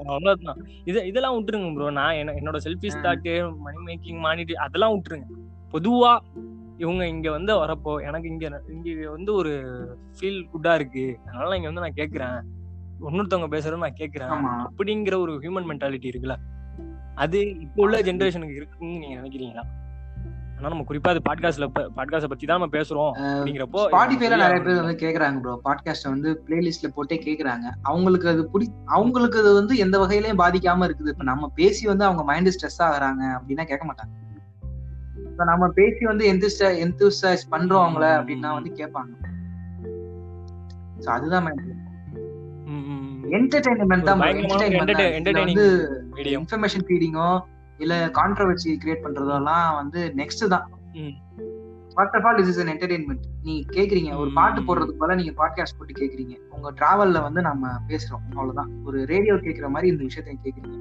அவ்வளவுதான். 0.06 0.58
இது 0.86 1.08
இதெல்லாம் 1.08 1.36
விட்டுருங்க 1.36 1.74
ப்ரோ 1.74 1.92
நான் 1.92 2.14
என்ன- 2.14 2.32
என்னோட 2.32 2.58
செல்ஃபி 2.64 2.88
ஸ்டாக்கு 2.88 3.58
மணி 3.58 3.78
மேக்கிங் 3.78 4.20
மானிட்டு 4.20 4.58
அதெல்லாம் 4.58 4.92
விட்டுருங்க. 4.92 5.48
பொதுவா 5.74 6.20
இவங்க 6.78 7.08
இங்க 7.08 7.32
வந்து 7.32 7.54
வரப்போ 7.56 7.94
எனக்கு 8.08 8.28
இங்க 8.28 8.62
இங்க 8.70 9.10
வந்து 9.10 9.34
ஒரு 9.34 9.54
ஃபீல் 10.18 10.40
குட்டா 10.54 10.74
இருக்கு. 10.74 11.20
அதனால 11.26 11.56
இங்க 11.56 11.68
வந்து 11.68 11.82
நான் 11.82 11.98
கேக்குறேன். 11.98 12.38
இன்னொருத்தவங்க 13.00 13.50
பேசுறத 13.56 13.78
நான் 13.78 14.00
கேக்குறேன். 14.00 14.32
அப்படிங்கிற 14.68 15.18
ஒரு 15.20 15.34
ஹியூமன் 15.34 15.68
மென்டாலிட்டி 15.72 16.10
இருக்குல்ல. 16.12 16.38
அது 17.16 17.60
இப்போ 17.60 17.82
உள்ள 17.82 18.00
ஜெனரேஷனுக்கு 18.00 18.56
இருக்குன்னு 18.56 19.00
நீங்க 19.00 19.16
நினைக்கிறீங்களா? 19.22 19.64
ஆனா 20.58 20.70
நம்ம 20.70 20.86
குறிப்பா 20.88 21.10
அது 21.10 21.22
பாட்காஸ்ட்ல 21.30 21.68
பாட்காஸ்ட 21.98 22.28
பத்தி 22.28 22.46
தான் 22.46 22.60
நம்ம 22.60 22.78
பேசுறோம் 22.78 23.12
அப்படிங்கிறப்போ 23.18 23.82
ஸ்பாட்டிஃபைல 23.92 24.38
நிறைய 24.38 24.62
பேர் 24.62 24.82
வந்து 24.82 24.96
கேக்குறாங்க 25.06 25.40
ப்ரோ 25.40 25.62
பாட்காஸ்ட் 25.64 26.10
வந்து 26.10 26.44
பிளேலிஸ்ட்ல 26.48 26.88
போட்டே 26.88 27.18
கேக்குறாங்க. 27.26 27.68
அவங்களுக்கு 27.82 28.28
அது 28.30 28.50
பிடி 28.50 28.68
அவங்களுக்கு 28.86 29.40
அது 29.40 29.54
வந்து 29.54 29.78
எந்த 29.78 29.98
வகையிலயும் 30.00 30.42
பாதிக்காம 30.44 30.88
இருக்குது. 30.88 31.08
இப்ப 31.08 31.24
நம்ம 31.24 31.52
பேசி 31.56 31.88
வந்து 31.88 32.06
அவங்க 32.06 32.24
மைண்ட் 32.24 32.48
ஸ்ட்ரெஸ் 32.48 32.82
ஆகுறாங்க 32.88 33.24
அப்படின்னா 33.38 33.64
கேட்க 33.64 33.86
மாட்டாங்க. 33.86 34.14
இப்ப 35.40 35.50
நம்ம 35.50 35.68
பேசி 35.76 36.04
வந்து 36.06 36.24
எந்தூசைஸ் 36.86 37.44
பண்றோம் 37.52 37.84
அவங்கள 37.84 38.06
அப்படின்னா 38.16 38.50
வந்து 38.56 38.72
கேட்பாங்க 38.80 39.12
அதுதான். 41.14 41.46
என்டர்டைன்மெண்ட் 43.38 44.08
தான் 44.10 44.24
என்டர்டைன்மெண்ட். 44.40 45.62
இன்ஃபர்மேஷன் 46.40 46.86
ஃபீடிங்கோ 46.90 47.30
இல்ல 47.78 47.94
கான்ட்ரவர்சி 48.20 48.74
கிரியேட் 48.82 49.06
பண்றதெல்லாம் 49.06 49.70
வந்து 49.80 50.02
நெக்ஸ்ட் 50.18 50.44
தான். 50.56 50.68
First 51.94 52.18
of 52.20 52.28
all 52.30 52.42
is 52.44 52.52
is 52.54 52.62
entertainment 52.66 53.24
நீ 53.48 53.56
கேக்குறீங்க 53.78 54.12
ஒரு. 54.22 54.30
பாட்டு 54.40 54.62
போடுறதுக்கு 54.68 55.02
பதிலா 55.04 55.20
நீங்க 55.22 55.36
பாட்காஸ்ட் 55.42 55.80
போட்டு 55.80 56.00
கேக்குறீங்க 56.02 56.36
உங்க 56.58 56.74
டிராவல்ல 56.82 57.22
வந்து 57.28 57.44
நம்ம 57.50 57.74
பேசுறோம் 57.88 58.26
அவ்வளவுதான் 58.30 58.74
ஒரு 58.86 59.06
ரேடியோ 59.14 59.38
கேக்குற 59.48 59.70
மாதிரி 59.76 59.94
இந்த 59.94 60.04
விஷயத்தை 60.10 60.38
கேக்குறீங்க. 60.44 60.78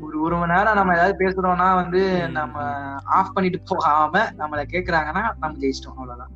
ஒரு 0.00 0.20
ஒரு 0.20 0.36
மணி 0.36 0.52
நேரம் 0.52 0.74
நம்ம 0.74 0.94
ஏதாவது 0.94 1.28
பேசுறோம்னா 1.28 1.74
வந்து. 1.74 2.28
நம்ம 2.28 2.60
ஆஃப் 3.04 3.34
பண்ணிட்டு 3.34 3.60
போகாம 3.66 4.24
நம்மள 4.24 4.64
கேக்குறாங்கன்னா 4.72 5.30
நம்ம 5.40 5.58
ஜெயிச்சிட்டோம் 5.58 5.88
அவ்வளவுதான். 5.88 6.30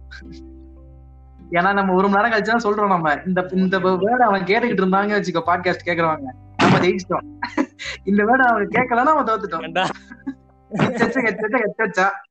ஏன்னா 1.51 1.73
நம்ம 1.73 1.93
ஒரு 1.93 2.09
மணி 2.09 2.29
நேரம் 2.29 2.41
கழிச்சு 2.41 2.67
சொல்றோம் 2.67 2.87
நம்ம. 2.87 3.21
இந்த 3.27 3.47
இந்த 3.53 3.79
வேர்டு 3.79 4.17
அவன் 4.17 4.43
கேட்டுக்கிட்டு 4.43 4.83
இருந்தாங்க 4.83 5.15
வச்சுக்கோ 5.15 5.43
பாட்காஸ்ட் 5.47 5.87
கேக்குறவங்க. 5.87 6.31
நம்ம 6.57 6.79
ஜெயிச்சிட்டோம். 6.79 7.27
இந்த 8.05 8.25
வேர்டு 8.25 8.43
அவங்க 8.43 8.81
கேட்கலன்னா 8.81 9.05
அவன் 9.05 9.25
தோத்துட்டோம். 9.25 9.85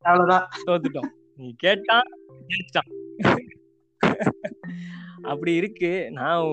அவ்வளவுதான். 0.02 0.48
தோத்துட்டோம். 0.66 1.10
நீ 1.36 1.54
கேட்டா 1.58 2.02
ஜெயிச்சிட்டான். 2.48 3.18
அப்படி 5.24 5.54
இருக்கு. 5.54 6.12
நான் 6.12 6.46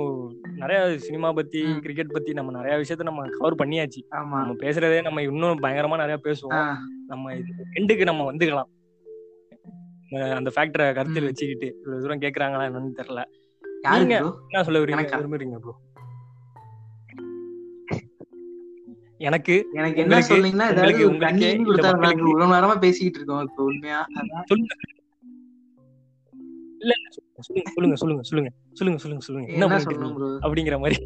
நிறைய 0.57 0.99
சினிமா 0.99 1.33
பத்தி. 1.33 1.63
கிரிக்கெட் 1.81 2.13
பத்தி 2.13 2.33
நம்ம 2.33 2.63
நிறைய 2.63 2.85
விஷயத்த 2.85 3.03
நம்ம 3.03 3.29
கவர் 3.29 3.55
பண்ணியாச்சு. 3.55 4.05
நம்ம 4.09 4.53
பேசுறதே 4.53 5.03
நம்ம 5.03 5.23
இன்னும் 5.23 5.63
பயங்கரமா 5.63 5.97
நிறைய 5.97 6.21
பேசுவோம். 6.25 6.75
நம்ம 7.07 7.35
எண்டுக்கு 7.75 8.05
நம்ம 8.05 8.33
வந்துக்கலாம். 8.33 8.65
அந்த 10.11 10.51
ஃபேக்டரை 10.55 10.95
கருத்தில். 10.95 11.25
வச்சுக்கிட்டு 11.25 11.77
இவ்வளவு 11.77 12.03
தூரம் 12.03 12.19
கேக்குறாங்களா 12.19 12.65
என்னன்னு 12.65 13.01
தெரியல. 13.01 13.25
நீங்க-? 13.99 14.17
என்ன 14.49 14.65
சொல்ல 14.65 14.79
விரும்புறீங்க 15.19 15.57
ப்ரோ 15.59 15.77
எனக்கு 19.19 19.69
எனக்கு 19.73 20.01
என்ன 20.01 20.17
ஏதாவது 21.77 22.03
உங்களுக்கு- 22.03 22.29
இவ்வளவு 22.29 22.53
நேரமா 22.53 22.79
பேசிக்கிட்டு 22.79 23.17
இருக்கோம் 23.17 23.51
இப்ப 23.51 23.65
உண்மையா? 23.65 24.07
சொல்லுங்க. 24.45 24.75
இல்ல 26.83 26.93
சொல்லுங்க 27.47 27.69
சொல்லுங்க 27.73 27.97
சொல்லுங்க 28.01 28.23
சொல்லுங்க 28.31 28.51
சொல்லுங்க 28.79 28.99
சொல்லுங்க 29.05 29.23
சொல்லுங்க. 29.27 29.49
என்ன 29.55 29.67
பண்ணிட்டு 29.73 30.29
அப்படிங்கிற 30.47 30.77
மாதிரி. 30.83 30.99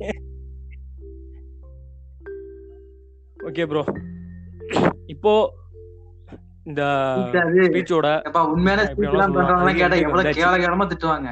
ஓகே 3.48 3.64
ப்ரோ 3.70 3.82
இப்போ 5.14 5.32
இந்த 6.68 6.82
எப்பா 8.28 8.42
உண்மையான. 8.52 8.84
கேட்டா 9.80 9.96
எவ்வளவு. 10.04 10.34
கேவலகரமா 10.38 10.84
திட்டுவாங்க. 10.92 11.30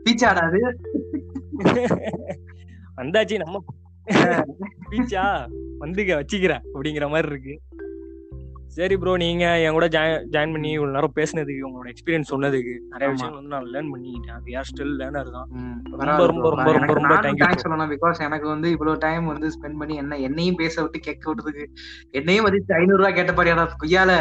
ஸ்பீச் 0.00 0.24
ஆடாது 0.30 0.60
வந்தாச்சு 3.00 3.36
நம்ம 3.44 3.62
ஸ்பீச்சா 4.84 5.24
வந்துக்க 5.82 6.10
வச்சுக்கிறேன் 6.20 6.64
அப்படிங்கிற 6.72 7.06
மாதிரி 7.12 7.30
இருக்கு. 7.32 7.54
சரி 8.70 8.94
ப்ரோ 9.00 9.12
நீங்க 9.22 9.44
என் 9.62 9.76
கூட 9.76 9.86
ஜாயின் 9.94 10.52
பண்ணி 10.54 10.68
இவ்வளவு 10.74 10.94
நேரம் 10.96 11.14
பேசுனதுக்கு 11.16 11.64
உங்களோட 11.68 11.88
எக்ஸ்பீரியன்ஸ் 11.92 12.30
சொன்னதுக்கு 12.32 12.74
நிறைய. 12.92 13.08
விஷயங்கள் 13.12 13.38
வந்து 13.38 13.52
நான் 13.54 13.66
லேர்ன் 13.72 13.90
பண்ணிக்கிட்டேன் 13.92 14.42
வி 14.44 14.52
ஆர் 14.58 14.68
ஸ்டில் 14.68 14.92
லேர்னர் 15.00 15.30
தான் 15.36 15.48
ரொம்ப, 15.92 16.20
ரொம்ப. 16.22 16.44
ரொம்ப, 16.52 16.68
ரொம்ப, 16.76 16.92
ரொம்ப 16.98 17.14
bro. 17.40 17.50
சொல்லணும் 17.64 17.92
பிகாஸ் 17.94 18.22
எனக்கு 18.26 18.46
வந்து 18.52 18.70
இவ்வளவு 18.74 19.02
டைம் 19.06 19.26
வந்து 19.32 19.50
ஸ்பெண்ட் 19.56 19.80
பண்ணி 19.80 19.96
என்ன 20.02 20.18
என்னையும் 20.28 20.60
பேச 20.62 20.76
விட்டு 20.84 21.00
கேட்க 21.08 21.26
விட்டதுக்கு 21.30 21.66
என்னையும் 22.20 22.46
மதிச்சு 22.48 22.78
ஐநூறு 22.78 23.00
ரூபாய் 23.02 23.18
கேட்ட 23.18 23.34
பாரியாடா 23.38 23.66
கொய்யால 23.82 24.14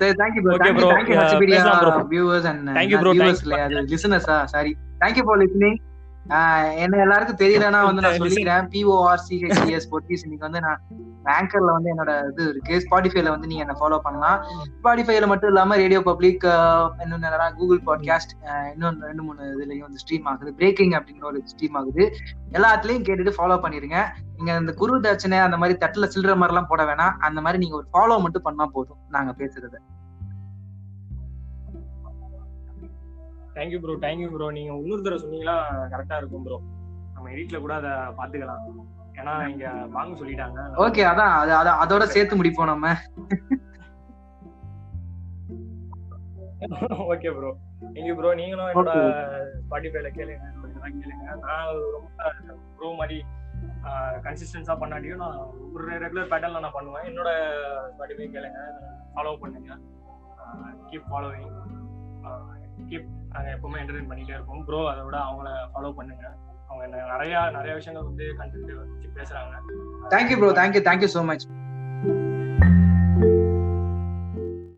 சரி 0.00 0.14
தேங்க்யூ 0.20 0.42
ப்ரோ 0.44 0.54
மச்சபிரியா 1.12 1.58
பேசலாம் 1.58 1.82
bro. 1.84 1.92
Viewers 2.12 2.48
and 2.50 2.70
Thank 2.78 2.92
you 2.92 3.00
bro. 3.02 3.12
Viewers 3.14 3.42
இல்லையா 3.44 3.64
அது 3.68 3.88
லிசனர்ஸா 3.92 4.38
sorry 4.54 4.72
thank you 5.02 5.24
for 5.26 5.40
listening 5.42 5.78
என்ன 6.26 6.96
எல்லாருக்கும் 6.96 7.36
தெரியலன்னா 7.36 7.82
வந்து 7.82 8.02
நான். 8.02 8.12
சொல்லிக்கிறேன். 8.12 8.66
பிஓஆர் 8.74 9.24
சிஹெச்எஸ் 9.28 9.88
பொட்டிஸ் 9.92 10.22
இன்னைக்கு 10.22 10.48
வந்து 10.50 10.60
நான் 10.60 10.80
ஆங்கர்ல 11.24 11.72
வந்து 11.72 11.90
என்னோட 11.94 12.30
இது 12.30 12.48
இருக்கு. 12.48 12.74
ஸ்பாட்டிஃபைல 12.84 13.28
வந்து 13.28 13.46
நீங்க 13.46 13.64
என்ன 13.64 13.74
ஃபாலோ 13.80 13.98
பண்ணலாம். 13.98 14.44
ஸ்பாட்டிஃபைல 14.82 15.26
மட்டும் 15.26 15.50
இல்லாம 15.50 15.76
ரேடியோ 15.76 16.02
பப்ளிக் 16.02 16.44
இன்னும் 16.98 17.22
என்னடா 17.22 17.50
கூகுள் 17.50 17.80
பாட்காஸ்ட் 17.86 18.34
இன்னும் 18.72 19.00
ரெண்டு 19.00 19.22
மூணு 19.22 19.42
இதுலயும் 19.42 19.86
வந்து 19.86 20.02
ஸ்ட்ரீம் 20.04 20.24
ஆகுது. 20.24 20.54
பிரேக்கிங் 20.54 20.90
அப்படிங்கிற 20.90 21.24
ஒரு 21.24 21.44
ஸ்ட்ரீம் 21.52 21.76
ஆகுது. 21.80 22.12
எல்லாத்துலயும் 22.52 23.06
கேட்டுட்டு 23.08 23.32
ஃபாலோ 23.38 23.58
பண்ணிருங்க. 23.64 23.98
நீங்க 24.36 24.58
இந்த 24.60 24.72
குரு 24.72 25.00
தட்சணை 25.00 25.40
அந்த 25.40 25.56
மாதிரி 25.56 25.78
தட்டுல 25.86 26.08
சில்லற 26.14 26.36
மாதிரி 26.36 26.54
எல்லாம் 26.54 26.66
போட 26.68 26.84
வேணாம். 26.84 27.16
அந்த 27.28 27.40
மாதிரி 27.40 27.58
நீங்க 27.62 27.76
ஒரு 27.76 27.88
ஃபாலோ 27.92 28.20
மட்டும் 28.20 28.42
பண்ணா 28.42 28.66
போதும். 28.66 28.96
நாங்க 29.08 29.34
பேசுறது. 29.44 29.80
தேங்க்யூ 33.54 33.80
ப்ரோ 33.80 34.08
தேங்க்யூ 34.08 34.32
ப்ரோ 34.32 34.50
நீங்க 34.50 34.72
இன்னொரு 34.74 35.02
தடவை 35.02 35.24
சொன்னீங்களா 35.24 35.56
கரெக்டா 35.90 36.16
இருக்கும் 36.16 36.42
ப்ரோ 36.42 36.60
நம்ம 37.14 37.30
எடிட்ல 37.30 37.58
கூட 37.58 37.74
அதை 37.74 37.90
பாத்துக்கலாம் 37.90 38.64
ஏன்னா 39.12 39.48
இங்க 39.48 39.70
வாங்க 39.70 40.24
சொல்லிட்டாங்க. 40.24 40.58
ஓகே 40.76 41.02
அதான். 41.10 41.32
அது 41.34 41.54
அத- 41.54 41.80
அதோட 41.84 42.02
சேர்த்து 42.02 42.42
முடிப்போம் 42.42 42.64
நம்ம. 42.64 42.92
ஓகே 46.88 47.34
ப்ரோ 47.34 47.56
தேங்க்யூ 47.92 48.14
ப்ரோ 48.14 48.34
நீங்களும் 48.34 48.66
என்னோட 48.66 48.90
ஸ்பாட்டிஃபைல 49.70 50.08
கேளுங்க. 50.08 50.48
கேளுங்க. 50.84 51.38
நான் 51.38 51.66
ரொம்ப 51.92 52.10
ப்ரோ 52.76 52.92
மாதிரி 52.92 53.24
கன்சிஸ்டன்ஸா 54.22 54.72
பண்ணாட்டியும் 54.80 55.16
நான் 55.16 55.38
ஒரு 55.74 55.98
ரெகுலர் 55.98 56.28
பேட்டர்ல 56.28 56.60
நான் 56.60 56.70
பண்ணுவேன். 56.72 57.04
என்னோட 57.04 57.28
ஸ்பாட்டிஃபை 57.98 58.28
கேளுங்க. 58.30 58.58
ஃபாலோ 59.14 59.36
பண்ணுங்க. 59.40 59.78
கீப் 60.90 61.04
ஃபாலோவிங் 61.10 61.50
கீப் 62.90 63.08
நாங்கள் 63.34 63.52
எப்பவுமே 63.56 63.80
என்டர்டைன் 63.82 64.10
பண்ணிட்டே 64.10 64.34
இருப்போம். 64.36 64.64
ப்ரோ 64.64 64.80
அதை 64.90 65.04
விட 65.04 65.16
அவங்கள 65.28 65.50
ஃபாலோ 65.72 65.92
பண்ணுங்க. 65.98 66.24
அவங்க 66.68 66.82
என்ன 66.88 67.06
நிறைய 67.12 67.50
நிறைய 67.50 67.74
விஷயங்கள் 67.74 68.08
வந்து 68.10 68.26
கண்டிப்பாக 68.40 68.78
வச்சு 68.82 69.08
பேசுறாங்க. 69.18 69.54
Thank you 70.14 70.38
bro 70.42 70.52
thank you 70.60 70.82
thank you 70.90 71.10
so 71.16 71.24
much 71.30 71.46